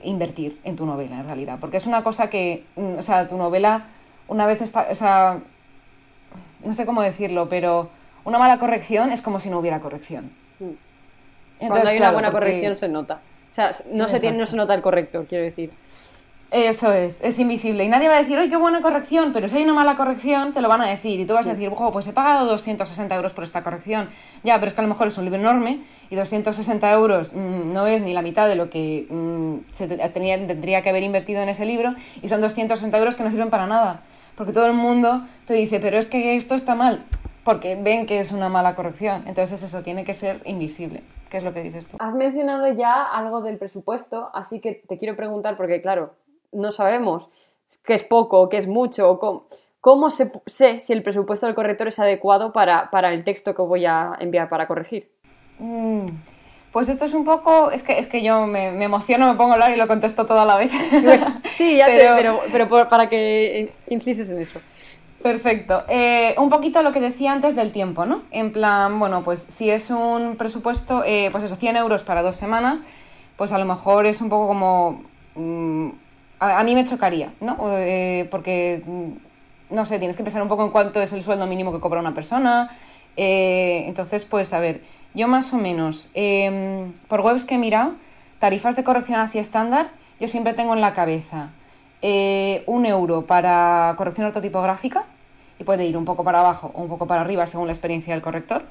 invertir 0.03 0.59
en 0.63 0.75
tu 0.75 0.87
novela 0.87 1.19
en 1.19 1.25
realidad. 1.27 1.59
Porque 1.61 1.77
es 1.77 1.85
una 1.85 2.03
cosa 2.03 2.31
que, 2.31 2.63
mm, 2.75 2.97
o 2.97 3.01
sea, 3.03 3.27
tu 3.27 3.37
novela 3.37 3.85
una 4.27 4.47
vez 4.47 4.63
está, 4.63 4.87
o 4.89 4.95
sea, 4.95 5.37
no 6.63 6.73
sé 6.73 6.87
cómo 6.87 7.03
decirlo, 7.03 7.47
pero 7.47 7.91
una 8.23 8.39
mala 8.39 8.57
corrección 8.57 9.11
es 9.11 9.21
como 9.21 9.39
si 9.39 9.51
no 9.51 9.59
hubiera 9.59 9.79
corrección. 9.81 10.31
Entonces, 10.59 10.79
Cuando 11.59 11.89
hay 11.89 11.97
una 11.97 12.11
buena 12.11 12.31
corrección 12.31 12.75
se 12.75 12.89
nota. 12.89 13.21
O 13.51 13.53
sea, 13.53 13.71
no 13.91 14.07
se, 14.09 14.19
tiene, 14.19 14.39
no 14.39 14.47
se 14.47 14.57
nota 14.57 14.73
el 14.73 14.81
corrector, 14.81 15.27
quiero 15.27 15.43
decir. 15.43 15.71
Eso 16.55 16.93
es, 16.93 17.21
es 17.21 17.37
invisible. 17.37 17.83
Y 17.83 17.89
nadie 17.89 18.07
va 18.07 18.15
a 18.15 18.19
decir, 18.19 18.39
¡ay, 18.39 18.49
qué 18.49 18.55
buena 18.55 18.81
corrección! 18.81 19.33
Pero 19.33 19.49
si 19.49 19.57
hay 19.57 19.63
una 19.63 19.73
mala 19.73 19.97
corrección, 19.97 20.53
te 20.53 20.61
lo 20.61 20.69
van 20.69 20.79
a 20.79 20.87
decir. 20.87 21.19
Y 21.19 21.25
tú 21.25 21.33
vas 21.33 21.45
a 21.47 21.49
decir, 21.49 21.67
ojo, 21.67 21.91
pues 21.91 22.07
he 22.07 22.13
pagado 22.13 22.45
260 22.45 23.13
euros 23.13 23.33
por 23.33 23.43
esta 23.43 23.61
corrección. 23.61 24.07
Ya, 24.41 24.55
pero 24.55 24.67
es 24.67 24.73
que 24.73 24.79
a 24.79 24.83
lo 24.83 24.87
mejor 24.87 25.09
es 25.09 25.17
un 25.17 25.25
libro 25.25 25.37
enorme 25.37 25.81
y 26.09 26.15
260 26.15 26.89
euros 26.93 27.33
mm, 27.33 27.73
no 27.73 27.87
es 27.87 28.01
ni 28.03 28.13
la 28.13 28.21
mitad 28.21 28.47
de 28.47 28.55
lo 28.55 28.69
que 28.69 29.05
mm, 29.09 29.69
se 29.73 29.89
tenía, 29.89 30.47
tendría 30.47 30.81
que 30.81 30.87
haber 30.87 31.03
invertido 31.03 31.41
en 31.41 31.49
ese 31.49 31.65
libro. 31.65 31.93
Y 32.21 32.29
son 32.29 32.39
260 32.39 32.97
euros 32.99 33.17
que 33.17 33.23
no 33.23 33.31
sirven 33.31 33.49
para 33.49 33.67
nada. 33.67 34.03
Porque 34.37 34.53
todo 34.53 34.67
el 34.67 34.75
mundo 34.75 35.27
te 35.47 35.55
dice, 35.55 35.81
pero 35.81 35.97
es 35.97 36.07
que 36.07 36.37
esto 36.37 36.55
está 36.55 36.73
mal. 36.73 37.03
Porque 37.43 37.75
ven 37.75 38.05
que 38.05 38.21
es 38.21 38.31
una 38.31 38.47
mala 38.47 38.75
corrección. 38.75 39.25
Entonces 39.27 39.61
eso 39.61 39.81
tiene 39.81 40.05
que 40.05 40.13
ser 40.13 40.41
invisible. 40.45 41.03
¿Qué 41.29 41.35
es 41.35 41.43
lo 41.43 41.51
que 41.51 41.63
dices 41.63 41.87
tú? 41.87 41.97
Has 41.99 42.13
mencionado 42.13 42.71
ya 42.71 43.03
algo 43.03 43.41
del 43.41 43.57
presupuesto, 43.57 44.29
así 44.33 44.61
que 44.61 44.81
te 44.87 44.97
quiero 44.97 45.17
preguntar, 45.17 45.57
porque 45.57 45.81
claro, 45.81 46.13
no 46.55 46.71
sabemos 46.71 47.29
qué 47.83 47.93
es 47.93 48.03
poco 48.03 48.49
qué 48.49 48.57
es 48.57 48.67
mucho. 48.67 49.19
cómo, 49.19 49.47
cómo 49.85 50.09
sé, 50.09 50.31
si 50.79 50.93
el 50.93 51.03
presupuesto 51.03 51.45
del 51.45 51.53
corrector 51.53 51.87
es 51.89 51.99
adecuado 51.99 52.51
para, 52.51 52.89
el 53.13 53.23
texto 53.23 53.53
que 53.53 53.61
voy 53.61 53.85
a 53.85 54.13
enviar 54.19 54.49
para 54.49 54.65
corregir? 54.65 55.11
Mm, 55.59 56.07
pues 56.71 56.89
esto 56.89 57.05
es 57.05 57.13
un 57.13 57.23
poco. 57.23 57.69
Es 57.69 57.83
que, 57.83 57.99
es 57.99 58.07
que 58.07 58.23
yo 58.23 58.47
me, 58.47 58.83
emociono, 58.83 59.27
me 59.27 59.37
pongo 59.37 59.51
a 59.51 59.53
hablar 59.53 59.71
y 59.73 59.75
lo 59.75 59.87
contesto 59.87 60.25
toda 60.25 60.43
la 60.43 60.57
vez. 60.57 60.71
sí, 61.55 61.77
ya 61.77 61.85
pero, 61.85 62.41
pero, 62.51 62.89
para 62.89 63.09
que 63.09 63.75
incises 63.87 64.27
en 64.27 64.39
eso. 64.39 64.59
Perfecto. 65.21 65.83
Eh, 65.87 66.33
un 66.39 66.49
poquito 66.49 66.81
lo 66.81 66.91
que 66.91 66.99
decía 66.99 67.31
antes 67.31 67.55
del 67.55 67.71
tiempo, 67.71 68.07
¿no? 68.07 68.23
En 68.31 68.51
plan, 68.51 68.97
bueno, 68.97 69.23
pues 69.23 69.39
si 69.39 69.69
es 69.69 69.91
un 69.91 70.35
presupuesto, 70.35 71.03
eh, 71.05 71.29
pues 71.31 71.43
eso, 71.43 71.57
100 71.57 71.77
euros 71.77 72.01
para 72.01 72.23
dos 72.23 72.37
semanas, 72.37 72.79
pues 73.37 73.51
a 73.51 73.59
lo 73.59 73.65
mejor 73.65 74.07
es 74.07 74.19
un 74.19 74.29
poco 74.29 74.47
como. 74.47 75.03
Mm, 75.35 75.89
a, 76.45 76.63
mí 76.63 76.75
me 76.75 76.85
chocaría, 76.85 77.33
¿no? 77.41 77.57
Eh, 77.77 78.27
porque, 78.31 78.81
mm, 78.85 79.75
no 79.75 79.85
sé, 79.85 79.99
tienes 79.99 80.15
que 80.15 80.23
pensar 80.23 80.41
un 80.41 80.47
poco 80.47 80.65
en 80.65 80.71
cuánto 80.71 81.01
es 81.01 81.13
el 81.13 81.21
sueldo 81.21 81.45
mínimo 81.45 81.71
que 81.71 81.79
cobra 81.79 81.99
una 81.99 82.13
persona. 82.13 82.69
Eh, 83.17 83.85
entonces, 83.87 84.25
pues, 84.25 84.53
a 84.53 84.59
ver, 84.59 84.81
yo 85.13 85.27
más 85.27 85.53
o 85.53 85.57
menos, 85.57 86.09
em, 86.13 86.93
por 87.07 87.21
webs 87.21 87.45
que 87.45 87.55
he 87.55 87.57
mirado, 87.57 87.93
tarifas 88.39 88.75
de 88.75 88.83
corrección 88.83 89.19
así 89.19 89.39
estándar, 89.39 89.89
yo 90.19 90.27
siempre 90.27 90.53
tengo 90.53 90.73
en 90.73 90.81
la 90.81 90.93
cabeza 90.93 91.49
eh, 92.01 92.63
un 92.67 92.85
euro 92.85 93.25
para 93.25 93.93
corrección 93.97 94.27
ortotipográfica, 94.27 95.05
y 95.57 95.63
puede 95.63 95.85
ir 95.85 95.97
un 95.97 96.05
poco 96.05 96.23
para 96.23 96.39
abajo 96.41 96.71
o 96.73 96.81
un 96.81 96.89
poco 96.89 97.07
para 97.07 97.21
arriba 97.21 97.47
según 97.47 97.67
la 97.67 97.73
experiencia 97.73 98.13
del 98.13 98.21
corrector, 98.21 98.65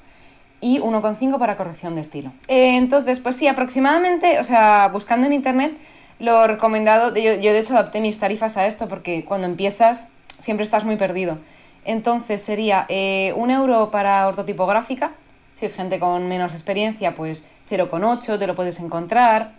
y 0.61 0.78
1,5 0.81 1.38
para 1.38 1.57
corrección 1.57 1.95
de 1.95 2.00
estilo. 2.02 2.33
entonces, 2.49 3.21
pues 3.21 3.37
sí, 3.37 3.49
aproximadamente, 3.49 4.39
o 4.39 4.45
sea, 4.45 4.89
buscando 4.93 5.26
en 5.26 5.32
internet, 5.32 5.76
lo 6.18 6.46
recomendado, 6.46 7.14
yo, 7.14 7.34
yo 7.34 7.52
de 7.52 7.58
hecho 7.58 7.74
adapté 7.74 8.00
mis 8.00 8.18
tarifas 8.18 8.56
a 8.56 8.66
esto 8.66 8.88
porque 8.88 9.24
cuando 9.24 9.46
empiezas 9.46 10.08
siempre 10.38 10.64
estás 10.64 10.84
muy 10.84 10.96
perdido. 10.96 11.38
Entonces 11.84 12.42
sería 12.42 12.86
eh, 12.88 13.32
un 13.36 13.50
euro 13.50 13.90
para 13.90 14.26
ortotipográfica, 14.26 15.12
si 15.54 15.66
es 15.66 15.74
gente 15.74 15.98
con 15.98 16.28
menos 16.28 16.52
experiencia, 16.52 17.14
pues 17.14 17.44
0,8 17.70 18.38
te 18.38 18.46
lo 18.46 18.54
puedes 18.54 18.80
encontrar, 18.80 19.52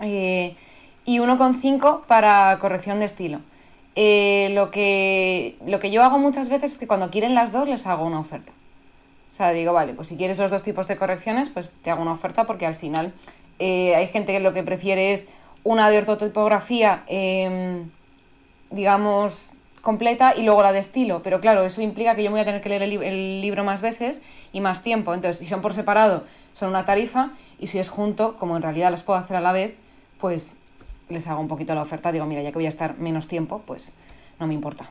eh, 0.00 0.56
y 1.04 1.18
1,5 1.18 2.04
para 2.06 2.58
corrección 2.60 2.98
de 2.98 3.04
estilo. 3.04 3.40
Eh, 3.96 4.50
lo, 4.52 4.70
que, 4.70 5.56
lo 5.66 5.78
que 5.78 5.90
yo 5.90 6.02
hago 6.02 6.18
muchas 6.18 6.48
veces 6.48 6.72
es 6.72 6.78
que 6.78 6.86
cuando 6.86 7.10
quieren 7.10 7.34
las 7.34 7.52
dos 7.52 7.68
les 7.68 7.86
hago 7.86 8.04
una 8.04 8.20
oferta. 8.20 8.52
O 9.30 9.34
sea, 9.34 9.52
digo, 9.52 9.72
vale, 9.72 9.94
pues 9.94 10.08
si 10.08 10.16
quieres 10.16 10.38
los 10.38 10.50
dos 10.50 10.62
tipos 10.62 10.88
de 10.88 10.96
correcciones, 10.96 11.50
pues 11.50 11.74
te 11.82 11.90
hago 11.90 12.02
una 12.02 12.12
oferta 12.12 12.44
porque 12.44 12.66
al 12.66 12.74
final 12.74 13.12
hay 13.60 14.06
gente 14.08 14.32
que 14.32 14.40
lo 14.40 14.54
que 14.54 14.62
prefiere 14.62 15.12
es 15.12 15.28
una 15.64 15.90
de 15.90 15.98
ortotipografía, 15.98 17.04
em, 17.06 17.90
digamos, 18.70 19.50
completa 19.82 20.34
y 20.36 20.42
luego 20.42 20.62
la 20.62 20.72
de 20.72 20.78
estilo. 20.78 21.22
Pero 21.22 21.40
claro, 21.40 21.62
eso 21.62 21.82
implica 21.82 22.14
que 22.14 22.22
yo 22.22 22.30
voy 22.30 22.40
a 22.40 22.44
tener 22.44 22.60
que 22.60 22.68
leer 22.68 22.82
el, 22.82 23.40
libro 23.40 23.64
más 23.64 23.82
veces 23.82 24.20
y 24.52 24.60
más 24.60 24.82
tiempo. 24.82 25.14
Entonces, 25.14 25.38
si 25.38 25.46
son 25.46 25.60
por 25.60 25.74
separado, 25.74 26.24
son 26.52 26.70
una 26.70 26.84
tarifa 26.84 27.30
y 27.58 27.68
si 27.68 27.78
es 27.78 27.88
junto, 27.88 28.36
como 28.36 28.56
en 28.56 28.62
realidad 28.62 28.90
las 28.90 29.02
puedo 29.02 29.18
hacer 29.18 29.36
a 29.36 29.40
la 29.40 29.52
vez, 29.52 29.74
pues 30.18 30.56
les 31.08 31.26
hago 31.26 31.40
un 31.40 31.48
poquito 31.48 31.74
la 31.74 31.82
oferta. 31.82 32.12
Digo, 32.12 32.26
mira, 32.26 32.42
ya 32.42 32.50
que 32.50 32.58
voy 32.58 32.66
a 32.66 32.70
estar 32.70 32.98
menos 32.98 33.28
tiempo, 33.28 33.62
pues 33.66 33.92
no 34.38 34.46
me 34.46 34.54
importa. 34.54 34.88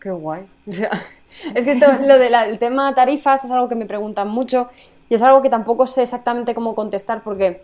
Qué 0.00 0.10
guay. 0.10 0.46
es 0.66 1.64
que 1.64 1.74
lo 1.74 2.18
del 2.18 2.58
tema 2.58 2.94
tarifas 2.94 3.44
es 3.44 3.50
algo 3.50 3.68
que 3.68 3.74
me 3.74 3.86
preguntan 3.86 4.28
mucho 4.28 4.68
y 5.08 5.14
es 5.14 5.22
algo 5.22 5.42
que 5.42 5.50
tampoco 5.50 5.86
sé 5.86 6.02
exactamente 6.02 6.54
cómo 6.54 6.74
contestar 6.74 7.22
porque 7.22 7.62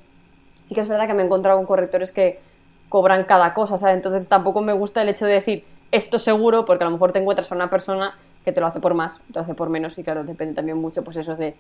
sí 0.71 0.75
que 0.77 0.83
es 0.83 0.89
verdad 0.89 1.09
que 1.09 1.15
me 1.15 1.23
he 1.23 1.27
encontrado 1.27 1.59
con 1.59 1.67
correctores 1.67 2.13
que 2.13 2.39
cobran 2.89 3.25
cada 3.25 3.55
cosa, 3.55 3.77
¿sabes? 3.77 3.97
Entonces 3.97 4.29
tampoco 4.29 4.63
me 4.63 4.73
gusta 4.73 5.03
el 5.03 5.09
hecho 5.09 5.27
de 5.27 5.33
decir 5.33 5.65
esto 5.91 6.21
seguro, 6.21 6.65
porque 6.65 6.85
a 6.85 6.87
lo 6.87 6.93
mejor 6.93 7.11
te 7.11 7.19
encuentras 7.19 7.51
a 7.51 7.57
una 7.57 7.69
persona 7.69 8.17
que 8.45 8.53
te 8.53 8.61
lo 8.61 8.69
hace 8.69 8.79
por 8.79 8.95
más, 8.95 9.19
te 9.33 9.41
lo 9.41 9.41
hace 9.41 9.55
por 9.55 9.69
menos, 9.69 9.99
y 9.99 10.05
claro, 10.05 10.23
depende 10.23 10.55
también 10.55 10.79
mucho, 10.79 11.03
pues 11.03 11.17
eso 11.17 11.35
de, 11.35 11.57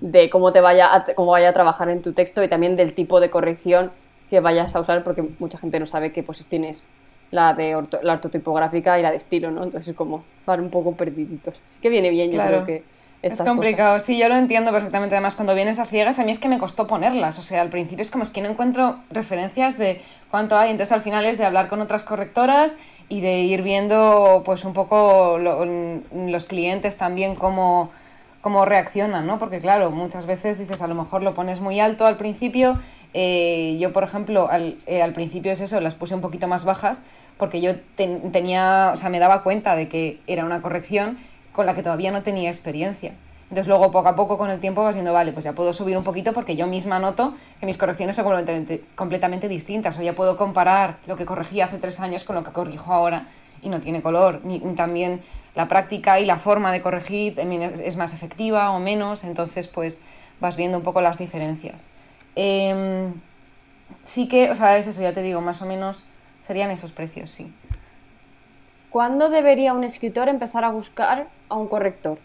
de 0.00 0.30
cómo 0.30 0.52
te 0.52 0.60
vaya 0.60 0.94
a, 0.94 1.04
cómo 1.16 1.32
vaya 1.32 1.48
a 1.48 1.52
trabajar 1.52 1.88
en 1.88 2.02
tu 2.02 2.12
texto 2.12 2.40
y 2.44 2.46
también 2.46 2.76
del 2.76 2.94
tipo 2.94 3.18
de 3.18 3.30
corrección 3.30 3.90
que 4.30 4.38
vayas 4.38 4.76
a 4.76 4.80
usar, 4.80 5.02
porque 5.02 5.24
mucha 5.40 5.58
gente 5.58 5.80
no 5.80 5.86
sabe 5.88 6.12
qué 6.12 6.22
pues 6.22 6.46
tienes 6.46 6.84
la 7.32 7.54
de 7.54 7.84
la 8.02 8.12
ortotipográfica 8.12 8.96
y 8.96 9.02
la 9.02 9.10
de 9.10 9.16
estilo, 9.16 9.50
¿no? 9.50 9.64
Entonces 9.64 9.88
es 9.88 9.96
como 9.96 10.22
van 10.46 10.60
un 10.60 10.70
poco 10.70 10.94
perdiditos. 10.94 11.56
Así 11.66 11.80
que 11.80 11.88
viene 11.88 12.10
bien, 12.10 12.30
yo 12.30 12.40
creo 12.40 12.64
que 12.64 12.84
es 13.22 13.40
complicado, 13.40 14.00
sí, 14.00 14.18
yo 14.18 14.28
lo 14.28 14.36
entiendo 14.36 14.72
perfectamente. 14.72 15.14
Además, 15.14 15.36
cuando 15.36 15.54
vienes 15.54 15.78
a 15.78 15.86
ciegas, 15.86 16.18
a 16.18 16.24
mí 16.24 16.32
es 16.32 16.40
que 16.40 16.48
me 16.48 16.58
costó 16.58 16.88
ponerlas. 16.88 17.38
O 17.38 17.42
sea, 17.42 17.62
al 17.62 17.68
principio 17.68 18.02
es 18.02 18.10
como 18.10 18.24
es 18.24 18.30
que 18.30 18.42
no 18.42 18.48
encuentro 18.48 18.96
referencias 19.10 19.78
de 19.78 20.00
cuánto 20.30 20.58
hay. 20.58 20.70
Entonces, 20.70 20.92
al 20.92 21.02
final 21.02 21.24
es 21.24 21.38
de 21.38 21.44
hablar 21.44 21.68
con 21.68 21.80
otras 21.80 22.02
correctoras 22.02 22.74
y 23.08 23.20
de 23.20 23.42
ir 23.42 23.62
viendo, 23.62 24.42
pues, 24.44 24.64
un 24.64 24.72
poco 24.72 25.38
los 25.38 26.46
clientes 26.46 26.96
también 26.96 27.36
cómo, 27.36 27.90
cómo 28.40 28.64
reaccionan, 28.64 29.24
¿no? 29.24 29.38
Porque, 29.38 29.60
claro, 29.60 29.92
muchas 29.92 30.26
veces 30.26 30.58
dices, 30.58 30.82
a 30.82 30.88
lo 30.88 30.96
mejor 30.96 31.22
lo 31.22 31.32
pones 31.32 31.60
muy 31.60 31.78
alto 31.78 32.06
al 32.06 32.16
principio. 32.16 32.74
Eh, 33.14 33.76
yo, 33.78 33.92
por 33.92 34.02
ejemplo, 34.02 34.50
al, 34.50 34.78
eh, 34.86 35.00
al, 35.00 35.12
principio 35.12 35.52
es 35.52 35.60
eso, 35.60 35.80
las 35.80 35.94
puse 35.94 36.14
un 36.14 36.22
poquito 36.22 36.48
más 36.48 36.64
bajas 36.64 37.00
porque 37.36 37.60
yo 37.60 37.74
tenía, 37.96 38.90
o 38.94 38.96
sea, 38.96 39.08
me 39.08 39.18
daba 39.18 39.42
cuenta 39.42 39.74
de 39.74 39.88
que 39.88 40.20
era 40.26 40.44
una 40.44 40.62
corrección 40.62 41.18
con 41.52 41.66
la 41.66 41.74
que 41.74 41.82
todavía 41.82 42.10
no 42.10 42.22
tenía 42.22 42.48
experiencia. 42.48 43.12
Entonces 43.52 43.68
luego 43.68 43.90
poco 43.90 44.08
a 44.08 44.16
poco 44.16 44.38
con 44.38 44.48
el 44.48 44.58
tiempo 44.60 44.82
vas 44.82 44.94
viendo, 44.94 45.12
vale, 45.12 45.32
pues 45.32 45.44
ya 45.44 45.52
puedo 45.52 45.74
subir 45.74 45.96
un 45.98 46.04
poquito 46.04 46.32
porque 46.32 46.56
yo 46.56 46.66
misma 46.66 46.98
noto 46.98 47.34
que 47.60 47.66
mis 47.66 47.76
correcciones 47.76 48.16
son 48.16 48.24
completamente, 48.24 48.82
completamente 48.94 49.48
distintas. 49.48 49.98
O 49.98 50.02
ya 50.02 50.14
puedo 50.14 50.38
comparar 50.38 50.96
lo 51.06 51.16
que 51.16 51.26
corregí 51.26 51.60
hace 51.60 51.76
tres 51.76 52.00
años 52.00 52.24
con 52.24 52.34
lo 52.34 52.44
que 52.44 52.50
corrijo 52.50 52.94
ahora 52.94 53.26
y 53.60 53.68
no 53.68 53.80
tiene 53.80 54.00
color. 54.00 54.40
también 54.74 55.20
la 55.54 55.68
práctica 55.68 56.18
y 56.18 56.24
la 56.24 56.38
forma 56.38 56.72
de 56.72 56.80
corregir 56.80 57.38
es 57.38 57.96
más 57.96 58.14
efectiva 58.14 58.70
o 58.70 58.80
menos, 58.80 59.22
entonces 59.22 59.68
pues 59.68 60.00
vas 60.40 60.56
viendo 60.56 60.78
un 60.78 60.84
poco 60.84 61.02
las 61.02 61.18
diferencias. 61.18 61.86
Em, 62.34 63.12
sí 64.02 64.28
que, 64.28 64.50
o 64.50 64.54
sea, 64.54 64.78
es 64.78 64.86
eso, 64.86 65.02
ya 65.02 65.12
te 65.12 65.22
digo, 65.22 65.40
más 65.40 65.60
o 65.60 65.66
menos 65.66 66.04
serían 66.40 66.70
esos 66.70 66.90
precios, 66.92 67.30
sí. 67.30 67.52
¿Cuándo 68.88 69.30
debería 69.30 69.72
un 69.72 69.84
escritor 69.84 70.28
empezar 70.28 70.64
a 70.64 70.70
buscar 70.70 71.28
a 71.52 71.56
un 71.56 71.68
corrector? 71.68 72.18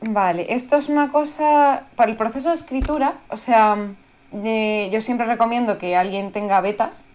Vale, 0.00 0.46
esto 0.54 0.76
es 0.76 0.88
una 0.88 1.12
cosa 1.12 1.84
para 1.94 2.10
el 2.10 2.16
proceso 2.16 2.48
de 2.48 2.54
escritura, 2.54 3.18
o 3.28 3.36
sea, 3.36 3.76
yo 4.32 5.00
siempre 5.02 5.26
recomiendo 5.26 5.76
que 5.76 5.96
alguien 5.96 6.32
tenga 6.32 6.60
betas 6.60 7.08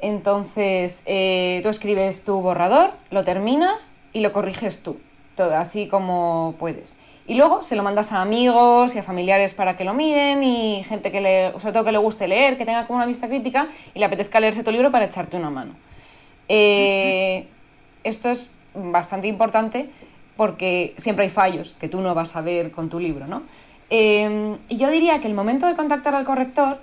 Entonces, 0.00 1.02
eh, 1.06 1.58
tú 1.64 1.68
escribes 1.70 2.22
tu 2.22 2.40
borrador, 2.40 2.92
lo 3.10 3.24
terminas 3.24 3.96
y 4.12 4.20
lo 4.20 4.32
corriges 4.32 4.80
tú, 4.80 5.00
todo 5.34 5.56
así 5.56 5.88
como 5.88 6.54
puedes. 6.60 6.96
Y 7.26 7.34
luego 7.34 7.64
se 7.64 7.74
lo 7.74 7.82
mandas 7.82 8.12
a 8.12 8.22
amigos 8.22 8.94
y 8.94 8.98
a 9.00 9.02
familiares 9.02 9.52
para 9.54 9.76
que 9.76 9.84
lo 9.84 9.94
miren 9.94 10.42
y 10.44 10.84
gente 10.84 11.10
que 11.10 11.20
le, 11.20 11.52
sobre 11.58 11.72
todo 11.72 11.84
que 11.84 11.92
le 11.92 11.98
guste 11.98 12.28
leer, 12.28 12.56
que 12.56 12.64
tenga 12.64 12.86
como 12.86 12.98
una 12.98 13.06
vista 13.06 13.26
crítica 13.26 13.66
y 13.92 13.98
le 13.98 14.04
apetezca 14.04 14.38
leerse 14.38 14.62
tu 14.62 14.70
libro 14.70 14.92
para 14.92 15.06
echarte 15.06 15.36
una 15.36 15.50
mano. 15.50 15.74
Eh, 16.48 17.48
esto 18.04 18.30
es 18.30 18.52
bastante 18.74 19.28
importante 19.28 19.90
porque 20.36 20.94
siempre 20.98 21.24
hay 21.24 21.30
fallos 21.30 21.76
que 21.80 21.88
tú 21.88 22.00
no 22.00 22.14
vas 22.14 22.36
a 22.36 22.40
ver 22.40 22.70
con 22.70 22.88
tu 22.88 23.00
libro, 23.00 23.26
¿no? 23.26 23.42
Eh, 23.90 24.56
y 24.68 24.76
yo 24.76 24.90
diría 24.90 25.20
que 25.20 25.26
el 25.26 25.34
momento 25.34 25.66
de 25.66 25.74
contactar 25.74 26.14
al 26.14 26.24
corrector 26.24 26.78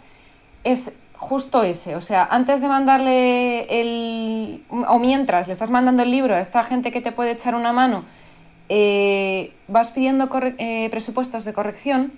es 0.64 0.94
justo 1.18 1.64
ese, 1.64 1.96
o 1.96 2.02
sea, 2.02 2.28
antes 2.30 2.62
de 2.62 2.68
mandarle 2.68 3.66
el... 3.70 4.64
o 4.70 5.00
mientras 5.00 5.48
le 5.48 5.54
estás 5.54 5.70
mandando 5.70 6.04
el 6.04 6.12
libro 6.12 6.36
a 6.36 6.40
esta 6.40 6.64
gente 6.64 6.92
que 6.92 7.02
te 7.02 7.12
puede 7.12 7.32
echar 7.32 7.56
una 7.56 7.72
mano, 7.72 8.04
eh, 8.70 9.54
vas 9.68 9.92
pidiendo 9.92 10.30
eh, 10.58 10.88
presupuestos 10.90 11.46
de 11.46 11.54
corrección, 11.54 12.14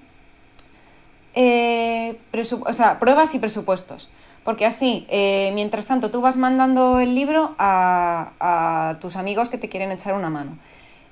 eh, 1.35 2.17
o 2.65 2.73
sea, 2.73 2.99
pruebas 2.99 3.35
y 3.35 3.39
presupuestos. 3.39 4.09
Porque 4.47 4.65
así, 4.65 5.05
mientras 5.53 5.87
tanto, 5.87 6.09
tú 6.09 6.21
vas 6.21 6.37
mandando 6.37 7.01
el 7.01 7.15
libro 7.15 7.53
a, 7.59 8.95
tus 9.01 9.17
amigos 9.17 9.49
que 9.49 9.57
te 9.57 9.67
quieren 9.67 9.91
echar 9.91 10.13
una 10.13 10.29
mano. 10.29 10.57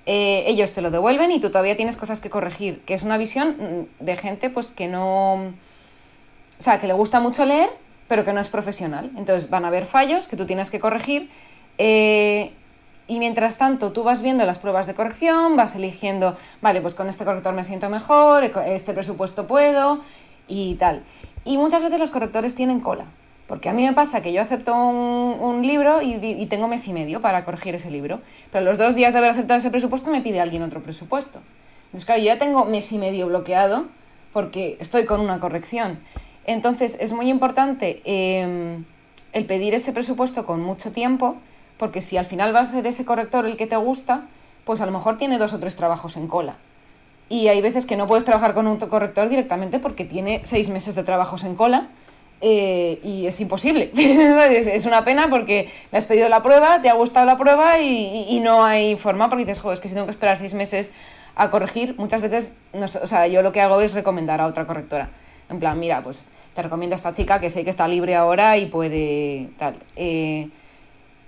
ellos 0.06 0.72
te 0.72 0.82
lo 0.82 0.90
devuelven 0.90 1.32
y 1.32 1.42
tú 1.42 1.50
todavía 1.50 1.76
tienes 1.76 1.98
cosas 1.98 2.22
que 2.22 2.30
corregir, 2.30 2.80
que 2.86 2.94
es 2.94 3.04
una 3.04 3.18
visión 3.18 3.58
mm, 4.00 4.06
de 4.06 4.16
gente 4.16 4.50
pues 4.50 4.72
que 4.72 4.88
no... 4.88 5.34
O 5.34 6.64
sea, 6.64 6.80
que 6.80 6.88
le 6.88 6.94
gusta 6.94 7.20
mucho 7.20 7.44
leer, 7.44 7.70
pero 8.08 8.24
que 8.24 8.32
no 8.32 8.40
es 8.40 8.48
profesional. 8.48 9.12
Entonces 9.18 9.50
van 9.50 9.66
a 9.66 9.68
haber 9.68 9.86
fallos 9.86 10.30
que 10.30 10.38
tú 10.38 10.46
tienes 10.46 10.72
que 10.72 10.80
corregir. 10.80 11.30
Y 11.78 13.20
mientras 13.20 13.58
tanto, 13.58 13.92
tú 13.92 14.04
vas 14.04 14.22
viendo 14.22 14.46
las 14.46 14.60
pruebas 14.60 14.88
de 14.88 14.94
corrección, 14.94 15.58
vas 15.58 15.76
eligiendo, 15.76 16.38
vale, 16.62 16.80
pues 16.80 16.96
con 16.96 17.10
este 17.10 17.26
corrector 17.26 17.54
me 17.54 17.66
siento 17.66 17.90
mejor, 17.90 18.46
este 18.66 18.94
presupuesto 18.94 19.46
puedo 19.46 20.06
y 20.48 20.76
tal. 20.76 21.04
Y 21.44 21.58
muchas 21.58 21.84
veces 21.84 22.00
los 22.00 22.12
correctores 22.12 22.56
tienen 22.56 22.80
cola. 22.80 23.08
Porque 23.48 23.70
a 23.70 23.74
mí 23.74 23.84
me 23.84 23.94
pasa 23.94 24.22
que 24.22 24.34
yo 24.34 24.42
acepto 24.42 24.76
un, 24.76 25.62
libro 25.66 26.02
y, 26.02 26.46
tengo 26.48 26.68
mes 26.68 26.88
y 26.88 26.94
medio 26.94 27.22
para 27.22 27.46
corregir 27.46 27.76
ese 27.76 27.92
libro. 27.92 28.22
Pero 28.52 28.66
los 28.66 28.78
dos 28.78 28.96
días 28.96 29.14
de 29.14 29.20
haber 29.20 29.32
aceptado 29.32 29.60
ese 29.60 29.70
presupuesto 29.70 30.10
me 30.10 30.22
pide 30.22 30.42
alguien 30.42 30.64
otro 30.64 30.82
presupuesto. 30.82 31.42
Entonces, 31.86 32.06
claro, 32.06 32.22
yo 32.22 32.28
ya 32.28 32.40
tengo 32.40 32.66
mes 32.66 32.92
y 32.92 32.98
medio 32.98 33.28
bloqueado 33.28 33.86
porque 34.34 34.78
estoy 34.80 35.06
con 35.06 35.22
una 35.22 35.40
corrección. 35.40 36.00
Entonces, 36.46 36.98
es 37.00 37.14
muy 37.14 37.30
importante 37.30 38.02
em, 38.04 38.84
el 39.32 39.46
pedir 39.46 39.76
ese 39.76 39.92
presupuesto 39.94 40.46
con 40.46 40.62
mucho 40.62 40.92
tiempo 40.92 41.38
porque 41.78 42.02
si 42.02 42.18
al 42.18 42.26
final 42.26 42.56
va 42.56 42.62
a 42.62 42.66
ser 42.66 42.88
ese 42.88 43.06
corrector 43.06 43.46
el 43.46 43.58
que 43.58 43.68
te 43.68 43.76
gusta, 43.76 44.24
pues 44.64 44.82
a 44.82 44.86
lo 44.86 44.92
mejor 44.92 45.18
tiene 45.18 45.38
dos 45.38 45.54
o 45.54 45.60
tres 45.60 45.76
trabajos 45.76 46.18
en 46.18 46.28
cola. 46.28 46.56
Y 47.30 47.48
hay 47.48 47.62
veces 47.62 47.86
que 47.86 47.96
no 47.96 48.08
puedes 48.08 48.24
trabajar 48.24 48.54
con 48.54 48.68
un 48.68 48.78
corrector 48.78 49.30
directamente 49.30 49.80
porque 49.80 50.06
tiene 50.06 50.42
seis 50.44 50.70
meses 50.70 50.96
de 50.96 51.04
trabajos 51.04 51.44
en 51.44 51.56
cola 51.56 51.90
eh, 52.42 53.00
y 53.04 53.28
es 53.28 53.40
imposible. 53.42 53.92
es, 53.96 54.86
una 54.86 55.04
pena 55.04 55.30
porque 55.30 55.70
le 55.92 55.98
has 55.98 56.06
pedido 56.06 56.30
la 56.30 56.42
prueba, 56.42 56.82
te 56.82 56.90
ha 56.90 56.94
gustado 56.94 57.26
la 57.26 57.38
prueba 57.38 57.80
y, 57.80 58.40
no 58.44 58.64
hay 58.64 58.96
forma 58.96 59.30
porque 59.30 59.46
dices, 59.46 59.60
joder, 59.60 59.76
es 59.76 59.80
que 59.80 59.90
si 59.90 59.96
tengo 59.96 60.08
que 60.08 60.12
esperar 60.12 60.38
seis 60.38 60.54
meses 60.54 60.94
a 61.36 61.50
corregir, 61.50 61.96
muchas 61.98 62.22
veces, 62.22 62.54
no, 62.74 62.86
o 62.86 63.08
sea, 63.08 63.28
yo 63.28 63.42
lo 63.42 63.52
que 63.52 63.62
hago 63.62 63.82
es 63.82 63.94
recomendar 63.94 64.42
a 64.42 64.48
otra 64.48 64.66
correctora. 64.66 65.10
En 65.50 65.60
plan, 65.60 65.80
mira, 65.80 66.04
pues 66.04 66.28
te 66.54 66.62
recomiendo 66.62 66.94
a 66.94 66.98
esta 66.98 67.12
chica 67.12 67.40
que 67.40 67.50
sé 67.50 67.64
que 67.64 67.70
está 67.70 67.88
libre 67.88 68.16
ahora 68.16 68.58
y 68.58 68.68
puede 68.68 69.50
tal. 69.58 69.76
Eh, 69.96 70.50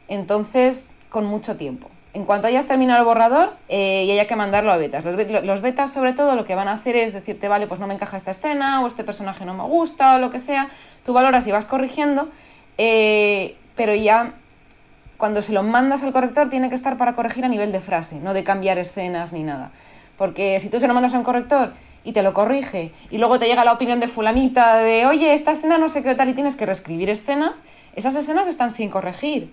entonces, 0.07 0.93
con 1.09 1.25
mucho 1.25 1.57
tiempo. 1.57 1.89
En 2.17 2.25
cuanto 2.25 2.47
hayas 2.47 2.65
terminado 2.65 2.99
el 2.99 3.05
borrador 3.05 3.53
eh, 3.69 4.05
y 4.05 4.11
haya 4.11 4.25
que 4.25 4.35
mandarlo 4.35 4.71
a 4.71 4.77
betas. 4.77 5.05
Los, 5.05 5.61
betas, 5.61 5.93
sobre 5.93 6.13
todo, 6.13 6.33
lo 6.33 6.45
que 6.45 6.55
van 6.55 6.67
a 6.67 6.71
hacer 6.71 6.95
es 6.95 7.13
decirte, 7.13 7.47
vale, 7.47 7.67
pues 7.67 7.79
no 7.79 7.85
me 7.85 7.93
encaja 7.93 8.17
esta 8.17 8.31
escena, 8.31 8.81
o 8.81 8.87
este 8.87 9.03
personaje 9.03 9.45
no 9.45 9.53
me 9.53 9.61
gusta, 9.61 10.15
o 10.15 10.17
lo 10.17 10.31
que 10.31 10.39
sea. 10.39 10.67
Tú 11.05 11.13
valoras 11.13 11.45
y 11.45 11.51
vas 11.51 11.67
corrigiendo, 11.67 12.27
eh, 12.79 13.55
pero 13.75 13.93
ya 13.93 14.33
cuando 15.17 15.43
se 15.43 15.53
lo 15.53 15.61
mandas 15.61 16.01
al 16.01 16.11
corrector 16.11 16.49
tiene 16.49 16.69
que 16.69 16.75
estar 16.75 16.97
para 16.97 17.13
corregir 17.13 17.45
a 17.45 17.49
nivel 17.49 17.71
de 17.71 17.81
frase, 17.81 18.15
no 18.15 18.33
de 18.33 18.43
cambiar 18.43 18.79
escenas 18.79 19.31
ni 19.31 19.43
nada. 19.43 19.69
Porque 20.17 20.59
si 20.59 20.69
tú 20.69 20.79
se 20.79 20.87
lo 20.87 20.95
mandas 20.95 21.13
a 21.13 21.19
un 21.19 21.23
corrector 21.23 21.73
y 22.03 22.13
te 22.13 22.23
lo 22.23 22.33
corrige, 22.33 22.93
y 23.11 23.19
luego 23.19 23.37
te 23.37 23.45
llega 23.45 23.63
la 23.63 23.73
opinión 23.73 23.99
de 23.99 24.07
fulanita 24.07 24.77
de, 24.77 25.05
oye, 25.05 25.35
esta 25.35 25.51
escena 25.51 25.77
no 25.77 25.87
sé 25.87 26.01
qué 26.01 26.15
tal, 26.15 26.29
y 26.29 26.33
tienes 26.33 26.55
que 26.55 26.65
reescribir 26.65 27.11
escenas, 27.11 27.57
esas 27.95 28.15
escenas 28.15 28.47
están 28.47 28.71
sin 28.71 28.89
corregir. 28.89 29.51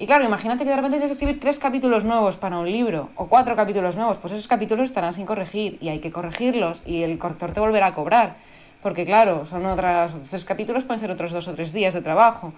Y 0.00 0.06
claro, 0.06 0.24
imagínate 0.24 0.64
que 0.64 0.70
de 0.70 0.76
repente 0.76 0.96
tienes 0.96 1.10
que 1.10 1.12
escribir 1.12 1.40
tres 1.40 1.58
capítulos 1.58 2.04
nuevos 2.04 2.38
para 2.38 2.58
un 2.58 2.72
libro 2.72 3.10
o 3.16 3.26
cuatro 3.26 3.54
capítulos 3.54 3.96
nuevos, 3.96 4.16
pues 4.16 4.32
esos 4.32 4.48
capítulos 4.48 4.86
estarán 4.86 5.12
sin 5.12 5.26
corregir 5.26 5.76
y 5.82 5.90
hay 5.90 5.98
que 5.98 6.10
corregirlos 6.10 6.80
y 6.86 7.02
el 7.02 7.18
corrector 7.18 7.52
te 7.52 7.60
volverá 7.60 7.88
a 7.88 7.94
cobrar. 7.94 8.36
Porque 8.82 9.04
claro, 9.04 9.44
son 9.44 9.66
otras, 9.66 10.14
tres 10.30 10.46
capítulos, 10.46 10.84
pueden 10.84 11.00
ser 11.00 11.10
otros 11.10 11.32
dos 11.32 11.46
o 11.48 11.54
tres 11.54 11.74
días 11.74 11.92
de 11.92 12.00
trabajo. 12.00 12.54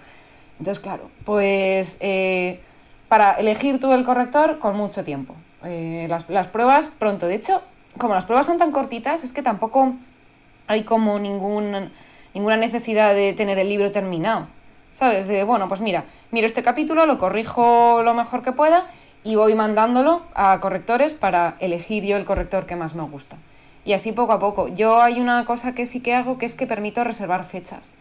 Entonces, 0.60 0.80
claro, 0.80 1.10
pues 1.24 1.98
eh, 1.98 2.60
para 3.08 3.32
elegir 3.32 3.80
tú 3.80 3.92
el 3.92 4.04
corrector 4.04 4.60
con 4.60 4.76
mucho 4.76 5.02
tiempo. 5.02 5.34
Eh, 5.64 6.06
las, 6.08 6.30
las 6.30 6.46
pruebas 6.46 6.90
pronto. 6.96 7.26
De 7.26 7.34
hecho, 7.34 7.60
como 7.98 8.14
las 8.14 8.24
pruebas 8.24 8.46
son 8.46 8.58
tan 8.58 8.70
cortitas, 8.70 9.24
es 9.24 9.32
que 9.32 9.42
tampoco 9.42 9.94
hay 10.68 10.84
como 10.84 11.18
ningún, 11.18 11.90
ninguna 12.34 12.56
necesidad 12.56 13.16
de 13.16 13.32
tener 13.32 13.58
el 13.58 13.68
libro 13.68 13.90
terminado. 13.90 14.46
¿Sabes? 14.92 15.26
De, 15.26 15.44
bueno, 15.44 15.68
pues 15.68 15.80
mira, 15.80 16.04
miro 16.30 16.46
este 16.46 16.62
capítulo, 16.62 17.06
lo 17.06 17.18
corrijo 17.18 18.02
lo 18.02 18.14
mejor 18.14 18.42
que 18.42 18.52
pueda 18.52 18.86
y 19.24 19.36
voy 19.36 19.54
mandándolo 19.54 20.22
a 20.34 20.58
correctores 20.60 21.14
para 21.14 21.56
elegir 21.60 22.04
yo 22.04 22.16
el 22.16 22.24
corrector 22.24 22.66
que 22.66 22.76
más 22.76 22.94
me 22.94 23.02
gusta. 23.02 23.36
Y 23.84 23.94
así 23.94 24.12
poco 24.12 24.32
a 24.32 24.38
poco. 24.38 24.68
Yo 24.68 25.00
hay 25.00 25.20
una 25.20 25.44
cosa 25.44 25.74
que 25.74 25.86
sí 25.86 26.00
que 26.00 26.14
hago 26.14 26.38
que 26.38 26.46
es 26.46 26.54
que 26.54 26.66
permito 26.66 27.02
reservar 27.04 27.44
fechas. 27.44 27.94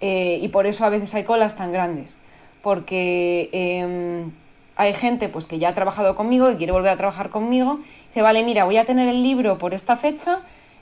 Eh, 0.00 0.38
y 0.40 0.48
por 0.48 0.66
eso 0.66 0.84
a 0.84 0.88
veces 0.88 1.14
hay 1.14 1.24
colas 1.24 1.56
tan 1.56 1.72
grandes. 1.72 2.18
Porque 2.62 3.50
em, 3.52 4.32
hay 4.76 4.94
gente 4.94 5.28
pues, 5.28 5.46
que 5.46 5.58
ya 5.58 5.70
ha 5.70 5.74
trabajado 5.74 6.14
conmigo 6.14 6.50
y 6.50 6.56
quiere 6.56 6.72
volver 6.72 6.90
a 6.90 6.96
trabajar 6.96 7.28
conmigo. 7.30 7.80
Dice, 8.08 8.22
vale, 8.22 8.42
mira, 8.42 8.64
voy 8.64 8.78
a 8.78 8.84
tener 8.84 9.08
el 9.08 9.22
libro 9.22 9.58
por 9.58 9.74
esta 9.74 9.96
fecha. 9.96 10.40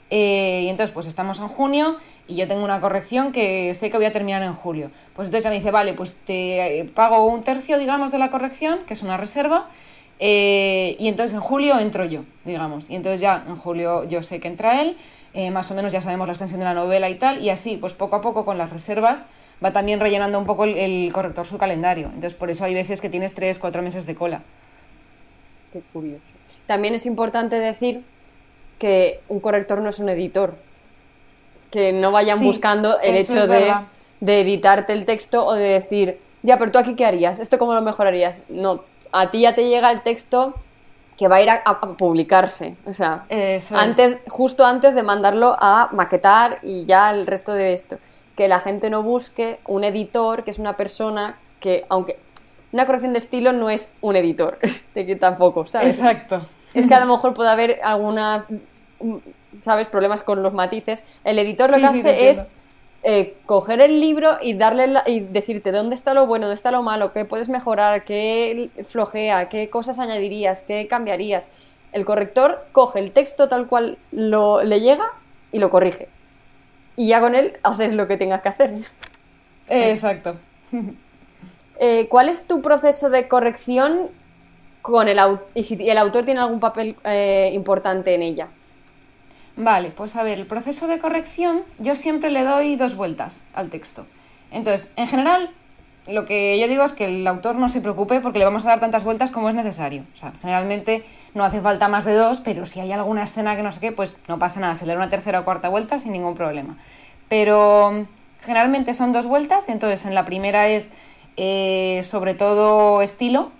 Eh, 0.09 0.61
y 0.63 0.69
entonces, 0.69 0.93
pues 0.93 1.05
estamos 1.05 1.39
en 1.39 1.47
junio 1.47 1.97
y 2.27 2.35
yo 2.35 2.47
tengo 2.47 2.63
una 2.63 2.81
corrección 2.81 3.31
que 3.31 3.73
sé 3.73 3.89
que 3.89 3.97
voy 3.97 4.05
a 4.05 4.11
terminar 4.11 4.41
en 4.43 4.53
julio. 4.53 4.91
Pues 5.15 5.27
entonces 5.27 5.43
ya 5.43 5.49
me 5.49 5.57
dice, 5.57 5.71
vale, 5.71 5.93
pues 5.93 6.15
te 6.15 6.79
eh, 6.79 6.85
pago 6.85 7.25
un 7.25 7.43
tercio, 7.43 7.77
digamos, 7.77 8.11
de 8.11 8.17
la 8.17 8.31
corrección, 8.31 8.79
que 8.87 8.93
es 8.93 9.01
una 9.01 9.17
reserva, 9.17 9.69
eh, 10.19 10.95
y 10.99 11.07
entonces 11.07 11.33
en 11.33 11.41
julio 11.41 11.79
entro 11.79 12.05
yo, 12.05 12.23
digamos. 12.45 12.89
Y 12.89 12.95
entonces 12.95 13.21
ya 13.21 13.43
en 13.47 13.55
julio 13.55 14.07
yo 14.07 14.23
sé 14.23 14.39
que 14.39 14.47
entra 14.47 14.81
él, 14.81 14.97
más 15.53 15.69
o 15.71 15.75
menos 15.75 15.91
ya 15.91 16.01
sabemos 16.01 16.27
la 16.27 16.33
extensión 16.33 16.59
de 16.59 16.65
la 16.65 16.73
novela 16.73 17.09
y 17.09 17.15
tal, 17.15 17.41
y 17.41 17.49
así, 17.49 17.77
pues 17.77 17.93
poco 17.93 18.15
a 18.15 18.21
poco 18.21 18.45
con 18.45 18.57
las 18.57 18.71
reservas 18.71 19.25
va 19.63 19.71
también 19.71 19.99
rellenando 19.99 20.39
un 20.39 20.45
poco 20.45 20.65
el, 20.65 21.11
corrector 21.13 21.45
su 21.45 21.57
calendario. 21.57 22.07
Entonces 22.07 22.33
por 22.33 22.49
eso 22.49 22.63
hay 22.63 22.73
veces 22.73 23.01
que 23.01 23.09
tienes 23.09 23.33
tres, 23.33 23.59
cuatro 23.59 23.81
meses 23.81 24.05
de 24.05 24.15
cola. 24.15 24.41
Qué 25.73 25.81
curioso. 25.93 26.23
También 26.65 26.95
es 26.95 27.05
importante 27.05 27.59
decir 27.59 28.03
que 28.79 29.21
un 29.27 29.39
corrector 29.39 29.81
no 29.81 29.89
es 29.89 29.99
un 29.99 30.09
editor 30.09 30.55
que 31.69 31.93
no 31.93 32.11
vayan 32.11 32.39
buscando 32.39 32.99
el 32.99 33.15
hecho 33.15 33.45
de, 33.45 33.75
de, 34.19 34.41
editarte 34.41 34.93
el 34.93 35.05
texto 35.05 35.45
o 35.45 35.53
de 35.53 35.67
decir, 35.67 36.19
ya, 36.41 36.57
pero 36.57 36.71
tú 36.71 36.79
aquí 36.79 36.95
qué 36.95 37.05
harías, 37.05 37.39
esto 37.39 37.59
cómo 37.59 37.75
lo 37.75 37.81
mejorarías. 37.81 38.41
No, 38.49 38.83
a 39.11 39.29
ti 39.29 39.41
ya 39.41 39.53
te 39.53 39.69
llega 39.69 39.91
el 39.91 40.01
texto 40.01 40.55
que 41.17 41.27
va 41.27 41.35
a 41.35 41.41
ir 41.41 41.49
a, 41.49 41.81
publicarse. 41.97 42.77
O 42.85 42.93
sea, 42.93 43.25
antes, 43.73 44.17
justo 44.29 44.65
antes 44.65 44.95
de 44.95 45.03
mandarlo 45.03 45.55
a 45.59 45.89
maquetar 45.91 46.59
y 46.63 46.85
ya 46.85 47.11
el 47.11 47.27
resto 47.27 47.53
de 47.53 47.73
esto. 47.73 47.97
Que 48.37 48.47
la 48.47 48.61
gente 48.61 48.89
no 48.89 49.03
busque 49.03 49.59
un 49.67 49.83
editor, 49.83 50.45
que 50.45 50.51
es 50.51 50.59
una 50.59 50.77
persona 50.77 51.37
que, 51.59 51.85
aunque 51.89 52.19
una 52.71 52.85
corrección 52.85 53.11
de 53.11 53.19
estilo 53.19 53.51
no 53.51 53.69
es 53.69 53.97
un 53.99 54.15
editor, 54.15 54.59
de 54.95 55.05
que 55.05 55.17
tampoco, 55.17 55.67
¿sabes? 55.67 55.99
Exacto. 55.99 56.47
Es 56.73 56.87
que 56.87 56.93
a 56.93 56.99
lo 56.99 57.07
mejor 57.07 57.33
puede 57.33 57.49
haber 57.49 57.79
algunas 57.83 58.45
¿sabes? 59.61 59.87
Problemas 59.87 60.23
con 60.23 60.43
los 60.43 60.53
matices. 60.53 61.03
El 61.23 61.39
editor 61.39 61.71
lo 61.71 61.77
que 61.77 61.85
hace 61.85 62.29
es 62.29 62.45
eh, 63.03 63.35
coger 63.45 63.81
el 63.81 63.99
libro 63.99 64.37
y 64.41 64.53
darle 64.53 64.93
y 65.07 65.21
decirte 65.21 65.71
dónde 65.71 65.95
está 65.95 66.13
lo 66.13 66.27
bueno, 66.27 66.47
dónde 66.47 66.55
está 66.55 66.71
lo 66.71 66.83
malo, 66.83 67.13
qué 67.13 67.25
puedes 67.25 67.49
mejorar, 67.49 68.03
qué 68.03 68.69
flojea, 68.85 69.49
qué 69.49 69.69
cosas 69.69 69.99
añadirías, 69.99 70.61
qué 70.61 70.87
cambiarías. 70.87 71.45
El 71.91 72.05
corrector 72.05 72.65
coge 72.71 72.99
el 72.99 73.11
texto 73.11 73.49
tal 73.49 73.67
cual 73.67 73.97
lo, 74.11 74.63
le 74.63 74.79
llega 74.81 75.05
y 75.51 75.59
lo 75.59 75.69
corrige. 75.69 76.07
Y 76.95 77.07
ya 77.07 77.21
con 77.21 77.35
él 77.35 77.57
haces 77.63 77.93
lo 77.93 78.07
que 78.07 78.17
tengas 78.17 78.41
que 78.41 78.49
hacer. 78.49 78.73
exacto. 79.69 80.35
Eh, 81.81 82.07
¿Cuál 82.09 82.27
es 82.27 82.45
tu 82.45 82.61
proceso 82.61 83.09
de 83.09 83.29
corrección 83.29 84.09
con 84.81 85.07
el 85.07 85.19
y 85.55 85.63
si 85.63 85.89
el 85.89 85.97
autor 85.97 86.25
tiene 86.25 86.39
algún 86.39 86.59
papel 86.59 86.95
eh, 87.03 87.51
importante 87.53 88.13
en 88.15 88.21
ella? 88.21 88.47
Vale, 89.55 89.91
pues 89.91 90.15
a 90.15 90.23
ver, 90.23 90.39
el 90.39 90.45
proceso 90.45 90.87
de 90.87 90.99
corrección 90.99 91.63
yo 91.79 91.95
siempre 91.95 92.29
le 92.29 92.43
doy 92.43 92.75
dos 92.75 92.95
vueltas 92.95 93.45
al 93.53 93.69
texto. 93.69 94.05
Entonces, 94.51 94.91
en 94.95 95.07
general, 95.07 95.51
lo 96.07 96.25
que 96.25 96.57
yo 96.57 96.67
digo 96.67 96.83
es 96.83 96.93
que 96.93 97.05
el 97.05 97.27
autor 97.27 97.55
no 97.55 97.69
se 97.69 97.81
preocupe 97.81 98.19
porque 98.21 98.39
le 98.39 98.45
vamos 98.45 98.65
a 98.65 98.69
dar 98.69 98.79
tantas 98.79 99.03
vueltas 99.03 99.31
como 99.31 99.49
es 99.49 99.55
necesario. 99.55 100.03
O 100.15 100.17
sea, 100.17 100.33
generalmente 100.41 101.03
no 101.33 101.43
hace 101.43 101.61
falta 101.61 101.87
más 101.87 102.05
de 102.05 102.13
dos, 102.13 102.39
pero 102.39 102.65
si 102.65 102.79
hay 102.79 102.91
alguna 102.91 103.23
escena 103.23 103.55
que 103.55 103.63
no 103.63 103.71
sé 103.71 103.79
qué, 103.79 103.91
pues 103.91 104.17
no 104.27 104.39
pasa 104.39 104.59
nada, 104.59 104.75
se 104.75 104.85
le 104.85 104.93
da 104.93 104.97
una 104.97 105.09
tercera 105.09 105.41
o 105.41 105.45
cuarta 105.45 105.69
vuelta 105.69 105.99
sin 105.99 106.13
ningún 106.13 106.35
problema. 106.35 106.77
Pero 107.27 108.07
generalmente 108.41 108.93
son 108.93 109.11
dos 109.11 109.25
vueltas, 109.25 109.69
entonces 109.69 110.05
en 110.05 110.15
la 110.15 110.25
primera 110.25 110.67
es 110.69 110.91
eh, 111.37 112.01
sobre 112.03 112.33
todo 112.33 113.01
estilo, 113.01 113.51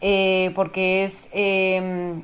eh, 0.00 0.52
porque 0.54 1.04
es 1.04 1.28
em, 1.32 2.22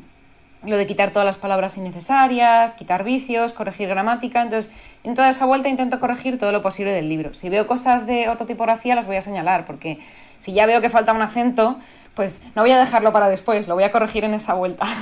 lo 0.65 0.77
de 0.77 0.87
quitar 0.87 1.11
todas 1.11 1.27
las 1.27 1.37
palabras 1.37 1.77
innecesarias, 1.77 2.73
quitar 2.73 3.05
vicios, 3.05 3.53
corregir 3.53 3.89
gramática. 3.89 4.43
Entonces, 4.43 4.73
en 5.05 5.15
toda 5.15 5.31
esa 5.31 5.47
vuelta 5.47 5.69
intento 5.69 6.01
corregir 6.01 6.39
todo 6.39 6.53
lo 6.53 6.63
posible 6.63 6.93
del 6.93 7.09
libro. 7.09 7.35
Si 7.35 7.49
veo 7.49 7.67
cosas 7.67 8.07
de 8.07 8.29
ortotipografía, 8.29 8.95
las 8.95 9.07
voy 9.07 9.17
a 9.17 9.23
señalar, 9.23 9.65
porque 9.65 9.99
si 10.39 10.53
ya 10.53 10.67
veo 10.67 10.81
que 10.81 10.91
falta 10.91 11.13
un 11.13 11.23
acento, 11.23 11.79
pues 12.15 12.41
no 12.55 12.63
voy 12.63 12.73
a 12.73 12.79
dejarlo 12.79 13.13
para 13.13 13.29
después, 13.29 13.69
lo 13.69 13.75
voy 13.75 13.85
a 13.85 13.93
corregir 13.93 14.25
en 14.25 14.35
esa 14.35 14.55
vuelta. 14.55 14.87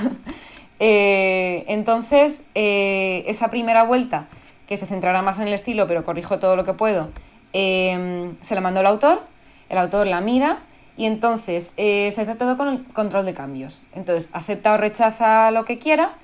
Eh, 0.77 1.63
entonces, 1.69 2.43
eh, 2.53 3.23
esa 3.27 3.49
primera 3.49 3.83
vuelta, 3.83 4.27
que 4.67 4.75
se 4.75 4.85
centrará 4.85 5.21
más 5.21 5.39
en 5.39 5.47
el 5.47 5.53
estilo, 5.53 5.87
pero 5.87 6.03
corrijo 6.03 6.37
todo 6.37 6.57
lo 6.57 6.65
que 6.65 6.73
puedo, 6.73 7.11
em, 7.53 8.35
se 8.41 8.55
la 8.55 8.59
mandó 8.59 8.81
el 8.81 8.87
autor, 8.87 9.23
el 9.69 9.77
autor 9.77 10.05
la 10.05 10.19
mira 10.19 10.59
y 10.97 11.05
entonces 11.05 11.73
eh, 11.77 12.11
se 12.11 12.21
hace 12.21 12.35
todo 12.35 12.57
con 12.57 12.69
el 12.69 12.83
control 12.85 13.25
de 13.25 13.33
cambios. 13.33 13.81
Entonces, 13.93 14.29
acepta 14.33 14.73
o 14.73 14.77
rechaza 14.77 15.51
lo 15.51 15.65
que 15.65 15.77
quiera. 15.77 16.15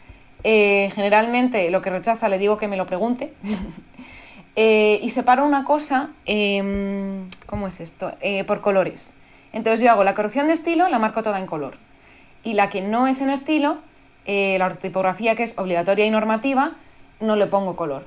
Eh, 0.43 0.91
generalmente 0.95 1.69
lo 1.69 1.81
que 1.81 1.89
rechaza 1.89 2.29
le 2.29 2.37
digo 2.37 2.57
que 2.57 2.67
me 2.67 2.77
lo 2.77 2.85
pregunte. 2.85 3.33
eh, 4.55 4.99
y 5.01 5.09
separo 5.09 5.45
una 5.45 5.65
cosa, 5.65 6.11
eh, 6.25 7.25
¿cómo 7.45 7.67
es 7.67 7.79
esto? 7.79 8.13
Por 8.47 8.61
colores. 8.61 9.13
Entonces 9.53 9.81
yo 9.81 9.91
hago 9.91 10.03
la 10.03 10.15
corrección 10.15 10.47
de 10.47 10.53
estilo, 10.53 10.87
la 10.87 10.99
marco 10.99 11.21
toda 11.21 11.39
en 11.39 11.47
color. 11.47 11.73
Y 12.43 12.53
la 12.53 12.69
que 12.69 12.81
no 12.81 13.07
es 13.07 13.21
en 13.21 13.29
estilo, 13.29 13.77
la 14.25 14.65
ortotipografía 14.65 15.35
que 15.35 15.43
es 15.43 15.57
obligatoria 15.57 16.05
y 16.05 16.09
normativa, 16.09 16.73
no 17.19 17.35
le 17.35 17.47
pongo 17.47 17.75
color. 17.75 18.05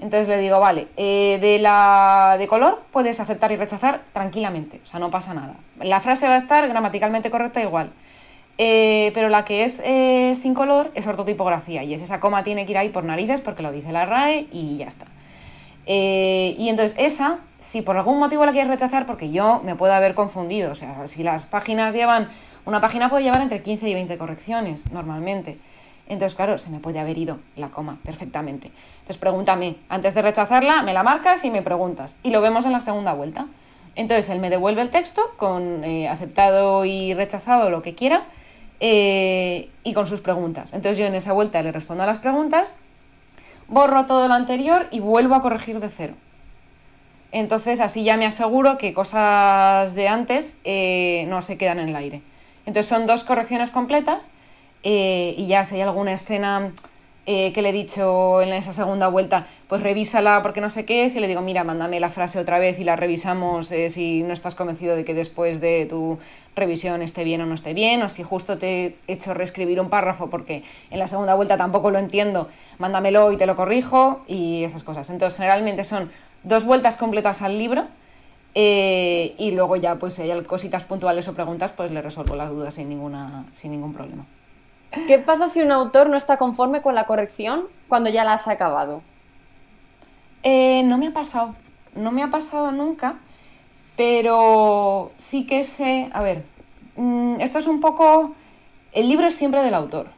Entonces 0.00 0.28
le 0.28 0.38
digo, 0.38 0.58
vale, 0.60 0.88
eh, 0.96 1.38
de 1.40 1.58
la 1.58 2.36
de 2.38 2.48
color 2.48 2.82
puedes 2.90 3.20
aceptar 3.20 3.52
y 3.52 3.56
rechazar 3.56 4.00
tranquilamente, 4.14 4.80
o 4.82 4.86
sea, 4.86 4.98
no 4.98 5.10
pasa 5.10 5.34
nada. 5.34 5.56
La 5.78 6.00
frase 6.00 6.26
va 6.26 6.36
a 6.36 6.38
estar 6.38 6.66
gramaticalmente 6.68 7.30
correcta 7.30 7.60
igual. 7.60 7.92
Eh, 8.56 9.10
pero 9.14 9.28
la 9.28 9.44
que 9.44 9.64
es 9.64 9.80
eh, 9.84 10.34
sin 10.34 10.52
color 10.52 10.90
es 10.94 11.06
ortotipografía 11.06 11.82
y 11.82 11.94
es 11.94 12.02
esa 12.02 12.20
coma 12.20 12.42
tiene 12.42 12.66
que 12.66 12.72
ir 12.72 12.78
ahí 12.78 12.90
por 12.90 13.04
narices 13.04 13.40
porque 13.40 13.62
lo 13.62 13.72
dice 13.72 13.90
la 13.90 14.04
RAE 14.04 14.48
y 14.50 14.78
ya 14.78 14.86
está. 14.86 15.06
Y 15.86 16.68
entonces 16.68 16.96
esa, 16.98 17.38
si 17.58 17.82
por 17.82 17.96
algún 17.96 18.18
motivo 18.18 18.46
la 18.46 18.52
quieres 18.52 18.70
rechazar, 18.70 19.06
porque 19.06 19.30
yo 19.30 19.60
me 19.64 19.74
puedo 19.74 19.92
haber 19.92 20.14
confundido, 20.14 20.70
o 20.70 20.74
sea, 20.76 21.08
si 21.08 21.24
las 21.24 21.46
páginas 21.46 21.94
llevan, 21.94 22.28
una 22.64 22.80
página 22.80 23.10
puede 23.10 23.24
llevar 23.24 23.40
entre 23.40 23.60
15 23.60 23.88
y 23.88 23.94
20 23.94 24.16
correcciones 24.16 24.90
normalmente. 24.92 25.58
Entonces, 26.10 26.34
claro, 26.34 26.58
se 26.58 26.70
me 26.70 26.80
puede 26.80 26.98
haber 26.98 27.16
ido 27.16 27.38
la 27.54 27.68
coma 27.68 28.00
perfectamente. 28.04 28.72
Entonces, 28.94 29.16
pregúntame. 29.16 29.76
Antes 29.88 30.12
de 30.14 30.22
rechazarla, 30.22 30.82
me 30.82 30.92
la 30.92 31.04
marcas 31.04 31.44
y 31.44 31.50
me 31.50 31.62
preguntas. 31.62 32.16
Y 32.24 32.30
lo 32.32 32.40
vemos 32.40 32.66
en 32.66 32.72
la 32.72 32.80
segunda 32.80 33.12
vuelta. 33.12 33.46
Entonces, 33.94 34.28
él 34.28 34.40
me 34.40 34.50
devuelve 34.50 34.82
el 34.82 34.90
texto 34.90 35.22
con 35.36 35.84
eh, 35.84 36.08
aceptado 36.08 36.84
y 36.84 37.14
rechazado, 37.14 37.70
lo 37.70 37.82
que 37.82 37.94
quiera, 37.94 38.24
eh, 38.80 39.70
y 39.84 39.92
con 39.94 40.08
sus 40.08 40.20
preguntas. 40.20 40.72
Entonces, 40.72 40.98
yo 40.98 41.06
en 41.06 41.14
esa 41.14 41.32
vuelta 41.32 41.62
le 41.62 41.70
respondo 41.70 42.02
a 42.02 42.06
las 42.06 42.18
preguntas, 42.18 42.74
borro 43.68 44.04
todo 44.06 44.26
lo 44.26 44.34
anterior 44.34 44.88
y 44.90 44.98
vuelvo 44.98 45.36
a 45.36 45.42
corregir 45.42 45.78
de 45.78 45.90
cero. 45.90 46.14
Entonces, 47.30 47.78
así 47.78 48.02
ya 48.02 48.16
me 48.16 48.26
aseguro 48.26 48.78
que 48.78 48.92
cosas 48.94 49.94
de 49.94 50.08
antes 50.08 50.58
eh, 50.64 51.24
no 51.28 51.40
se 51.40 51.56
quedan 51.56 51.78
en 51.78 51.90
el 51.90 51.94
aire. 51.94 52.20
Entonces, 52.66 52.86
son 52.86 53.06
dos 53.06 53.22
correcciones 53.22 53.70
completas 53.70 54.32
eh, 54.82 55.34
y 55.36 55.46
ya 55.46 55.64
si 55.64 55.76
hay 55.76 55.82
alguna 55.82 56.12
escena 56.12 56.72
eh, 57.26 57.52
que 57.52 57.62
le 57.62 57.68
he 57.68 57.72
dicho 57.72 58.40
en 58.42 58.52
esa 58.52 58.72
segunda 58.72 59.08
vuelta, 59.08 59.46
pues 59.68 59.82
revísala 59.82 60.42
porque 60.42 60.60
no 60.60 60.70
sé 60.70 60.84
qué 60.84 61.04
es 61.04 61.14
y 61.14 61.20
le 61.20 61.28
digo, 61.28 61.42
mira, 61.42 61.64
mándame 61.64 62.00
la 62.00 62.08
frase 62.08 62.38
otra 62.38 62.58
vez 62.58 62.80
y 62.80 62.84
la 62.84 62.96
revisamos 62.96 63.70
eh, 63.70 63.90
si 63.90 64.22
no 64.22 64.32
estás 64.32 64.54
convencido 64.54 64.96
de 64.96 65.04
que 65.04 65.14
después 65.14 65.60
de 65.60 65.86
tu 65.86 66.18
revisión 66.56 67.02
esté 67.02 67.22
bien 67.22 67.40
o 67.42 67.46
no 67.46 67.54
esté 67.54 67.74
bien, 67.74 68.02
o 68.02 68.08
si 68.08 68.22
justo 68.22 68.58
te 68.58 68.86
he 68.86 68.96
hecho 69.06 69.34
reescribir 69.34 69.80
un 69.80 69.90
párrafo 69.90 70.28
porque 70.30 70.64
en 70.90 70.98
la 70.98 71.06
segunda 71.08 71.34
vuelta 71.34 71.56
tampoco 71.56 71.90
lo 71.90 71.98
entiendo, 71.98 72.48
mándamelo 72.78 73.30
y 73.32 73.36
te 73.36 73.46
lo 73.46 73.54
corrijo 73.54 74.24
y 74.26 74.64
esas 74.64 74.82
cosas. 74.82 75.08
Entonces, 75.10 75.36
generalmente 75.36 75.84
son 75.84 76.10
dos 76.42 76.64
vueltas 76.64 76.96
completas 76.96 77.42
al 77.42 77.58
libro. 77.58 77.86
eh, 78.54 79.34
y 79.38 79.52
luego 79.52 79.76
ya, 79.76 79.96
pues 79.96 80.14
si 80.14 80.22
hay 80.22 80.42
cositas 80.42 80.82
puntuales 80.84 81.28
o 81.28 81.34
preguntas, 81.34 81.72
pues 81.72 81.92
le 81.92 82.02
resuelvo 82.02 82.34
las 82.34 82.50
dudas 82.50 82.74
sin, 82.74 82.88
ninguna, 82.88 83.44
sin 83.52 83.70
ningún 83.70 83.92
problema. 83.94 84.26
¿Qué 84.90 85.18
pasa 85.18 85.48
si 85.48 85.60
un 85.60 85.70
autor 85.70 86.08
no 86.10 86.16
está 86.16 86.36
conforme 86.36 86.82
con 86.82 86.94
la 86.94 87.06
corrección 87.06 87.66
cuando 87.88 88.10
ya 88.10 88.24
la 88.24 88.34
has 88.34 88.48
acabado? 88.48 89.02
Eh, 90.42 90.82
no 90.84 90.98
me 90.98 91.08
ha 91.08 91.12
pasado, 91.12 91.54
no 91.94 92.10
me 92.10 92.22
ha 92.22 92.30
pasado 92.30 92.72
nunca, 92.72 93.16
pero 93.96 95.12
sí 95.16 95.46
que 95.46 95.62
sé, 95.62 96.10
a 96.12 96.22
ver, 96.22 96.44
mm, 96.96 97.40
esto 97.40 97.58
es 97.58 97.66
un 97.66 97.80
poco, 97.80 98.34
el 98.92 99.08
libro 99.08 99.26
es 99.26 99.34
siempre 99.34 99.62
del 99.62 99.74
autor. 99.74 100.08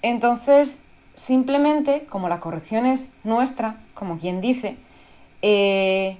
Entonces, 0.00 0.78
simplemente, 1.14 2.06
como 2.08 2.28
la 2.28 2.40
corrección 2.40 2.86
es 2.86 3.10
nuestra, 3.24 3.76
como 3.94 4.18
quien 4.18 4.40
dice, 4.40 4.76
eh, 5.42 6.16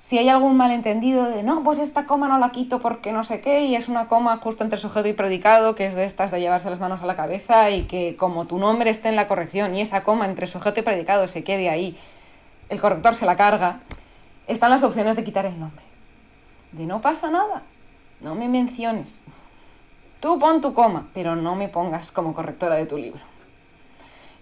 si 0.00 0.16
hay 0.16 0.28
algún 0.28 0.56
malentendido 0.56 1.24
de 1.24 1.42
no, 1.42 1.62
pues 1.62 1.78
esta 1.78 2.06
coma 2.06 2.26
no 2.26 2.38
la 2.38 2.50
quito 2.50 2.80
porque 2.80 3.12
no 3.12 3.22
sé 3.22 3.40
qué, 3.40 3.64
y 3.64 3.76
es 3.76 3.88
una 3.88 4.08
coma 4.08 4.38
justo 4.38 4.64
entre 4.64 4.78
sujeto 4.78 5.08
y 5.08 5.12
predicado, 5.12 5.74
que 5.74 5.86
es 5.86 5.94
de 5.94 6.04
estas 6.04 6.30
de 6.30 6.40
llevarse 6.40 6.70
las 6.70 6.80
manos 6.80 7.02
a 7.02 7.06
la 7.06 7.16
cabeza, 7.16 7.70
y 7.70 7.82
que 7.82 8.16
como 8.16 8.46
tu 8.46 8.58
nombre 8.58 8.90
esté 8.90 9.10
en 9.10 9.16
la 9.16 9.28
corrección 9.28 9.74
y 9.74 9.82
esa 9.82 10.02
coma 10.02 10.26
entre 10.26 10.46
sujeto 10.46 10.80
y 10.80 10.82
predicado 10.82 11.28
se 11.28 11.44
quede 11.44 11.68
ahí, 11.68 11.98
el 12.70 12.80
corrector 12.80 13.14
se 13.14 13.26
la 13.26 13.36
carga, 13.36 13.80
están 14.46 14.70
las 14.70 14.82
opciones 14.82 15.16
de 15.16 15.24
quitar 15.24 15.44
el 15.44 15.58
nombre. 15.60 15.84
De 16.72 16.86
no 16.86 17.00
pasa 17.00 17.30
nada, 17.30 17.62
no 18.20 18.34
me 18.34 18.48
menciones. 18.48 19.20
Tú 20.20 20.38
pon 20.38 20.60
tu 20.60 20.72
coma, 20.72 21.08
pero 21.12 21.36
no 21.36 21.56
me 21.56 21.68
pongas 21.68 22.10
como 22.10 22.34
correctora 22.34 22.76
de 22.76 22.86
tu 22.86 22.96
libro. 22.96 23.20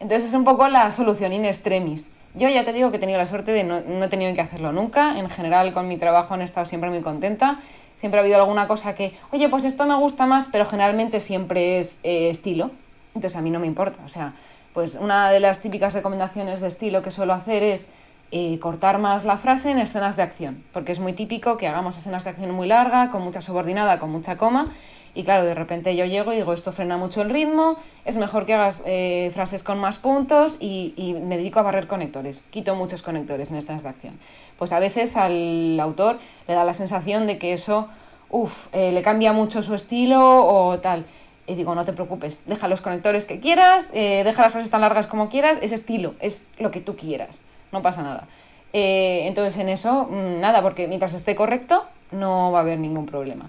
Entonces 0.01 0.29
es 0.29 0.35
un 0.35 0.44
poco 0.44 0.68
la 0.68 0.92
solución 0.92 1.33
in 1.33 1.44
extremis. 1.44 2.09
Yo 2.38 2.48
ya 2.48 2.64
te 2.64 2.72
digo 2.72 2.90
que 2.90 2.98
he 2.98 3.01
tenido 3.01 3.18
la 3.18 3.27
suerte 3.27 3.51
de 3.51 3.64
no, 3.64 3.81
no 3.81 4.05
he 4.05 4.09
tenido 4.09 4.33
que 4.33 4.40
hacerlo 4.40 4.72
nunca. 4.72 5.18
En 5.18 5.29
general 5.29 5.72
con 5.72 5.88
mi 5.88 5.96
trabajo 5.96 6.35
han 6.35 6.42
estado 6.42 6.66
siempre 6.66 6.88
muy 6.88 7.01
contenta. 7.01 7.59
Siempre 7.96 8.20
ha 8.20 8.22
habido 8.22 8.38
alguna 8.38 8.68
cosa 8.68 8.94
que, 8.94 9.16
oye, 9.33 9.48
pues 9.48 9.64
esto 9.64 9.85
me 9.87 9.96
gusta 9.96 10.24
más, 10.27 10.46
pero 10.53 10.64
generalmente 10.64 11.18
siempre 11.18 11.81
es 11.81 11.98
eh, 12.05 12.31
estilo. 12.31 12.70
Entonces 13.16 13.37
a 13.37 13.42
mí 13.42 13.51
no 13.51 13.59
me 13.59 13.66
importa. 13.66 13.98
O 14.05 14.09
sea, 14.09 14.35
pues 14.72 14.94
una 14.94 15.31
de 15.31 15.40
las 15.40 15.61
típicas 15.61 15.94
recomendaciones 15.94 16.61
de 16.61 16.68
estilo 16.68 17.03
que 17.03 17.11
suelo 17.11 17.33
hacer 17.33 17.64
es 17.64 17.88
eh, 18.31 18.61
cortar 18.61 18.98
más 18.98 19.24
la 19.24 19.37
frase 19.37 19.72
en 19.72 19.79
escenas 19.79 20.14
de 20.14 20.22
acción. 20.22 20.62
Porque 20.72 20.92
es 20.92 21.01
muy 21.01 21.14
típico 21.14 21.57
que 21.57 21.66
hagamos 21.66 21.98
escenas 21.98 22.22
de 22.22 22.31
acción 22.31 22.53
muy 22.53 22.68
larga, 22.68 23.11
con 23.11 23.22
mucha 23.22 23.40
subordinada, 23.40 23.98
con 23.98 24.12
mucha 24.12 24.37
coma. 24.37 24.72
Y 25.14 25.25
claro, 25.25 25.44
de 25.44 25.55
repente 25.55 25.97
yo 25.97 26.05
llego 26.05 26.33
y 26.33 26.37
digo, 26.37 26.53
esto 26.53 26.73
frena 26.73 26.97
mucho 26.97 27.23
el 27.23 27.31
ritmo, 27.31 27.77
es 28.05 28.16
mejor 28.16 28.47
que 28.47 28.55
hagas 28.55 28.83
eh, 28.87 29.31
frases 29.33 29.62
con 29.62 29.79
más 29.79 29.99
puntos 29.99 30.57
y, 30.61 30.94
y, 30.97 31.14
me 31.14 31.37
dedico 31.37 31.59
a 31.59 31.62
barrer 31.62 31.87
conectores. 31.87 32.44
Quito 32.51 32.75
muchos 32.75 33.03
conectores 33.03 33.51
en 33.51 33.57
estas 33.57 33.83
de 33.83 33.88
acción. 33.88 34.18
Pues 34.59 34.73
a 34.73 34.79
veces 34.79 35.16
al 35.16 35.79
autor 35.81 36.18
le 36.47 36.55
da 36.55 36.64
la 36.64 36.73
sensación 36.73 37.27
de 37.27 37.38
que 37.38 37.53
eso, 37.53 37.88
uff, 38.31 38.66
eh, 38.73 38.92
le 38.92 39.03
cambia 39.03 39.33
mucho 39.33 39.62
su 39.62 39.75
estilo 39.75 40.47
o 40.47 40.79
tal. 40.79 41.05
Y 41.47 41.55
digo, 41.55 41.75
no 41.75 41.85
te 41.87 41.94
preocupes, 41.94 42.40
deja 42.44 42.68
los 42.68 42.83
conectores 42.83 43.25
que 43.25 43.40
quieras, 43.40 43.90
eh, 43.94 44.23
deja 44.23 44.42
las 44.42 44.53
frases 44.53 44.71
tan 44.71 44.83
largas 44.83 45.07
como 45.07 45.31
quieras, 45.31 45.59
es 45.62 45.73
estilo, 45.73 46.14
es 46.21 46.47
lo 46.59 46.71
que 46.71 46.81
tú 46.81 46.94
quieras, 46.94 47.40
no 47.73 47.81
pasa 47.81 48.03
nada. 48.03 48.29
Eh, 48.75 49.23
entonces 49.25 49.59
en 49.59 49.71
eso, 49.71 50.09
mmm, 50.11 50.40
nada, 50.40 50.61
porque 50.61 50.87
mientras 50.87 51.14
esté 51.14 51.35
correcto, 51.35 51.87
no 52.11 52.53
va 52.53 52.59
a 52.59 52.62
haber 52.62 52.79
ningún 52.79 53.07
problema. 53.07 53.49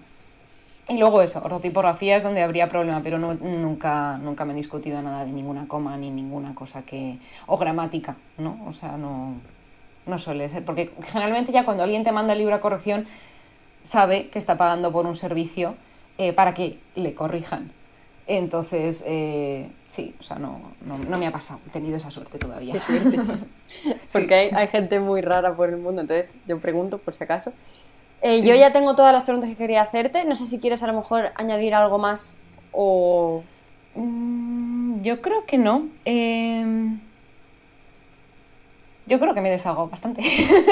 Y 0.89 0.97
luego 0.97 1.21
eso, 1.21 1.39
ortotipografía 1.43 2.17
es 2.17 2.23
donde 2.23 2.41
habría 2.41 2.67
problema, 2.67 3.01
pero 3.03 3.19
no, 3.19 3.35
nunca, 3.35 4.17
nunca 4.17 4.43
me 4.43 4.53
he 4.53 4.55
discutido 4.55 5.01
nada 5.03 5.23
de 5.23 5.31
ninguna 5.31 5.67
coma 5.67 5.95
ni 5.97 6.09
ninguna 6.09 6.55
cosa 6.55 6.81
que... 6.81 7.19
o 7.45 7.57
gramática, 7.57 8.15
¿no? 8.39 8.57
O 8.67 8.73
sea, 8.73 8.97
no, 8.97 9.35
no 10.07 10.17
suele 10.17 10.49
ser, 10.49 10.65
porque 10.65 10.91
generalmente 11.03 11.51
ya 11.51 11.63
cuando 11.63 11.83
alguien 11.83 12.03
te 12.03 12.11
manda 12.11 12.33
el 12.33 12.39
libro 12.39 12.55
a 12.55 12.59
corrección 12.59 13.07
sabe 13.83 14.29
que 14.29 14.39
está 14.39 14.57
pagando 14.57 14.91
por 14.91 15.05
un 15.05 15.15
servicio 15.15 15.75
eh, 16.17 16.33
para 16.33 16.55
que 16.55 16.79
le 16.95 17.13
corrijan. 17.13 17.71
Entonces, 18.25 19.03
eh, 19.05 19.69
sí, 19.87 20.15
o 20.19 20.23
sea, 20.23 20.37
no, 20.37 20.59
no, 20.85 20.97
no, 20.97 21.17
me 21.17 21.27
ha 21.27 21.31
pasado, 21.31 21.59
he 21.67 21.69
tenido 21.69 21.97
esa 21.97 22.11
suerte 22.11 22.37
todavía. 22.39 22.73
Qué 22.73 22.79
suerte. 22.79 23.19
porque 24.13 24.27
sí. 24.27 24.33
hay, 24.33 24.49
hay, 24.53 24.67
gente 24.67 24.99
muy 24.99 25.21
rara 25.21 25.55
por 25.55 25.69
el 25.69 25.77
mundo, 25.77 26.01
entonces 26.01 26.31
yo 26.47 26.59
pregunto 26.59 26.97
por 26.97 27.13
si 27.13 27.23
acaso. 27.23 27.53
Eh, 28.21 28.39
sí. 28.39 28.47
Yo 28.47 28.55
ya 28.55 28.71
tengo 28.71 28.95
todas 28.95 29.13
las 29.13 29.23
preguntas 29.23 29.49
que 29.49 29.55
quería 29.55 29.81
hacerte. 29.81 30.25
No 30.25 30.35
sé 30.35 30.45
si 30.45 30.59
quieres 30.59 30.83
a 30.83 30.87
lo 30.87 30.93
mejor 30.93 31.31
añadir 31.35 31.73
algo 31.73 31.97
más 31.97 32.35
o... 32.71 33.43
Mm, 33.95 35.01
yo 35.01 35.21
creo 35.21 35.45
que 35.45 35.57
no. 35.57 35.87
Eh... 36.05 36.65
yo 39.07 39.19
creo 39.19 39.33
que 39.33 39.41
me 39.41 39.49
desahogo 39.49 39.87
bastante. 39.87 40.21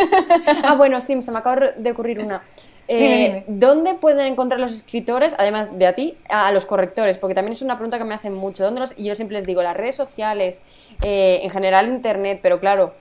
ah, 0.64 0.76
bueno, 0.76 1.02
sí, 1.02 1.22
se 1.22 1.32
me 1.32 1.40
acaba 1.40 1.72
de 1.78 1.92
ocurrir 1.92 2.20
una. 2.20 2.44
Eh, 2.90 3.44
¿Dónde 3.48 3.96
pueden 3.96 4.28
encontrar 4.28 4.62
los 4.62 4.72
escritores, 4.72 5.36
además 5.38 5.78
de 5.78 5.88
a 5.88 5.94
ti, 5.94 6.18
a 6.30 6.54
los 6.54 6.66
correctores? 6.66 7.18
Porque 7.18 7.36
también 7.36 7.52
es 7.52 7.62
una 7.62 7.76
pregunta 7.76 7.98
que 7.98 8.06
me 8.06 8.14
hacen 8.14 8.34
mucho. 8.34 8.64
¿Dónde 8.64 8.80
los... 8.80 8.94
Y 8.96 9.04
yo 9.04 9.14
siempre 9.14 9.36
les 9.36 9.46
digo, 9.46 9.62
las 9.62 9.76
redes 9.76 9.98
sociales, 9.98 10.64
eh, 11.04 11.42
en 11.44 11.50
general 11.50 11.90
Internet, 11.90 12.40
pero 12.42 12.62
claro, 12.62 12.94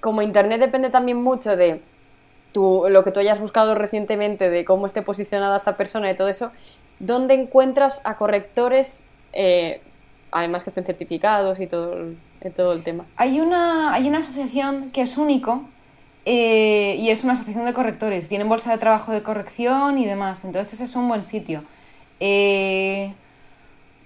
como 0.00 0.22
Internet 0.22 0.58
depende 0.58 0.90
también 0.90 1.22
mucho 1.22 1.54
de 1.54 1.80
tu, 2.52 2.86
lo 2.88 3.04
que 3.04 3.10
tú 3.10 3.20
hayas 3.20 3.40
buscado 3.40 3.74
recientemente, 3.74 4.50
de 4.50 4.64
cómo 4.64 4.86
esté 4.86 5.02
posicionada 5.02 5.56
esa 5.56 5.76
persona 5.76 6.10
y 6.10 6.16
todo 6.16 6.28
eso, 6.28 6.50
¿dónde 6.98 7.34
encuentras 7.34 8.00
a 8.04 8.16
correctores, 8.16 9.04
además 10.30 10.64
que 10.64 10.70
estén 10.70 10.84
certificados 10.84 11.60
y 11.60 11.66
todo, 11.66 11.96
todo 12.56 12.72
el 12.72 12.82
tema? 12.82 13.06
Hay 13.16 13.40
una, 13.40 13.92
hay 13.92 14.08
una 14.08 14.18
asociación 14.18 14.90
que 14.90 15.02
es 15.02 15.16
único, 15.16 15.64
eh, 16.24 16.96
y 16.98 17.10
es 17.10 17.24
una 17.24 17.32
asociación 17.32 17.64
de 17.64 17.72
correctores. 17.72 18.28
Tienen 18.28 18.48
bolsa 18.48 18.70
de 18.70 18.78
trabajo 18.78 19.12
de 19.12 19.22
corrección 19.22 19.98
y 19.98 20.06
demás. 20.06 20.44
Entonces 20.44 20.74
ese 20.74 20.84
es 20.84 20.96
un 20.96 21.08
buen 21.08 21.22
sitio. 21.22 21.64
Eh, 22.20 23.12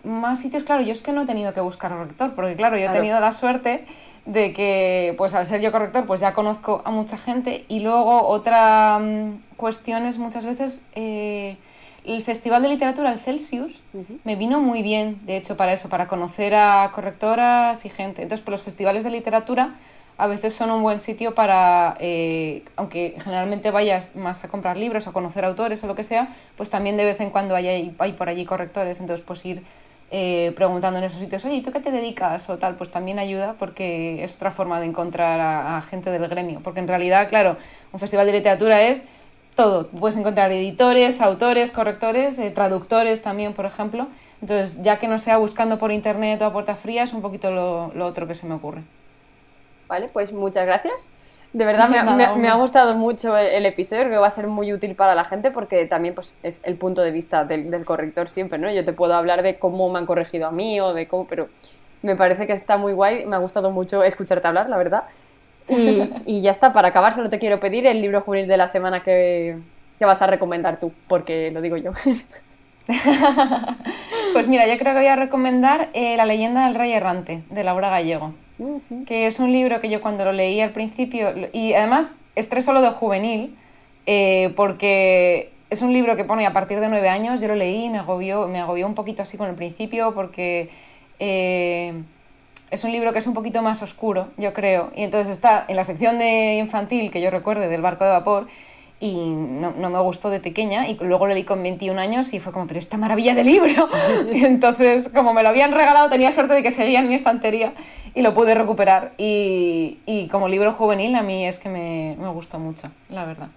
más 0.04 0.40
sitios, 0.40 0.62
claro, 0.62 0.83
yo 0.83 0.92
es 0.92 1.00
que 1.00 1.12
no 1.12 1.22
he 1.22 1.26
tenido 1.26 1.52
que 1.54 1.61
buscar 1.61 1.90
corrector, 1.90 2.35
porque 2.35 2.54
claro, 2.57 2.76
yo 2.76 2.87
he 2.87 2.92
tenido 2.92 3.18
la 3.20 3.33
suerte 3.33 3.87
de 4.26 4.52
que, 4.52 5.14
pues 5.18 5.34
al 5.34 5.46
ser 5.46 5.60
yo 5.60 5.70
corrector, 5.70 6.06
pues 6.06 6.20
ya 6.20 6.32
conozco 6.32 6.82
a 6.84 6.90
mucha 6.90 7.18
gente. 7.18 7.64
Y 7.68 7.80
luego 7.80 8.26
otra 8.26 8.98
mm, 8.98 9.56
cuestión 9.56 10.06
es 10.06 10.18
muchas 10.18 10.46
veces 10.46 10.84
eh, 10.94 11.56
el 12.04 12.22
Festival 12.22 12.62
de 12.62 12.68
Literatura, 12.68 13.12
el 13.12 13.20
Celsius, 13.20 13.80
me 14.24 14.37
vino 14.37 14.60
muy 14.60 14.82
bien, 14.82 15.20
de 15.26 15.37
hecho, 15.37 15.56
para 15.56 15.72
eso, 15.72 15.88
para 15.88 16.08
conocer 16.08 16.54
a 16.54 16.90
correctoras 16.94 17.84
y 17.84 17.90
gente. 17.90 18.22
Entonces, 18.22 18.44
por 18.44 18.52
los 18.52 18.62
festivales 18.62 19.04
de 19.04 19.10
literatura 19.10 19.74
a 20.16 20.28
veces 20.28 20.54
son 20.54 20.70
un 20.70 20.82
buen 20.82 21.00
sitio 21.00 21.34
para, 21.34 21.96
eh, 21.98 22.62
aunque 22.76 23.16
generalmente 23.20 23.72
vayas 23.72 24.14
más 24.14 24.44
a 24.44 24.48
comprar 24.48 24.76
libros 24.76 25.06
o 25.06 25.10
a 25.10 25.12
conocer 25.12 25.44
autores 25.44 25.82
o 25.82 25.88
lo 25.88 25.96
que 25.96 26.04
sea, 26.04 26.28
pues 26.56 26.70
también 26.70 26.96
de 26.96 27.04
vez 27.04 27.20
en 27.20 27.30
cuando 27.30 27.56
hay, 27.56 27.94
hay 27.98 28.12
por 28.12 28.28
allí 28.28 28.44
correctores, 28.44 29.00
entonces 29.00 29.24
pues 29.26 29.44
ir 29.44 29.64
eh, 30.16 30.53
preguntando 30.55 31.00
en 31.00 31.05
esos 31.07 31.18
sitios, 31.18 31.44
oye, 31.44 31.61
¿tú 31.61 31.72
qué 31.72 31.81
te 31.81 31.90
dedicas 31.90 32.48
o 32.48 32.57
tal? 32.57 32.77
Pues 32.77 32.88
también 32.88 33.18
ayuda 33.18 33.57
porque 33.59 34.22
es 34.22 34.37
otra 34.37 34.53
forma 34.53 34.79
de 34.79 34.87
encontrar 34.87 35.40
a, 35.40 35.83
gente 35.83 36.09
del 36.09 36.29
gremio, 36.29 36.61
porque 36.62 36.79
en 36.79 36.87
realidad, 36.87 37.29
claro, 37.29 37.57
un 37.92 37.98
festival 37.98 38.24
de 38.27 38.35
literatura 38.35 38.81
es 38.81 39.03
todo, 39.57 39.88
puedes 39.88 40.16
encontrar 40.16 40.53
editores, 40.53 41.20
autores, 41.20 41.72
correctores, 41.72 42.38
eh, 42.38 42.53
traductores 42.53 43.22
también, 43.22 43.55
por 43.55 43.66
ejemplo, 43.66 44.07
entonces 44.40 44.83
ya 44.83 45.00
que 45.00 45.09
no 45.09 45.18
sea 45.18 45.37
buscando 45.38 45.81
por 45.81 45.90
internet 45.90 46.40
o 46.42 46.44
a 46.44 46.53
puerta 46.53 46.77
fría, 46.77 47.03
es 47.03 47.12
un 47.12 47.20
poquito 47.20 47.50
lo 47.50 48.07
otro 48.07 48.29
que 48.29 48.37
se 48.37 48.46
me 48.46 48.55
ocurre. 48.55 48.83
Vale, 49.88 50.09
pues 50.12 50.33
muchas 50.33 50.64
gracias. 50.64 51.05
De 51.55 51.64
verdad 51.64 51.88
me, 51.88 52.49
ha 52.49 52.55
gustado 52.55 52.97
mucho 52.97 53.37
el, 53.37 53.64
episodio, 53.64 54.03
creo 54.03 54.14
que 54.14 54.19
va 54.19 54.27
a 54.27 54.33
ser 54.33 54.49
muy 54.49 54.73
útil 54.73 54.97
para 54.97 55.14
la 55.14 55.25
gente 55.25 55.53
porque 55.53 55.87
también 55.87 56.12
pues, 56.12 56.35
es 56.43 56.61
el 56.64 56.75
punto 56.75 57.01
de 57.01 57.12
vista 57.12 57.45
del, 57.45 57.85
corrector 57.85 58.29
siempre, 58.29 58.59
¿no? 58.59 58.69
Yo 58.73 58.85
te 58.85 58.93
puedo 58.93 59.14
hablar 59.14 59.45
de 59.45 59.57
cómo 59.57 59.88
me 59.88 60.01
han 60.01 60.07
corregido 60.07 60.49
a 60.49 60.51
mí 60.51 60.81
o 60.81 60.93
de 60.93 61.07
cómo, 61.07 61.29
pero 61.29 61.49
me 62.03 62.17
parece 62.17 62.49
que 62.49 62.55
está 62.55 62.77
muy 62.77 62.93
guay, 62.93 63.25
me 63.27 63.37
ha 63.37 63.38
gustado 63.38 63.71
mucho 63.71 64.03
escucharte 64.03 64.49
hablar, 64.49 64.69
la 64.69 64.77
verdad. 64.77 65.05
Y, 65.69 66.40
ya 66.43 66.51
está, 66.51 66.73
para 66.73 66.88
acabar 66.88 67.14
solo 67.14 67.31
te 67.31 67.38
quiero 67.38 67.61
pedir 67.61 67.87
el 67.87 68.03
libro 68.03 68.21
juvenil 68.21 68.49
de 68.49 68.57
la 68.57 68.67
semana 68.67 69.05
que, 69.05 69.57
vas 70.01 70.23
a 70.23 70.27
recomendar 70.27 70.81
tú, 70.81 70.93
porque 71.07 71.53
lo 71.53 71.61
digo 71.61 71.77
yo. 71.77 71.93
pues 74.33 74.49
mira, 74.49 74.67
yo 74.67 74.77
creo 74.77 74.93
que 74.93 74.99
voy 74.99 75.07
a 75.07 75.14
recomendar 75.14 75.88
eh, 75.95 76.17
La 76.17 76.27
leyenda 76.27 76.64
del 76.64 76.75
rey 76.75 76.93
errante, 76.93 77.45
de 77.49 77.62
Laura 77.62 77.90
Gallego 77.90 78.35
que 79.07 79.27
es 79.27 79.40
un 79.40 79.53
libro 79.53 79.81
que 79.81 79.88
yo 79.88 80.01
cuando 80.01 80.25
lo 80.25 80.33
leí 80.33 80.61
al 80.61 80.71
principio, 80.71 81.33
y 81.53 81.73
además 81.75 82.14
es 82.37 82.49
tres 82.49 82.64
solo 82.64 82.83
de 82.83 82.90
juvenil, 82.90 83.57
eh, 84.07 84.53
porque 84.57 85.51
es 85.71 85.83
un 85.83 85.93
libro 85.93 86.17
que 86.17 86.25
pone 86.25 86.47
a 86.47 86.53
partir 86.53 86.81
de 86.81 86.88
nueve 86.88 87.09
años, 87.09 87.40
yo 87.40 87.49
lo 87.49 87.57
leí 87.57 87.87
y 87.87 87.90
me 87.90 87.99
agobió, 87.99 88.47
me 88.47 88.61
agobió 88.61 88.87
un 88.87 88.95
poquito 88.95 89.23
así 89.23 89.37
con 89.37 89.49
el 89.49 89.57
principio, 89.57 90.14
porque 90.14 90.71
eh, 91.19 92.03
es 92.71 92.85
un 92.85 92.93
libro 92.93 93.12
que 93.12 93.19
es 93.19 93.27
un 93.27 93.35
poquito 93.35 93.62
más 93.62 93.83
oscuro, 93.83 94.29
yo 94.37 94.53
creo, 94.53 94.90
y 94.95 95.03
entonces 95.03 95.33
está 95.33 95.64
en 95.69 95.77
la 95.77 95.85
sección 95.85 96.19
de 96.19 96.57
infantil 96.59 97.11
que 97.11 97.21
yo 97.21 97.31
recuerde 97.31 97.69
del 97.69 97.83
barco 97.83 98.05
de 98.05 98.11
vapor, 98.11 98.47
y 99.05 99.17
no, 99.17 99.75
no, 99.77 99.90
me 99.90 100.01
gustó 100.01 100.31
de 100.31 100.40
pequeña 100.40 100.88
y 100.88 100.95
luego 100.95 101.27
lo 101.27 101.35
leí 101.35 101.45
con 101.45 101.62
21 101.62 102.01
años 102.01 102.33
y 102.33 102.40
fue 102.40 102.55
como, 102.55 102.67
pero 102.67 102.81
esta 102.81 102.97
maravilla 102.97 103.35
de 103.35 103.45
libro. 103.45 103.90
y 104.33 104.43
entonces, 104.47 105.11
como 105.11 105.35
me 105.35 105.43
lo 105.43 105.51
habían 105.51 105.73
regalado, 105.73 106.09
tenía 106.09 106.33
suerte 106.33 106.55
de 106.55 106.62
que 106.62 106.71
seguía 106.71 107.01
en 107.01 107.09
mi 107.09 107.14
estantería 107.14 107.75
y 108.14 108.23
lo 108.23 108.33
pude 108.33 108.55
recuperar. 108.55 109.12
Y, 109.19 109.99
y 110.07 110.29
como 110.29 110.49
libro 110.49 110.73
juvenil 110.73 111.17
a 111.17 111.23
mí 111.23 111.47
es 111.47 111.59
que 111.59 111.69
me, 111.69 112.17
me 112.19 112.29
gustó 112.31 112.59
mucho, 112.59 112.88
la 113.11 113.27
verdad. 113.27 113.49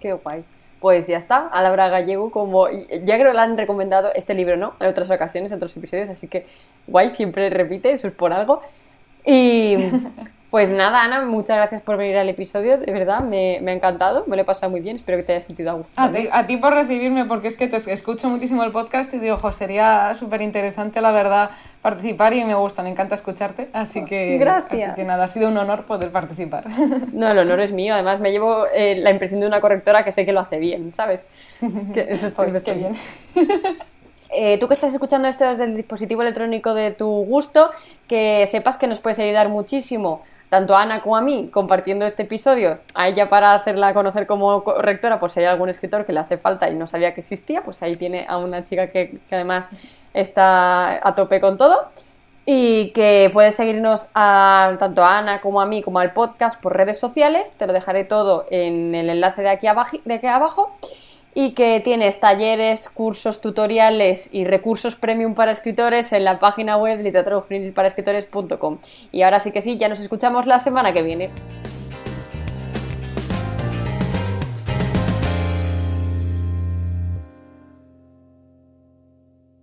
Qué 0.00 0.12
guay. 0.12 0.44
Pues 0.78 1.08
ya 1.08 1.18
está, 1.18 1.48
a 1.48 1.60
Laura 1.60 1.88
Gallego, 1.88 2.30
como 2.30 2.68
ya 2.70 3.16
creo 3.18 3.32
que 3.32 3.36
le 3.36 3.40
han 3.40 3.58
recomendado 3.58 4.10
este 4.14 4.34
libro, 4.34 4.56
¿no? 4.56 4.74
En 4.78 4.86
otras 4.86 5.10
ocasiones, 5.10 5.50
en 5.50 5.56
otros 5.56 5.76
episodios, 5.76 6.08
así 6.08 6.28
que 6.28 6.46
guay, 6.86 7.10
siempre 7.10 7.50
repite, 7.50 7.90
eso 7.90 8.06
es 8.06 8.14
por 8.14 8.32
algo. 8.32 8.62
Y 9.26 9.74
Pues 10.50 10.70
nada, 10.70 11.02
Ana, 11.02 11.26
muchas 11.26 11.58
gracias 11.58 11.82
por 11.82 11.98
venir 11.98 12.16
al 12.16 12.28
episodio, 12.30 12.78
de 12.78 12.90
verdad, 12.90 13.20
me, 13.20 13.58
ha 13.58 13.72
encantado, 13.72 14.24
me 14.26 14.34
lo 14.34 14.42
he 14.42 14.44
pasado 14.46 14.70
muy 14.70 14.80
bien, 14.80 14.96
espero 14.96 15.18
que 15.18 15.24
te 15.24 15.32
hayas 15.32 15.44
sentido 15.44 15.70
a 15.70 15.74
gusto. 15.74 15.92
A 16.00 16.46
ti, 16.46 16.56
por 16.56 16.72
recibirme, 16.72 17.26
porque 17.26 17.48
es 17.48 17.56
que 17.56 17.68
te 17.68 17.76
escucho 17.76 18.30
muchísimo 18.30 18.64
el 18.64 18.72
podcast 18.72 19.12
y 19.12 19.18
digo, 19.18 19.34
ojo, 19.34 19.52
sería 19.52 20.14
súper 20.14 20.40
interesante, 20.40 21.02
la 21.02 21.10
verdad, 21.10 21.50
participar 21.82 22.32
y 22.32 22.44
me 22.44 22.54
gusta, 22.54 22.82
me 22.82 22.88
encanta 22.88 23.14
escucharte, 23.14 23.68
así 23.74 24.06
que, 24.06 24.38
gracias. 24.38 24.88
Así 24.88 24.94
que 24.96 25.04
nada, 25.04 25.24
ha 25.24 25.28
sido 25.28 25.50
un 25.50 25.58
honor 25.58 25.84
poder 25.84 26.10
participar. 26.10 26.64
No, 27.12 27.30
el 27.30 27.38
honor 27.38 27.60
es 27.60 27.72
mío, 27.72 27.92
además 27.92 28.20
me 28.20 28.30
llevo 28.30 28.64
eh, 28.74 28.96
la 28.96 29.10
impresión 29.10 29.40
de 29.40 29.46
una 29.46 29.60
correctora 29.60 30.02
que 30.02 30.12
sé 30.12 30.24
que 30.24 30.32
lo 30.32 30.40
hace 30.40 30.58
bien, 30.58 30.92
¿sabes? 30.92 31.28
Que 31.92 32.06
eso 32.08 32.26
está 32.26 32.44
bien. 32.44 32.96
Eh, 34.30 34.58
tú 34.58 34.68
que 34.68 34.74
estás 34.74 34.92
escuchando 34.92 35.26
esto 35.26 35.46
desde 35.46 35.64
el 35.64 35.74
dispositivo 35.74 36.20
electrónico 36.20 36.74
de 36.74 36.90
tu 36.90 37.08
gusto, 37.08 37.70
que 38.06 38.46
sepas 38.50 38.76
que 38.76 38.86
nos 38.86 39.00
puedes 39.00 39.18
ayudar 39.18 39.48
muchísimo 39.48 40.22
tanto 40.48 40.76
a 40.76 40.82
Ana 40.82 41.02
como 41.02 41.16
a 41.16 41.20
mí 41.20 41.48
compartiendo 41.52 42.06
este 42.06 42.22
episodio, 42.22 42.78
a 42.94 43.08
ella 43.08 43.28
para 43.28 43.54
hacerla 43.54 43.94
conocer 43.94 44.26
como 44.26 44.64
correctora, 44.64 45.20
por 45.20 45.30
si 45.30 45.40
hay 45.40 45.46
algún 45.46 45.68
escritor 45.68 46.06
que 46.06 46.12
le 46.12 46.20
hace 46.20 46.38
falta 46.38 46.70
y 46.70 46.74
no 46.74 46.86
sabía 46.86 47.14
que 47.14 47.20
existía, 47.20 47.62
pues 47.62 47.82
ahí 47.82 47.96
tiene 47.96 48.26
a 48.28 48.38
una 48.38 48.64
chica 48.64 48.88
que, 48.88 49.18
además 49.30 49.68
está 50.14 51.06
a 51.06 51.14
tope 51.14 51.40
con 51.40 51.56
todo. 51.58 51.88
Y 52.50 52.92
que 52.92 53.28
puedes 53.30 53.56
seguirnos 53.56 54.06
a, 54.14 54.74
tanto 54.78 55.04
a 55.04 55.18
Ana 55.18 55.42
como 55.42 55.60
a 55.60 55.66
mí 55.66 55.82
como 55.82 55.98
al 55.98 56.14
podcast 56.14 56.58
por 56.58 56.74
redes 56.74 56.98
sociales. 56.98 57.52
Te 57.58 57.66
lo 57.66 57.74
dejaré 57.74 58.04
todo 58.04 58.46
en 58.50 58.94
el 58.94 59.10
enlace 59.10 59.42
de 59.42 59.50
aquí. 59.50 59.66
De 60.06 60.14
aquí 60.14 60.26
abajo 60.26 60.72
y 61.40 61.52
que 61.52 61.78
tienes 61.78 62.18
talleres, 62.18 62.88
cursos, 62.88 63.40
tutoriales 63.40 64.28
y 64.34 64.42
recursos 64.42 64.96
premium 64.96 65.36
para 65.36 65.52
escritores 65.52 66.12
en 66.12 66.24
la 66.24 66.40
página 66.40 66.76
web 66.76 67.00
escritores.com 67.86 68.78
Y 69.12 69.22
ahora 69.22 69.38
sí 69.38 69.52
que 69.52 69.62
sí, 69.62 69.78
ya 69.78 69.88
nos 69.88 70.00
escuchamos 70.00 70.48
la 70.48 70.58
semana 70.58 70.92
que 70.92 71.04
viene. 71.04 71.30